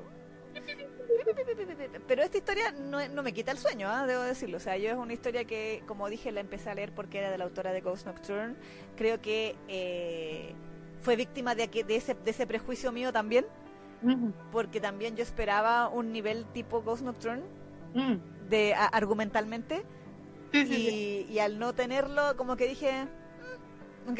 [2.08, 4.06] Pero esta historia no, me quita el sueño, ¿ah?
[4.06, 4.56] debo decirlo.
[4.56, 7.30] O sea, yo es una historia que, como dije, la empecé a leer porque era
[7.30, 8.56] de la autora de Ghost Nocturne.
[8.96, 10.52] Creo que eh,
[11.00, 13.46] fue víctima de, de, ese, de ese prejuicio mío también
[14.52, 17.42] porque también yo esperaba un nivel tipo Ghost Nocturne
[17.94, 18.48] mm.
[18.48, 19.82] de argumentalmente
[20.52, 23.04] y, al no tenerlo como que dije
[24.06, 24.14] mm,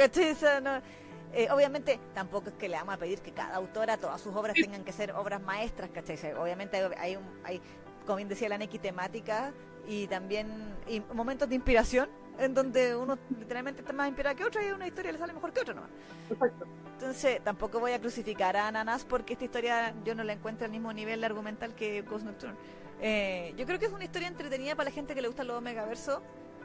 [1.34, 4.54] eh, obviamente tampoco es que le vamos a pedir que cada autora todas sus obras
[4.54, 6.16] tengan que ser obras maestras ¿cachai?
[6.34, 7.60] obviamente hay, un, hay
[8.06, 9.52] como bien decía la Neki temática
[9.86, 12.08] y también y momentos de inspiración
[12.38, 15.52] en donde uno literalmente está más inspirado que otro y una historia le sale mejor
[15.52, 15.90] que otra nomás.
[16.28, 16.66] Perfecto.
[16.94, 20.70] Entonces, tampoco voy a crucificar a Ananas porque esta historia yo no la encuentro al
[20.70, 22.56] mismo nivel argumental que Ghost Nocturne.
[23.00, 25.56] Eh, yo creo que es una historia entretenida para la gente que le gusta los
[25.58, 26.20] Omegaversos,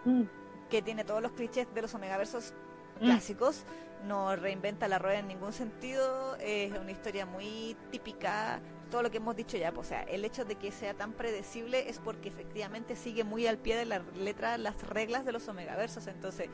[0.06, 0.24] mm.
[0.70, 2.54] que tiene todos los clichés de los Omegaversos
[3.00, 3.06] mm.
[3.06, 3.66] clásicos,
[4.06, 8.60] no reinventa la rueda en ningún sentido, es una historia muy típica
[8.94, 11.14] todo lo que hemos dicho ya, pues, o sea, el hecho de que sea tan
[11.14, 15.48] predecible es porque efectivamente sigue muy al pie de la letra las reglas de los
[15.48, 16.48] omegaversos, entonces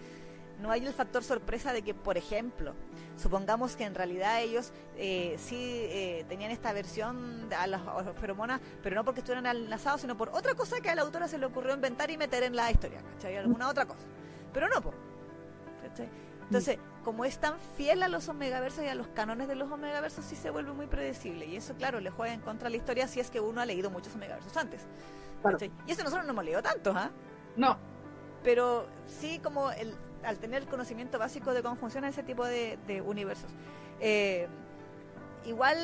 [0.60, 2.74] no hay el factor sorpresa de que, por ejemplo,
[3.18, 7.82] supongamos que en realidad ellos eh, sí eh, tenían esta versión a las
[8.20, 11.38] feromonas, pero no porque estuvieran enlazados, sino por otra cosa que a la autora se
[11.38, 13.38] le ocurrió inventar y meter en la historia, ¿cachai?
[13.38, 14.06] Alguna otra cosa.
[14.54, 14.96] Pero no, pues.
[16.44, 20.26] Entonces, como es tan fiel a los omegaversos y a los canones de los omegaversos,
[20.26, 21.46] sí se vuelve muy predecible.
[21.46, 23.90] Y eso, claro, le juega en contra la historia si es que uno ha leído
[23.90, 24.82] muchos omegaversos antes.
[25.86, 27.12] Y eso nosotros no hemos leído tantos, ¿ah?
[27.56, 27.78] No.
[28.44, 32.78] Pero sí como el, al tener el conocimiento básico de cómo funciona ese tipo de,
[33.06, 33.52] universos.
[34.00, 34.48] Eh,
[35.46, 35.78] igual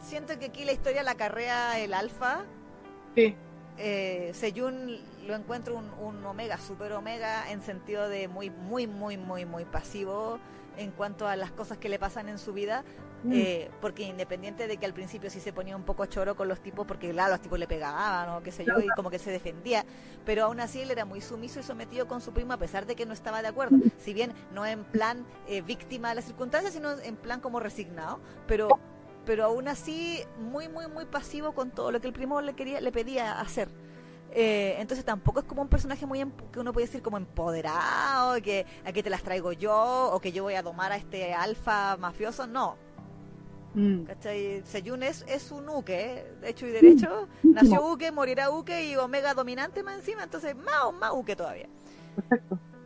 [0.00, 2.44] siento que aquí la historia la carrea el alfa.
[3.14, 3.36] Sí.
[3.78, 9.44] Eh, Seyun lo encuentro un, omega, super omega, en sentido de muy, muy, muy, muy,
[9.44, 10.38] muy pasivo
[10.76, 12.84] en cuanto a las cosas que le pasan en su vida,
[13.24, 13.32] mm.
[13.32, 16.60] eh, porque independiente de que al principio sí se ponía un poco choro con los
[16.60, 19.30] tipos, porque claro, los tipos le pegaban o qué sé yo, y como que se
[19.30, 19.84] defendía,
[20.24, 22.96] pero aún así él era muy sumiso y sometido con su primo a pesar de
[22.96, 23.82] que no estaba de acuerdo, mm.
[23.98, 28.20] si bien no en plan eh, víctima de las circunstancias, sino en plan como resignado,
[28.46, 28.68] pero
[29.26, 32.80] pero aún así muy muy muy pasivo con todo lo que el primo le quería
[32.80, 33.68] le pedía hacer.
[34.32, 38.64] Eh, entonces tampoco es como un personaje muy que uno puede decir como empoderado, que
[38.84, 42.46] aquí te las traigo yo, o que yo voy a domar a este alfa mafioso,
[42.46, 42.76] no.
[43.74, 44.02] Mm.
[44.02, 44.62] ¿Cachai?
[44.64, 49.34] Seyun es, es un uke, de hecho y derecho, nació uke, morirá uke y omega
[49.34, 51.68] dominante más encima, entonces más, más uke todavía.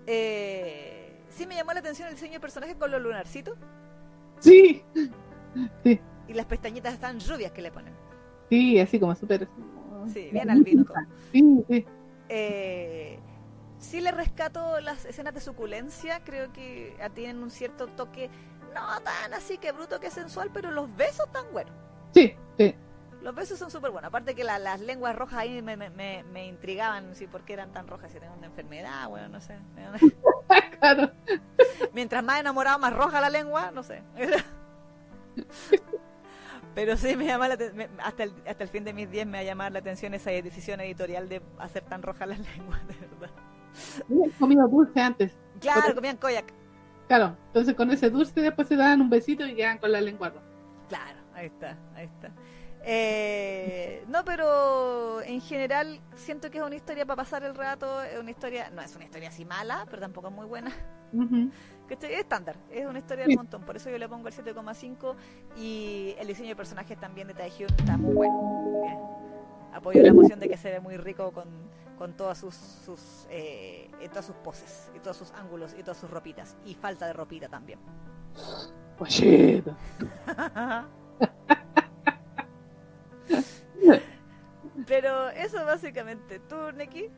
[0.07, 3.57] Eh, sí me llamó la atención el diseño de personaje con los lunarcitos.
[4.41, 4.83] Sí.
[5.83, 6.01] sí.
[6.29, 7.95] Y las pestañitas están rubias que le ponen.
[8.51, 9.49] Sí, así como súper
[10.13, 10.85] Sí, bien albino.
[11.33, 11.87] Sí, sí.
[12.29, 13.19] Eh,
[13.79, 18.31] sí le rescato las escenas de suculencia, creo que tienen un cierto toque,
[18.75, 21.75] no tan así que bruto que sensual, pero los besos están buenos.
[22.13, 22.75] Sí, sí.
[23.23, 24.09] Los besos son súper buenos.
[24.09, 27.89] Aparte que las lenguas rojas ahí me, me, me, intrigaban, sí, por qué eran tan
[27.89, 29.59] rojas, si tenían una enfermedad, bueno, no sé.
[30.79, 31.11] claro.
[31.95, 34.03] Mientras más enamorado, más roja la lengua, no sé.
[36.75, 37.57] Pero sí me llama la
[38.03, 40.81] hasta el, hasta el fin de mis días me ha llamado la atención esa decisión
[40.81, 43.31] editorial de hacer tan rojas las lenguas, de verdad.
[44.39, 45.37] comido dulce antes.
[45.61, 46.53] Claro, comían koyak.
[47.07, 50.31] Claro, entonces con ese dulce después se dan un besito y quedan con la lengua
[50.31, 50.47] roja.
[50.89, 52.31] Claro, ahí está, ahí está.
[52.87, 58.19] Eh, no, pero en general siento que es una historia para pasar el rato, es
[58.19, 60.71] una historia, no es una historia así mala, pero tampoco es muy buena.
[61.89, 65.15] que es estándar, es una historia del montón, por eso yo le pongo el 7,5
[65.57, 69.21] y el diseño de personajes también de Taehyun está muy bueno.
[69.73, 71.49] Apoyo la emoción de que se ve muy rico con,
[71.99, 76.11] con todas sus, sus eh, todas sus poses y todos sus ángulos y todas sus
[76.11, 77.79] ropitas y falta de ropita también.
[84.87, 86.41] Pero eso básicamente.
[86.41, 87.09] ¿Tú, Neki?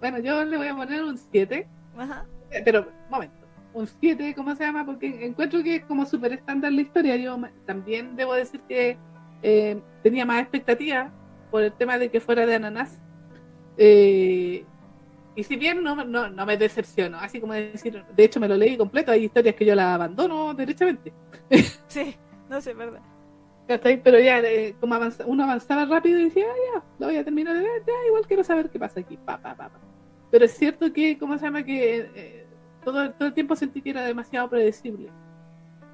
[0.00, 1.68] Bueno, yo le voy a poner un 7.
[1.96, 2.26] Ajá.
[2.64, 3.46] Pero, momento.
[3.72, 4.86] Un 7, ¿cómo se llama?
[4.86, 7.16] Porque encuentro que es como súper estándar la historia.
[7.16, 8.96] Yo también debo decir que
[9.42, 11.12] eh, tenía más expectativas
[11.50, 13.00] por el tema de que fuera de ananas.
[13.76, 14.64] Eh,
[15.36, 18.56] y si bien no, no, no, me decepciono, así como decir, de hecho me lo
[18.56, 21.12] leí completo, hay historias que yo las abandono derechamente.
[21.88, 22.16] Sí,
[22.48, 23.00] no sé, verdad.
[23.66, 27.54] Pero ya, eh, como uno avanzaba rápido y decía, ah, ya, lo voy a terminar
[27.54, 29.70] de ver, ya, igual quiero saber qué pasa aquí, pa, pa, pa,
[30.30, 31.62] Pero es cierto que, ¿cómo se llama?
[31.64, 32.46] Que eh,
[32.84, 35.10] todo, todo el tiempo sentí que era demasiado predecible.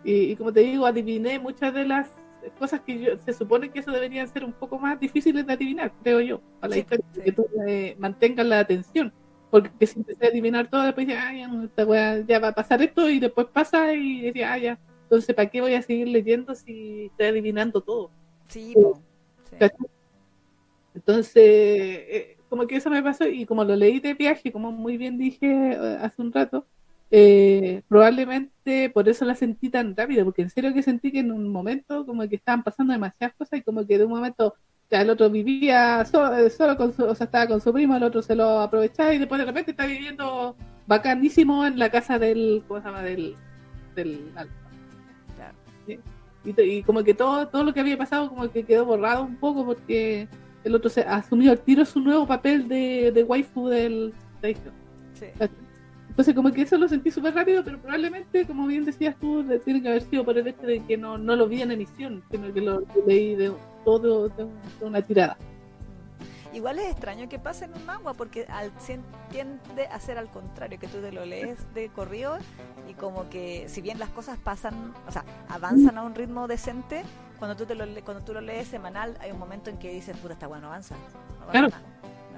[0.02, 2.10] Y, como te digo, adiviné muchas de las
[2.58, 5.92] cosas que yo, se supone que eso deberían ser un poco más difíciles de adivinar,
[6.02, 9.12] creo yo, para la historia, que tú eh, mantengas la atención.
[9.50, 13.10] Porque si empecé a adivinar todo, después decía, ah, ya, ya va a pasar esto,
[13.10, 14.78] y después pasa, y decía, ah, ya
[15.10, 18.12] entonces, ¿para qué voy a seguir leyendo si estoy adivinando todo?
[18.46, 18.74] Sí,
[20.94, 24.96] Entonces, eh, como que eso me pasó y como lo leí de viaje, como muy
[24.96, 26.64] bien dije eh, hace un rato,
[27.10, 31.32] eh, probablemente por eso la sentí tan rápido, porque en serio que sentí que en
[31.32, 34.54] un momento como que estaban pasando demasiadas cosas y como que de un momento
[34.90, 38.02] ya el otro vivía eh, solo, con su, o sea, estaba con su primo, el
[38.02, 40.56] otro se lo aprovechaba y después de repente está viviendo
[40.86, 43.02] bacanísimo en la casa del, ¿cómo se llama?
[43.02, 43.36] Del,
[43.94, 44.32] del
[46.44, 49.64] y, como que todo, todo lo que había pasado como que quedó borrado un poco
[49.66, 50.26] porque
[50.64, 54.56] el otro se asumió al tiro su nuevo papel de, de waifu del de
[55.14, 55.26] sí.
[56.10, 59.80] Entonces como que eso lo sentí súper rápido, pero probablemente, como bien decías tú, tiene
[59.80, 62.52] que haber sido por el hecho de que no, no lo vi en emisión, sino
[62.52, 63.52] que lo, leí de
[63.84, 64.46] todo de,
[64.80, 65.36] una tirada.
[66.52, 68.72] Igual es extraño que pase en un manga porque al,
[69.30, 72.38] tiende a ser al contrario, que tú te lo lees de corrido
[72.88, 77.04] y como que si bien las cosas pasan, o sea, avanzan a un ritmo decente,
[77.38, 80.16] cuando tú, te lo, cuando tú lo lees semanal hay un momento en que dices,
[80.16, 80.96] puta, está bueno, avanza.
[81.52, 81.68] claro.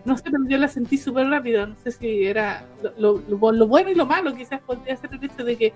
[0.04, 1.66] No sé, pero yo la sentí súper rápido.
[1.66, 2.64] No sé si era
[2.98, 5.72] lo, lo, bueno y lo malo, quizás podría ser el hecho de que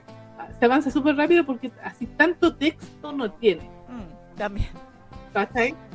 [0.58, 3.70] se avanza súper rápido porque así tanto texto no tiene.
[3.88, 4.68] Mm, también.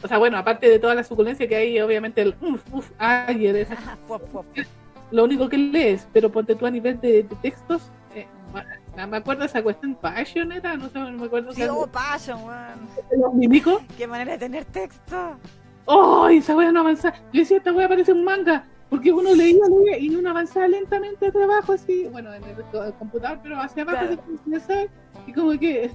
[0.04, 3.66] O sea, bueno, aparte de toda la suculencia que hay, obviamente el uff, uff, ay,
[5.10, 8.28] lo único que lees, pero ponte tú a nivel de, textos, eh,
[8.96, 11.52] me acuerdo esa cuestión, Passion era, no sé, no me acuerdo.
[11.54, 12.88] Sí, oh, Passion, man.
[13.98, 15.38] Qué manera de tener texto.
[15.88, 17.14] ¡Ay, esa wea no avanza!
[17.34, 21.28] Yo decía, esta wea parece un manga, porque uno leía, leía y uno avanzaba lentamente
[21.28, 24.22] hacia abajo, así, bueno, en el, computador, pero hacia abajo,
[25.28, 25.92] y como que,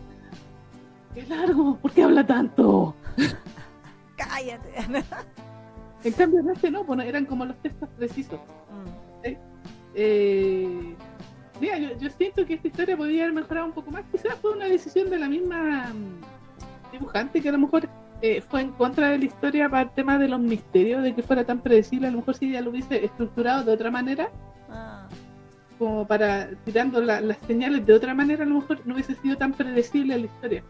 [1.14, 2.94] qué largo, ¿por qué habla tanto?
[4.16, 4.70] Cállate.
[6.04, 8.40] en cambio, en este no, bueno, eran como los textos precisos.
[8.40, 9.06] Mm.
[9.98, 10.94] Eh,
[11.58, 14.04] mira, yo, yo, siento que esta historia podría haber mejorado un poco más.
[14.12, 17.88] Quizás fue una decisión de la misma mm, dibujante que a lo mejor
[18.22, 21.22] eh, fue en contra de la historia para el tema de los misterios, de que
[21.22, 22.09] fuera tan predecible.
[22.09, 24.30] A lo mejor si ya lo hubiese estructurado de otra manera,
[24.70, 25.06] ah.
[25.78, 29.52] como para tirando las señales de otra manera, a lo mejor no hubiese sido tan
[29.52, 30.62] predecible la historia.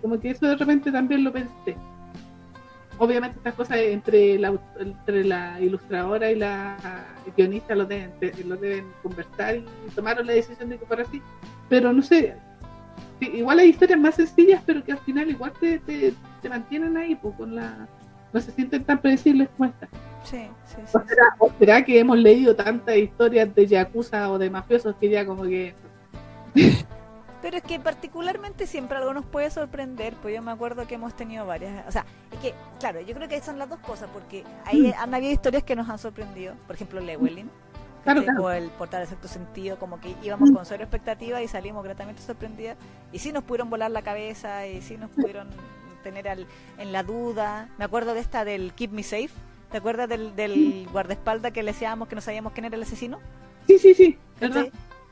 [0.00, 1.76] Como que eso de repente también lo pensé.
[2.98, 6.76] Obviamente estas cosas entre la, entre la ilustradora y la
[7.36, 8.12] guionista lo deben,
[8.46, 9.64] lo deben conversar y
[9.94, 11.20] tomaron la decisión de que fuera así.
[11.68, 12.36] Pero no sé,
[13.20, 17.34] igual hay historias más sencillas, pero que al final igual te, te, mantienen ahí, pues
[17.36, 17.88] con la
[18.32, 19.88] no se sienten tan predecibles como esta.
[20.22, 20.98] Sí, sí, sí.
[21.38, 25.42] ¿O será, que hemos leído tantas historias de yakuza o de mafiosos que ya como
[25.42, 25.74] que...
[27.42, 31.16] Pero es que particularmente siempre algo nos puede sorprender, pues yo me acuerdo que hemos
[31.16, 34.44] tenido varias, o sea, es que, claro, yo creo que son las dos cosas, porque
[34.66, 34.92] hay, mm.
[34.98, 37.00] han habido historias que nos han sorprendido, por ejemplo,
[38.04, 41.84] Lewelin, o el portal de sexto sentido, como que íbamos con cero expectativa y salimos
[41.84, 42.76] gratamente sorprendidas.
[43.12, 45.48] Y sí nos pudieron volar la cabeza y sí nos pudieron
[46.02, 46.46] tener al,
[46.78, 47.68] en la duda.
[47.78, 49.30] Me acuerdo de esta del Keep Me Safe.
[49.70, 53.20] ¿Te acuerdas del, del guardaespaldas que le decíamos que no sabíamos quién era el asesino?
[53.66, 54.18] Sí, sí, sí.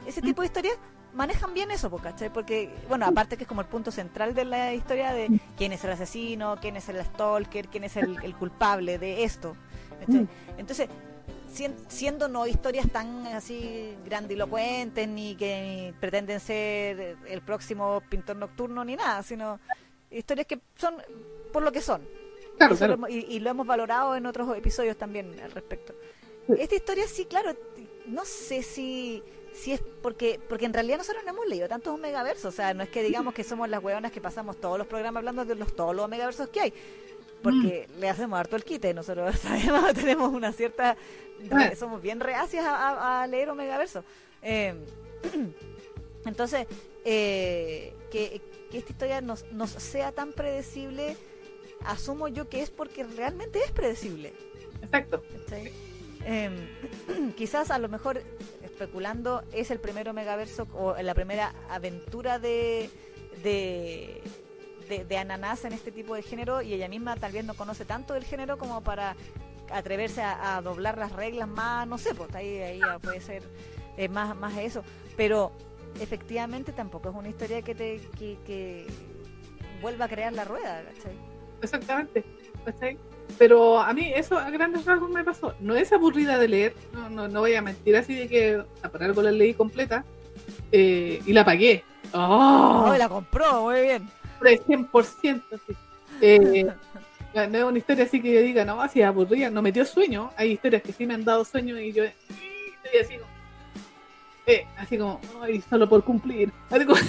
[0.06, 0.74] Ese tipo de historias
[1.14, 2.32] manejan bien eso, ¿cachai?
[2.32, 5.84] Porque, bueno, aparte que es como el punto central de la historia de quién es
[5.84, 9.54] el asesino, quién es el stalker, quién es el, el culpable de esto.
[10.56, 10.88] Entonces,
[11.48, 18.96] siendo no historias tan así grandilocuentes ni que pretenden ser el próximo pintor nocturno ni
[18.96, 19.58] nada, sino
[20.10, 20.96] historias que son
[21.52, 22.02] por lo que son.
[23.08, 25.94] y, lo hemos valorado en otros episodios también al respecto.
[26.48, 27.54] Esta historia sí, claro,
[28.06, 29.22] no sé si
[29.52, 32.82] si es porque porque en realidad nosotros no hemos leído tantos omegaversos, o sea, no
[32.82, 35.74] es que digamos que somos las hueonas que pasamos todos los programas hablando de los
[35.74, 36.74] todos los omegaversos que hay
[37.42, 38.00] porque mm.
[38.00, 40.96] le hacemos harto el quite, nosotros sabemos, tenemos una cierta,
[41.50, 41.70] ah.
[41.76, 44.04] somos bien reacias a, leer Omegaverso.
[44.42, 44.74] Eh,
[46.24, 46.66] entonces,
[47.04, 48.40] eh, que,
[48.72, 49.44] esta historia nos,
[49.78, 51.16] sea tan predecible,
[51.84, 54.34] asumo yo que es porque realmente es predecible.
[54.82, 55.22] Exacto.
[56.24, 56.68] Em,
[57.36, 58.22] quizás a lo mejor,
[58.62, 62.90] especulando, es el primer Omegaverso o la primera aventura de,
[63.42, 64.20] de
[64.88, 67.84] de, de Ananás en este tipo de género y ella misma tal vez no conoce
[67.84, 69.16] tanto del género como para
[69.70, 73.42] atreverse a, doblar las reglas más, no sé, pues ahí, ahí puede ser
[73.96, 74.82] eh, más, más eso.
[75.16, 75.52] Pero
[76.00, 78.86] efectivamente tampoco es una historia que te que,
[79.80, 80.82] vuelva a crear la rueda,
[81.60, 82.24] Exactamente,
[83.36, 85.54] Pero a mí eso a grandes rasgos me pasó.
[85.60, 89.02] No es aburrida de leer, no, no, no voy a mentir así de que por
[89.02, 90.04] algo la leí completa
[90.72, 91.84] eh, y la pagué.
[92.12, 92.94] ¡Oh!
[92.96, 94.08] la compró, muy bien.
[94.40, 95.42] 100%.
[95.66, 95.76] Sí.
[96.20, 96.66] Eh,
[97.34, 100.30] no es una historia así que yo diga, no, así aburrida, no me dio sueño.
[100.36, 103.30] Hay historias que sí me han dado sueño y yo estoy así como,
[104.46, 106.52] eh, así como, ay, solo por cumplir.
[106.70, 107.00] Así como,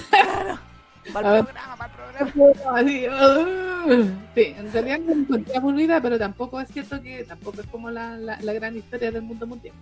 [1.12, 2.78] para el programa, para el programa.
[2.78, 4.04] Así, uh,
[4.34, 8.18] sí, en realidad no me aburrida, pero tampoco es cierto que tampoco es como la,
[8.18, 9.74] la, la gran historia del mundo mundial.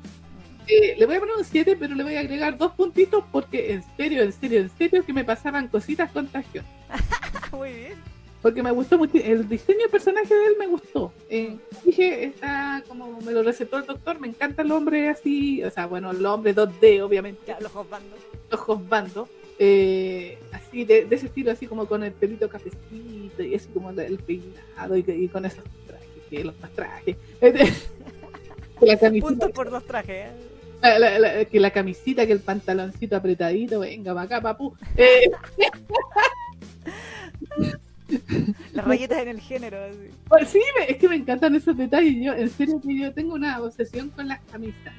[0.69, 3.73] Eh, le voy a poner un 7, pero le voy a agregar dos puntitos porque
[3.73, 6.71] en serio, en serio, en serio que me pasaban cositas contagiosas.
[7.53, 8.09] Muy bien.
[8.43, 11.13] Porque me gustó mucho, el diseño del personaje de él me gustó.
[11.29, 15.71] Eh, dije, está como me lo recetó el doctor, me encanta el hombre así, o
[15.71, 17.41] sea, bueno, el hombre 2D, obviamente.
[17.49, 18.15] Ya, los Hosbando.
[18.49, 19.29] Los Hosbando.
[19.59, 23.91] Eh, así de, de, ese estilo, así como con el pelito cafecito y así como
[23.91, 27.17] el peinado y, y con esos trajes, los más trajes.
[29.21, 30.29] Puntos por dos trajes.
[30.29, 30.48] ¿eh?
[30.81, 34.75] La, la, la, que la camisita, que el pantaloncito apretadito, venga para acá, papu.
[34.97, 35.31] Eh,
[38.73, 39.79] Las rayitas en el género.
[39.85, 40.11] Así.
[40.29, 42.17] Pues sí, es que me encantan esos detalles.
[42.25, 44.95] Yo, en serio, que yo tengo una obsesión con las camisas.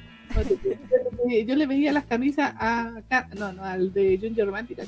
[1.44, 3.02] Yo le veía las camisas a.
[3.36, 4.78] No, no, al de Junjo Romantic.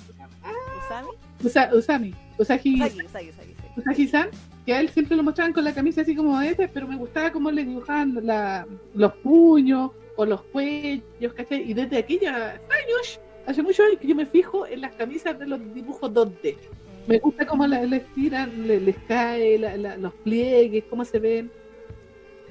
[0.42, 0.52] Ah,
[0.84, 1.08] ¿Usami?
[1.42, 2.14] Usa, Usami.
[2.38, 2.76] Usagi.
[2.76, 4.28] Usagi, Usagi, Usagi, Usagi-san.
[4.64, 7.32] Que a él siempre lo mostraban con la camisa así como este, pero me gustaba
[7.32, 8.64] cómo le dibujaban la,
[8.94, 11.70] los puños o los cuellos, ¿cachai?
[11.70, 15.46] Y desde aquella años, hace muchos años que yo me fijo en las camisas de
[15.46, 16.56] los dibujos 2D.
[17.06, 21.50] Me gusta cómo les tiran, les, les cae la, la, los pliegues, cómo se ven.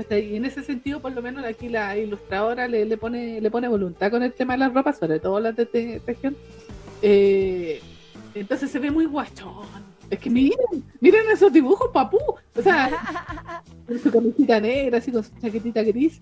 [0.09, 3.67] Y en ese sentido, por lo menos aquí la ilustradora le, le pone le pone
[3.67, 6.35] voluntad con el tema de las ropas, sobre todo las de esta región.
[7.01, 7.81] Eh,
[8.33, 9.91] entonces se ve muy guachón.
[10.09, 12.19] Es que miren, miren esos dibujos, papú.
[12.55, 12.89] O sea,
[13.87, 16.19] con su camisita negra, así con su chaquetita gris.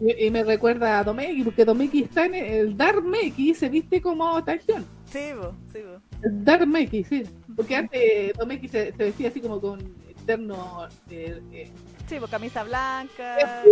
[0.00, 4.00] Y, y, me recuerda a Domeki, porque Domeki está en el Dark Meki, se viste
[4.00, 4.86] como Tajión.
[5.04, 6.00] Sí, bo, sí, bo.
[6.22, 7.24] Dark Meki, sí.
[7.54, 9.78] Porque antes Domeki se, se vestía así como con
[10.08, 10.88] externo.
[11.10, 11.70] Eh, eh.
[12.08, 13.62] Sí, camisa blanca,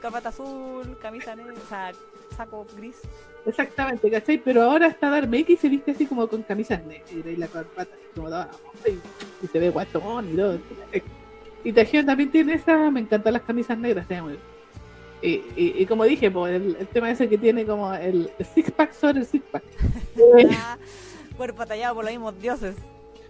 [0.00, 1.92] corbata azul, camisa negra, o sea,
[2.36, 2.96] saco gris.
[3.44, 4.38] Exactamente, ¿cachai?
[4.38, 7.82] Pero ahora está Dark Meki se viste así como con camisas negras y la corbata
[7.82, 10.58] así como y, y se ve guachón y todo.
[11.64, 14.32] Y Tajión también tiene esa, me encantan las camisas negras, llama.
[15.20, 18.46] Y, y, y, como dije, pues, el, el, tema ese que tiene como el, el
[18.46, 19.64] six pack sobre el six pack.
[21.36, 22.76] Cuerpo tallado por los mismos dioses.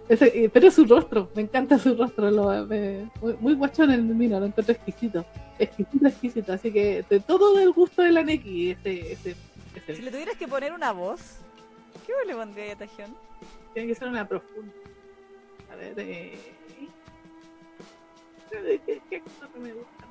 [0.07, 4.39] Ese, pero su rostro, me encanta su rostro, lo, me, muy, muy guachón el mino,
[4.39, 5.25] lo encuentro exquisito.
[5.57, 6.53] Exquisito, exquisito.
[6.53, 9.35] Así que de todo el gusto de la Neki, ese, ese,
[9.75, 9.95] ese.
[9.95, 11.37] Si le tuvieras que poner una voz,
[12.05, 13.15] ¿qué voz le pondría a Tajión?
[13.73, 14.73] Tiene que ser una profunda.
[15.71, 16.58] A ver, eh.
[18.49, 20.05] ¿Qué, qué cosa me gusta?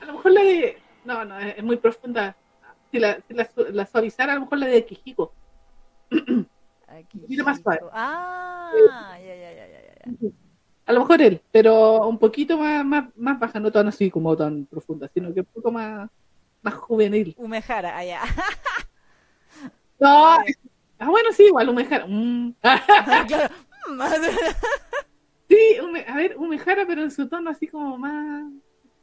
[0.00, 0.78] A lo mejor la de.
[1.04, 2.36] No, no, es, muy profunda.
[2.90, 5.32] Si la, si la, la suavizara, a lo mejor la de Kijiko.
[6.86, 7.80] Aquí, un poquito más suave.
[7.92, 8.70] Ah,
[9.18, 10.30] ya, ya, ya, ya, ya.
[10.86, 14.36] A lo mejor él, pero un poquito más, más, más baja, no tan así como
[14.36, 16.10] tan profunda, sino que un poco más,
[16.60, 17.34] más juvenil.
[17.38, 18.20] Umejara, allá.
[20.00, 20.34] No,
[20.98, 22.04] ah, bueno, sí, igual Umejara.
[22.06, 22.54] Mm.
[25.54, 28.44] sí, ume, a ver, Umejara, pero en su tono así como más.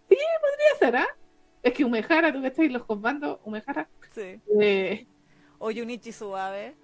[0.09, 1.03] Sí, podría ser, ¿ah?
[1.03, 1.15] ¿eh?
[1.63, 3.87] Es que Umejara, tú que estás los comandos, Umejara.
[4.13, 4.39] Sí.
[4.59, 5.07] Eh...
[5.59, 6.75] O Yunichi Suave.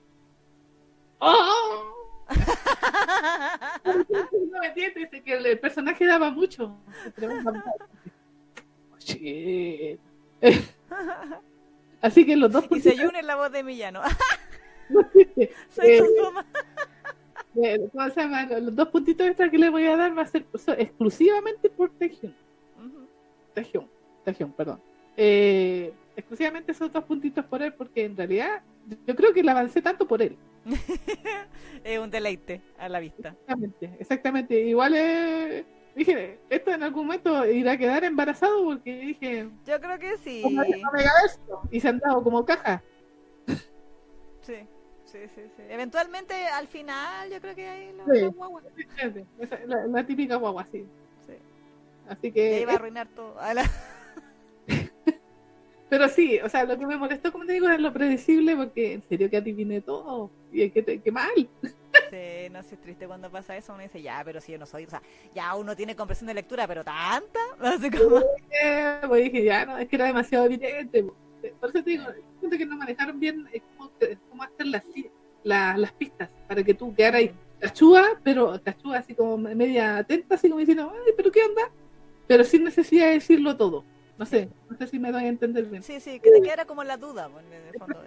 [1.19, 1.93] ¡Oh!
[3.85, 6.77] no me entiendes, que el personaje daba mucho.
[7.21, 7.53] Oh.
[12.01, 12.65] Así que los dos.
[12.71, 14.01] Y se une la voz de Millano.
[15.69, 16.03] Soy eh,
[17.63, 18.45] eh, ¿Cómo se llama?
[18.45, 20.45] Los dos puntitos extra que le voy a dar va a ser
[20.77, 22.35] exclusivamente por Tejión.
[22.77, 23.07] Uh -huh.
[23.53, 23.87] Tejión,
[24.23, 24.81] Tejión, perdón.
[25.15, 28.61] Eh, exclusivamente esos dos puntitos por él, porque en realidad
[29.05, 30.37] yo creo que le avancé tanto por él.
[31.83, 33.29] es un deleite a la vista.
[33.29, 34.59] Exactamente, exactamente.
[34.61, 35.65] Igual eh,
[35.95, 39.49] dije, esto en algún momento irá a quedar embarazado porque dije.
[39.65, 40.43] Yo creo que sí.
[40.43, 41.61] No me esto.
[41.71, 42.83] Y se han dado como caja.
[44.41, 44.55] Sí.
[45.07, 45.63] Sí, sí, sí.
[45.69, 48.21] Eventualmente, al final, yo creo que hay los, sí.
[48.21, 48.65] los guaguas.
[49.65, 50.85] La, la, típica guagua, sí.
[51.25, 51.33] sí.
[52.09, 52.61] Así que.
[52.61, 53.37] Iba a arruinar todo.
[53.39, 53.63] A la...
[55.89, 58.93] Pero sí, o sea, lo que me molestó, como te digo, es lo predecible, porque
[58.93, 60.29] en serio que adiviné todo.
[60.51, 61.31] Y que, te, que mal.
[62.09, 63.73] Sí, no sé, es triste cuando pasa eso.
[63.73, 64.83] Uno dice, ya, pero si yo no soy.
[64.83, 65.01] O sea,
[65.33, 67.39] ya uno tiene comprensión de lectura, pero tanta.
[67.59, 68.19] No sé cómo.
[68.19, 71.05] Sí, pues dije, ya, no, es que era demasiado evidente.
[71.59, 72.03] Por eso te digo,
[72.39, 73.47] siento que no manejaron bien
[73.77, 73.91] cómo,
[74.29, 74.83] cómo hacer las,
[75.43, 80.35] las, las pistas para que tú quedaras ahí cachúa, pero cachúa así como media atenta,
[80.35, 81.71] así como diciendo, ay, pero qué onda.
[82.27, 83.83] Pero sin necesidad de decirlo todo.
[84.17, 85.83] No sé, no sé si me doy a entender bien.
[85.83, 88.03] Sí, sí, que te quedara como la duda, pues, en el fondo.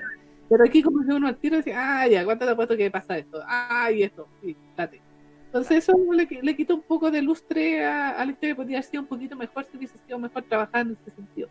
[0.48, 3.16] Pero aquí como que uno al tiro dice, ah, ya, ¿cuánto te apuesto que pasa
[3.16, 3.40] esto?
[3.46, 5.00] Ah, y esto, sí, date.
[5.46, 8.90] Entonces eso le, le quita un poco de lustre a, a la historia, podría haber
[8.90, 11.48] sido un poquito mejor si hubiese sido mejor trabajar en ese sentido.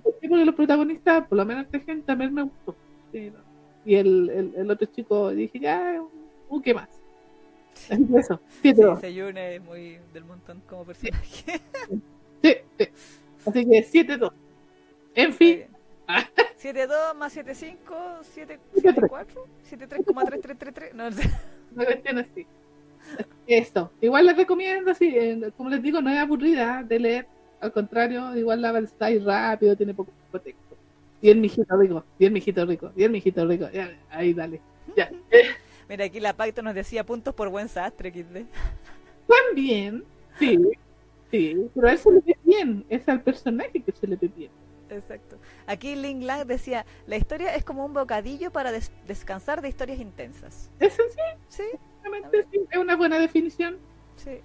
[0.00, 0.28] Mm.
[0.28, 2.74] Porque los protagonistas, por lo menos este gente, también me gustó.
[3.12, 3.38] Sí, ¿no?
[3.84, 6.02] Y el, el, el, otro chico, dije, ya,
[6.48, 6.88] uh, ¿qué más?
[7.74, 7.94] Sí.
[8.16, 11.60] Eso, sí, Seyune es muy del montón como personaje.
[12.42, 12.88] Sí, sí.
[13.44, 14.32] Así que 7-2.
[15.14, 15.64] En fin.
[16.62, 17.76] 7-2 más 7-5,
[18.34, 19.26] 7-4,
[19.70, 20.92] 7-3,3333.
[20.94, 21.30] No sé.
[21.74, 22.46] Una cuestión así.
[23.46, 23.90] Esto.
[24.00, 25.14] Igual les recomiendo, sí,
[25.56, 27.26] como les digo, no es aburrida de leer.
[27.60, 30.10] Al contrario, igual la está rápido, tiene poco
[30.42, 30.76] texto.
[31.22, 33.68] El mijito rico, el mijito rico, el mijito rico.
[34.10, 34.60] ahí dale.
[34.96, 35.10] Ya.
[35.88, 38.12] Mira, aquí la Pacto nos decía puntos por buen sastre.
[39.26, 40.04] También,
[40.38, 40.58] sí,
[41.30, 44.30] sí, pero a él se le ve bien, es al personaje que se le ve
[44.34, 44.50] bien.
[44.88, 45.36] Exacto.
[45.66, 48.72] Aquí Ling Lang decía, la historia es como un bocadillo para
[49.06, 50.70] descansar de historias intensas.
[50.80, 51.38] ¿Eso sí?
[51.48, 51.62] Sí.
[52.50, 52.60] sí.
[52.70, 53.76] Es una buena definición.
[54.16, 54.40] Sí.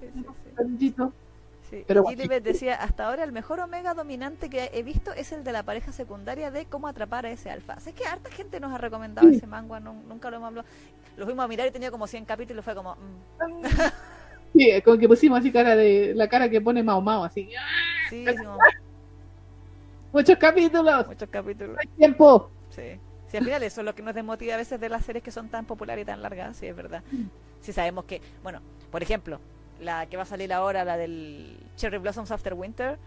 [0.00, 0.10] Sí,
[0.78, 0.94] sí, sí.
[1.86, 2.04] Pero
[2.42, 5.92] decía, hasta ahora el mejor omega dominante que he visto es el de la pareja
[5.92, 7.80] secundaria de cómo atrapar a ese alfa.
[7.80, 10.68] Sé que harta gente nos ha recomendado ese manga, nunca lo hemos hablado.
[11.16, 12.94] Lo fuimos a mirar y tenía como 100 capítulos y fue como...
[12.94, 13.64] Mm.
[14.56, 17.50] Sí, como que pusimos así cara de la cara que pone Mao Mao, así.
[18.08, 18.24] Sí,
[20.12, 21.08] Muchos capítulos.
[21.08, 21.76] Muchos capítulos.
[21.80, 22.50] Hay tiempo.
[22.70, 23.00] Sí.
[23.26, 25.32] Sí, al final eso es lo que nos desmotiva a veces de las series que
[25.32, 27.02] son tan populares y tan largas, sí, es verdad.
[27.60, 28.60] Si sabemos que, bueno,
[28.92, 29.40] por ejemplo,
[29.80, 32.98] la que va a salir ahora, la del Cherry Blossoms After Winter,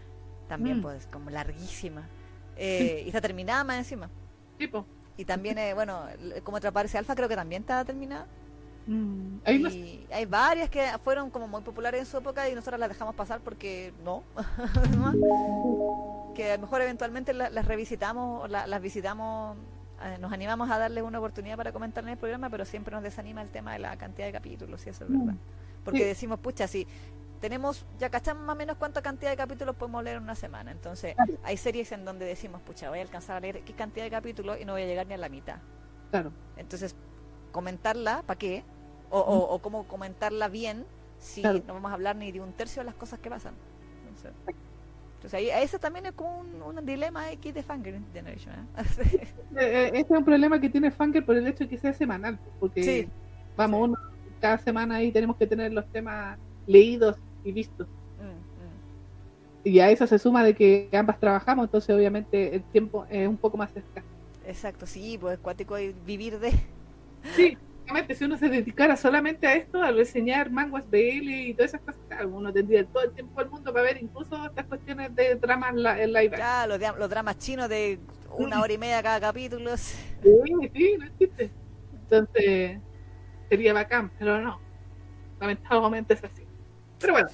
[0.48, 0.82] también mm.
[0.82, 2.08] pues como larguísima.
[2.56, 4.10] Eh, y está terminada más encima.
[4.56, 4.84] Tipo.
[5.16, 6.04] Y también, eh, bueno,
[6.44, 8.26] como atrapar ese alfa creo que también está terminada.
[8.86, 9.38] Mm.
[9.44, 13.14] ¿Hay, hay varias que fueron como muy populares en su época y nosotros las dejamos
[13.14, 14.22] pasar porque no.
[16.34, 19.56] que a lo mejor eventualmente las, revisitamos, las visitamos,
[20.04, 23.02] eh, nos animamos a darles una oportunidad para comentar en el programa, pero siempre nos
[23.02, 25.34] desanima el tema de la cantidad de capítulos, y eso es verdad.
[25.90, 26.86] Porque decimos, pucha, si
[27.40, 30.70] tenemos, ya cachamos más o menos cuánta cantidad de capítulos podemos leer en una semana.
[30.70, 34.10] Entonces, hay series en donde decimos, pucha, voy a alcanzar a leer qué cantidad de
[34.10, 35.58] capítulos y no voy a llegar ni a la mitad.
[36.10, 36.32] Claro.
[36.56, 36.94] Entonces,
[37.52, 38.64] comentarla, ¿para qué?
[39.10, 40.84] O, o, cómo comentarla bien
[41.18, 43.54] si no vamos a hablar ni de un tercio de las cosas que pasan.
[44.06, 44.32] Entonces,
[45.18, 48.54] entonces ahí, ese también es como un, dilema X de Fanger Generation.
[48.54, 49.28] ¿eh?
[49.56, 51.92] Eh, eh, este es un problema que tiene Fanger por el hecho de que sea
[51.92, 53.08] semanal, porque
[53.56, 53.98] vamos, Uno,
[54.38, 57.86] cada semana ahí tenemos que tener los temas leídos y vistos.
[58.18, 59.74] Mm, mm.
[59.74, 63.36] Y a eso se suma de que ambas trabajamos, entonces obviamente el tiempo es un
[63.36, 64.06] poco más escaso.
[64.46, 66.52] Exacto, sí, pues cuático vivir de...
[67.34, 67.58] Sí,
[68.14, 72.00] si uno se dedicara solamente a esto, a reseñar manguas BL y todas esas cosas,
[72.26, 76.12] uno tendría todo el tiempo del mundo para ver incluso estas cuestiones de dramas en
[76.12, 76.36] live.
[76.36, 77.98] Ya, los, los, dramas chinos de
[78.36, 79.76] una hora y media cada capítulo.
[79.76, 80.00] Sí,
[80.74, 81.50] sí, no existe.
[81.92, 82.78] Entonces,
[83.48, 84.60] sería bacán, pero no.
[85.40, 86.42] Lamentablemente es así.
[86.98, 87.28] Pero bueno,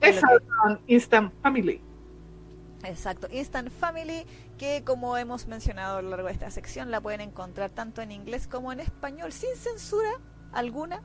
[0.00, 1.80] esa es Instant Family.
[2.84, 4.24] Exacto, Instant Family,
[4.58, 8.10] que como hemos mencionado a lo largo de esta sección, la pueden encontrar tanto en
[8.12, 10.10] inglés como en español, sin censura
[10.52, 11.02] alguna,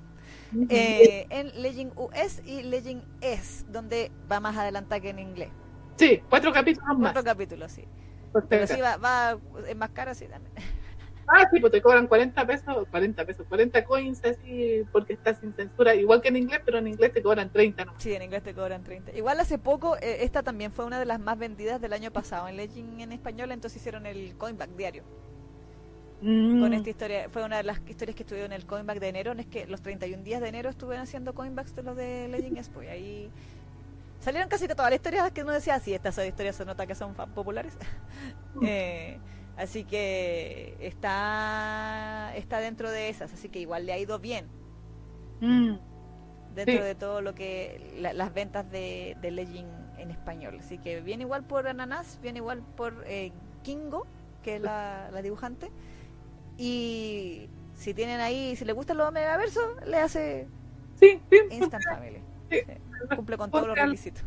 [0.70, 5.50] eh, en Legend US y Legend S, donde va más adelante que en inglés.
[5.98, 7.14] Sí, cuatro capítulos más.
[7.14, 7.86] Cuatro capítulos, sí.
[8.50, 9.38] Pero sí, va, va
[9.68, 10.54] es más cara, sí, también.
[11.28, 15.54] Ah, sí, pues te cobran 40 pesos, 40 pesos, 40 coins así porque está sin
[15.54, 17.94] censura, igual que en inglés, pero en inglés te cobran 30, ¿no?
[17.98, 19.12] Sí, en inglés te cobran 30.
[19.16, 22.48] Igual hace poco, eh, esta también fue una de las más vendidas del año pasado
[22.48, 25.04] en Legend en español, entonces hicieron el coinback diario.
[26.22, 26.62] Mm.
[26.62, 29.34] Con esta historia, fue una de las historias que estuvieron en el coinback de enero,
[29.34, 32.84] es que los 31 días de enero estuvieron haciendo coinbacks de los de Legend Expo
[32.84, 33.32] y ahí
[34.20, 37.14] salieron casi todas las historias que uno decía, sí, estas historias se nota que son
[37.14, 37.74] populares.
[38.64, 39.20] eh,
[39.58, 44.48] Así que está, está dentro de esas, así que igual le ha ido bien.
[45.40, 45.76] Mm.
[46.56, 50.58] Dentro de todo lo que las ventas de, de Legend en español.
[50.60, 53.32] Así que viene igual por Ananas, viene igual por eh,
[53.64, 54.08] Kingo,
[54.44, 55.72] que es la, dibujante.
[56.58, 60.48] Y si tienen ahí, si les gustan los megaversos, le hace
[61.52, 62.22] Instant Family.
[63.16, 64.24] Cumple con todos los requisitos.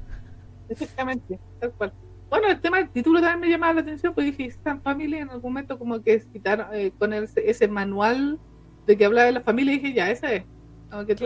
[0.69, 1.93] Exactamente, tal cual.
[2.31, 5.31] Bueno, el tema del título también me llamaba la atención, porque dije, Instant Family en
[5.31, 8.39] algún momento como que quitaron eh, con ese manual
[8.87, 10.45] de que hablaba de la familia, y dije, ya, ese es.
[10.91, 11.17] Aunque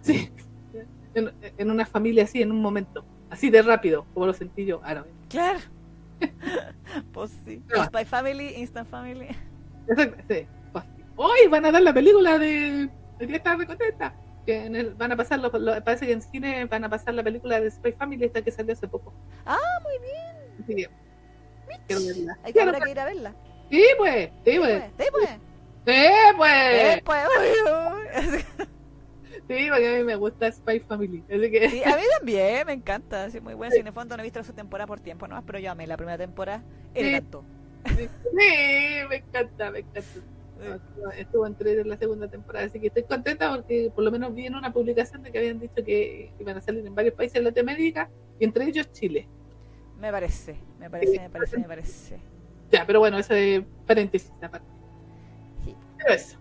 [0.00, 0.30] sí,
[1.14, 5.06] en, una familia así, en un momento, así de rápido, como lo sentí yo ahora
[5.28, 5.60] Claro.
[7.12, 7.62] pues sí.
[7.86, 9.28] Spy Family, Instant Family.
[9.88, 10.46] Exacto, sí.
[10.72, 10.84] Pues
[11.16, 12.88] Hoy van a dar la película de,
[13.18, 14.14] de estar recontenta
[14.44, 17.70] que van a pasar, lo, parece que en cine van a pasar la película de
[17.70, 19.12] Spy Family, esta que salió hace poco.
[19.46, 20.66] Ah, muy bien.
[20.66, 20.90] Sí, bien.
[21.86, 22.38] Quiero verla.
[22.42, 23.34] Hay que, habrá que ir a verla.
[23.70, 24.82] Sí, pues, sí, pues.
[24.98, 25.28] Sí, pues.
[25.86, 26.02] Sí,
[26.36, 26.94] pues.
[26.94, 28.46] Sí, pues.
[29.48, 31.24] Sí, porque a mí me gusta Spy Family.
[31.28, 31.68] Así que...
[31.68, 33.28] Sí, a mí también, me encanta.
[33.30, 33.74] Sí, muy bueno.
[33.74, 35.42] Cinefondo no he visto su temporada por tiempo, ¿no?
[35.44, 36.62] Pero yo amé la primera temporada.
[36.94, 38.08] El sí.
[38.08, 38.08] Sí,
[39.08, 40.02] me encanta, me encanta.
[41.16, 44.54] Estuvo entre la segunda temporada, así que estoy contenta porque por lo menos vi en
[44.54, 48.08] una publicación de que habían dicho que iban a salir en varios países de Latinoamérica
[48.38, 49.28] y entre ellos Chile.
[49.98, 52.20] Me parece, me parece, me parece, me parece.
[52.70, 54.66] Ya, pero bueno, ese paréntesis aparte.
[55.64, 55.76] Sí.
[55.98, 56.38] Pero eso.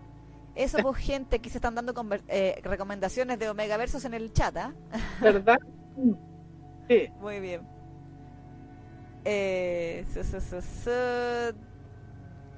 [0.55, 1.93] Eso, pues, gente, aquí se están dando
[2.27, 4.73] eh, recomendaciones de Omega Versos en el chat, ¿ah?
[5.21, 5.57] ¿Verdad?
[6.87, 7.07] Sí.
[7.21, 7.61] Muy bien.
[9.23, 10.91] Eh, su, su, su.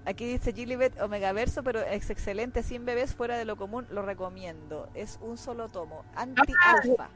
[0.05, 4.01] Aquí dice Gilibet Omega Verso, pero es excelente, sin bebés fuera de lo común, lo
[4.01, 4.89] recomiendo.
[4.95, 7.09] Es un solo tomo, anti-alfa,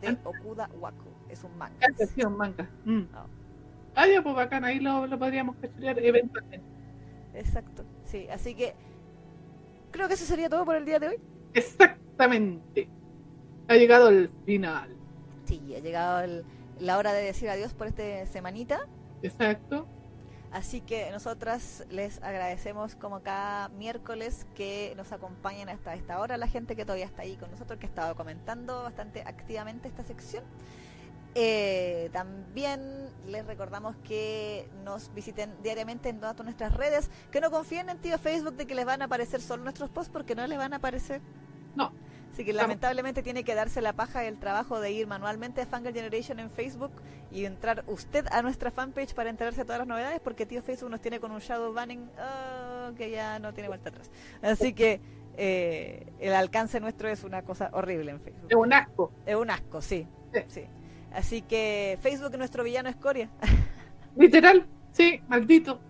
[0.00, 1.08] de Okuda Waku.
[1.28, 1.86] Es un manga.
[2.14, 2.68] Sí, un manga.
[2.84, 3.02] Mm.
[3.14, 3.26] Ah.
[3.94, 6.66] Ah, ya, pues bacán, ahí lo, lo podríamos cachurear eventualmente.
[7.34, 8.26] Exacto, sí.
[8.28, 8.74] Así que
[9.90, 11.16] creo que eso sería todo por el día de hoy.
[11.54, 12.88] Exactamente.
[13.68, 14.96] Ha llegado el final.
[15.44, 16.44] Sí, ha llegado el-
[16.80, 18.88] la hora de decir adiós por esta semanita.
[19.22, 19.86] Exacto.
[20.52, 26.46] Así que nosotras les agradecemos como cada miércoles que nos acompañen hasta esta hora, la
[26.46, 30.44] gente que todavía está ahí con nosotros, que ha estado comentando bastante activamente esta sección.
[31.34, 37.88] Eh, también les recordamos que nos visiten diariamente en todas nuestras redes, que no confíen
[37.88, 40.58] en tío Facebook de que les van a aparecer solo nuestros posts porque no les
[40.58, 41.22] van a aparecer.
[41.74, 41.92] No.
[42.32, 45.66] Así que lamentablemente tiene que darse la paja y el trabajo de ir manualmente a
[45.66, 46.92] Fangirl Generation en Facebook
[47.30, 50.90] y entrar usted a nuestra fanpage para enterarse de todas las novedades porque tío Facebook
[50.90, 54.10] nos tiene con un shadow banning oh, que ya no tiene vuelta atrás.
[54.40, 55.02] Así que
[55.36, 58.46] eh, el alcance nuestro es una cosa horrible en Facebook.
[58.48, 59.12] Es un asco.
[59.26, 60.06] Es un asco, sí.
[60.32, 60.40] Sí.
[60.48, 60.64] sí.
[61.12, 63.28] Así que Facebook es nuestro villano escoria.
[64.16, 64.66] Literal.
[64.92, 65.80] Sí, maldito.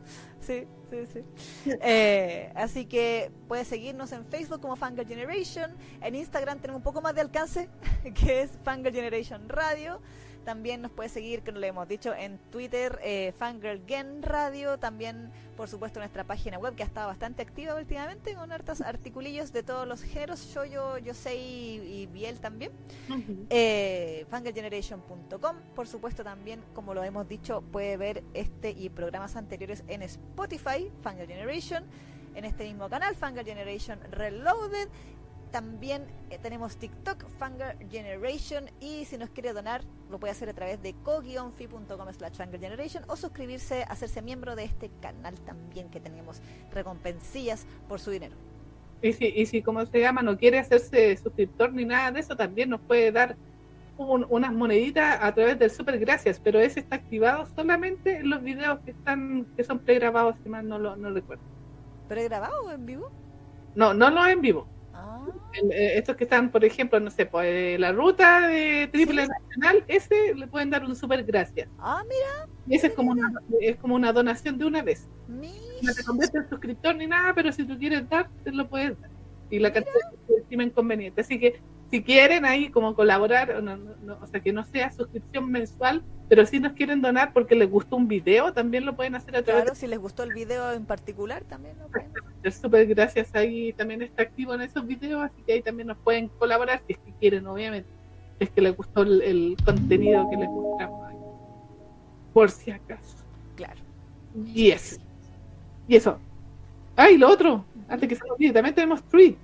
[0.40, 1.22] sí, sí,
[1.64, 1.70] sí.
[1.80, 5.70] Eh, así que puedes seguirnos en Facebook como Fangirl Generation.
[6.00, 7.68] En Instagram tenemos un poco más de alcance,
[8.14, 10.00] que es Fangirl Generation Radio.
[10.44, 14.78] También nos puedes seguir, que no lo hemos dicho, en Twitter, eh, Fangirl Gen Radio.
[14.78, 19.52] También, por supuesto, nuestra página web que ha estado bastante activa últimamente con hartos articulillos
[19.52, 20.52] de todos los géneros.
[20.52, 22.72] Yo, yo, yo sé y, y Biel también.
[23.50, 29.84] Eh, fangirlgeneration.com, por supuesto también, como lo hemos dicho, puede ver este y programas anteriores
[29.88, 31.84] en Spotify, Fangirl Generation,
[32.34, 34.88] en este mismo canal, Fangirl Generation Reloaded.
[35.52, 40.54] También eh, tenemos TikTok, Fangirl Generation, y si nos quiere donar, lo puede hacer a
[40.54, 46.40] través de co-fi.com slash Generation o suscribirse, hacerse miembro de este canal también, que tenemos
[46.72, 48.34] recompensillas por su dinero.
[49.02, 52.36] Y si, y si, como se llama, no quiere hacerse suscriptor ni nada de eso,
[52.36, 53.36] también nos puede dar
[53.96, 58.42] un- unas moneditas a través del Super Gracias, pero ese está activado solamente en los
[58.42, 61.42] videos que están que son pregrabados, si mal no lo no recuerdo.
[62.08, 63.10] ¿Pero he grabado o en vivo?
[63.74, 64.66] No, no los en vivo.
[64.94, 65.24] Ah,
[65.70, 69.28] eh, estos que están, por ejemplo, no sé, pues eh, la ruta de Triple Sí.
[69.28, 71.68] Nacional, ese le pueden dar un Super Gracias.
[71.78, 75.08] ah mira, Y ese es como una, es como una donación de una vez.
[75.28, 79.00] No te convierte en suscriptor ni nada, pero si tú quieres dar, te lo puedes
[79.00, 79.10] dar.
[79.52, 79.94] Y la cantidad
[80.26, 81.20] que estima inconveniente.
[81.20, 81.60] Así que
[81.90, 85.50] si quieren ahí como colaborar, o no- no- no, o sea, que no sea suscripción
[85.50, 89.36] mensual, pero si nos quieren donar porque les gustó un video, también lo pueden hacer
[89.36, 91.76] a través Claro, si les gustó el video en particular también.
[91.78, 91.86] ¿no?
[92.42, 93.32] de Super Gracias.
[93.34, 96.94] Ahí también está activo en esos videos, así que ahí también nos pueden colaborar si
[96.94, 97.88] es que quieren, obviamente.
[98.38, 101.16] Si es que les gustó el, el contenido que les mostramos ahí.
[102.32, 103.18] Por si acaso.
[103.54, 103.80] Claro.
[104.54, 104.98] Yes.
[105.86, 106.18] Y eso.
[106.96, 109.36] Ah, y lo otro, antes que se me olvide, también tenemos tweet.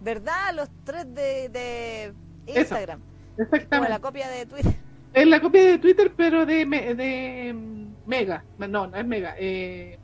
[0.00, 0.54] ¿Verdad?
[0.54, 2.04] Los tres de, de
[2.46, 2.60] Eso.
[2.60, 3.00] Instagram.
[3.00, 3.90] Como Exactamente.
[3.90, 4.74] la copia de Twitter.
[5.12, 8.44] Es la copia de Twitter, pero de, de mm, Mega.
[8.58, 9.34] No, no es Mega.
[9.38, 9.98] Eh...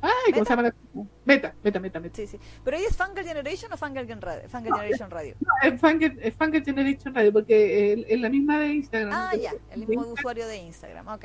[0.00, 0.62] Ay, ¿cómo se llama?
[0.62, 0.74] la-
[1.24, 2.16] Meta, Meta, Meta, Meta.
[2.16, 2.38] Sí, sí.
[2.64, 4.48] ¿Pero ahí es Fangirl Generation o Fangirl, Gen Radio?
[4.48, 5.34] Fangirl No, Generation Radio?
[5.62, 9.10] Es Fangirl, es Fangirl Generation Radio, porque es, es la misma de Instagram.
[9.12, 9.52] Ah, ya.
[9.70, 11.08] El mismo usuario de Instagram.
[11.08, 11.24] Ok.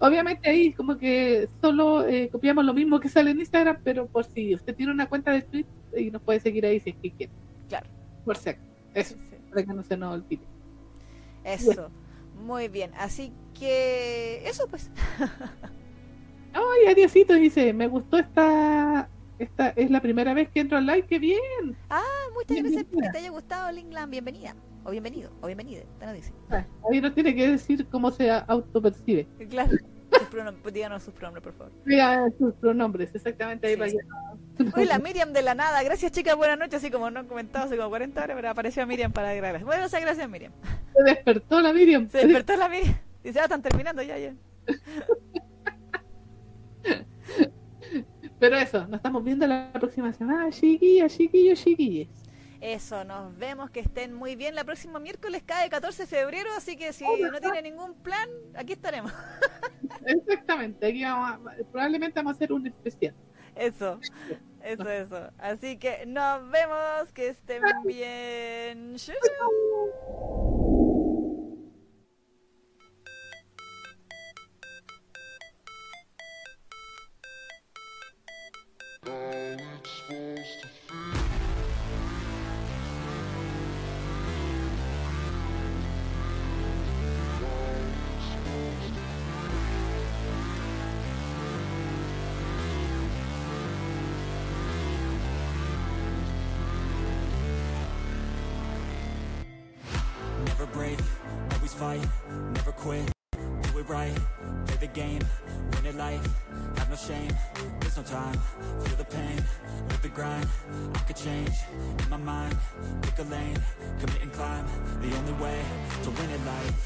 [0.00, 4.24] Obviamente ahí como que solo eh, copiamos lo mismo que sale en Instagram, pero por
[4.24, 7.10] si usted tiene una cuenta de Twitter y nos puede seguir ahí si es que
[7.10, 7.32] quiere.
[7.68, 7.88] Claro.
[8.24, 8.68] Por si acaso.
[8.94, 10.42] Eso, Sí, para que no se nos olvide.
[11.44, 11.90] Eso.
[12.34, 12.92] Muy bien.
[12.96, 14.42] Así que.
[14.48, 14.90] Eso, pues.
[16.52, 19.08] Ay, adiosito, dice, me gustó esta,
[19.38, 21.76] esta, es la primera vez que entro al live, qué bien.
[21.90, 22.02] Ah,
[22.34, 22.90] muchas gracias Bienvenida.
[22.92, 24.10] porque te haya gustado, Lingland.
[24.10, 24.54] Bienvenida.
[24.88, 25.30] O bienvenido.
[25.42, 25.82] O bienvenida.
[25.98, 26.32] Te lo dice.
[26.48, 29.26] Ah, Ahí nos tiene que decir cómo se autopercibe.
[29.50, 29.72] Claro.
[30.10, 31.72] Sus pronom- díganos sus pronombres, por favor.
[31.84, 33.80] Diga sus pronombres, exactamente ahí Sí.
[33.80, 33.98] vaya.
[34.74, 35.82] Uy, la Miriam de la nada.
[35.82, 36.34] Gracias, chicas.
[36.36, 36.76] Buenas noches.
[36.76, 39.64] Así como no han comentado hace como 40 horas, pero apareció Miriam para grabarlas.
[39.64, 40.52] Bueno, o sea, gracias, Miriam.
[40.96, 42.08] Se despertó la Miriam.
[42.08, 42.94] Se despertó la Miriam.
[43.22, 44.34] Dice, ah, están terminando ya, ya.
[48.40, 52.08] Pero eso, nos estamos viendo la próxima semana, chiquillas, chiquillos, chiquillas.
[52.60, 54.54] Eso, nos vemos, que estén muy bien.
[54.54, 58.28] La próxima miércoles cae 14 de febrero, así que si oh, no tiene ningún plan,
[58.54, 59.12] aquí estaremos.
[60.06, 63.14] Exactamente, aquí vamos a, probablemente vamos a hacer un especial.
[63.54, 64.00] Eso,
[64.62, 65.30] eso, eso.
[65.38, 68.96] Así que nos vemos, que estén bien.
[103.98, 104.16] Right,
[104.66, 105.22] play the game,
[105.72, 106.26] win it life,
[106.76, 107.32] have no shame,
[107.80, 108.38] there's no time,
[108.82, 109.38] feel the pain,
[109.88, 110.46] live the grind,
[110.94, 111.56] I could change,
[112.02, 112.56] in my mind,
[113.02, 113.58] pick a lane,
[114.00, 114.66] commit and climb,
[115.02, 115.58] the only way
[116.04, 116.76] to win it life,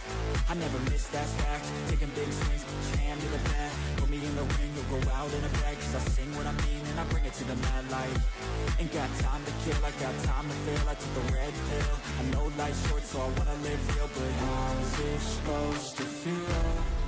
[0.49, 4.19] I never miss that fact, taking big swings, your hand to the bat, put me
[4.29, 6.83] in the ring, you'll go out in a bag, cause I sing what I mean
[6.91, 8.19] and I bring it to the mad light,
[8.79, 11.95] ain't got time to kill, I got time to feel, I took the red pill,
[12.21, 17.02] I know life's short so I wanna live real, but how's it supposed to feel?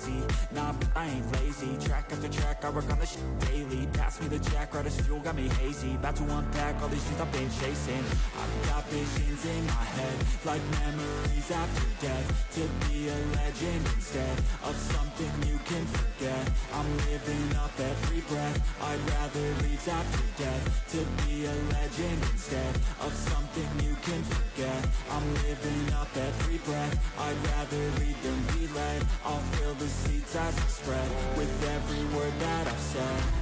[0.00, 0.22] Crazy,
[0.52, 1.76] nah, I ain't lazy.
[1.86, 3.69] Track after track, I work on this shit daily
[4.00, 5.92] Pass me the jack, right as fuel, got me hazy.
[5.94, 8.04] About to unpack all these things I've been chasing.
[8.40, 10.16] I've got visions in my head
[10.48, 12.26] Like memories after death.
[12.56, 16.48] To be a legend instead Of something you can forget.
[16.72, 18.56] I'm living up every breath.
[18.80, 20.64] I'd rather leave after death.
[20.96, 22.72] To be a legend instead
[23.04, 24.80] Of something you can forget.
[25.12, 26.96] I'm living up every breath.
[27.20, 29.04] I'd rather lead than be led.
[29.28, 33.39] I'll fill the seats as I spread With every word that I've said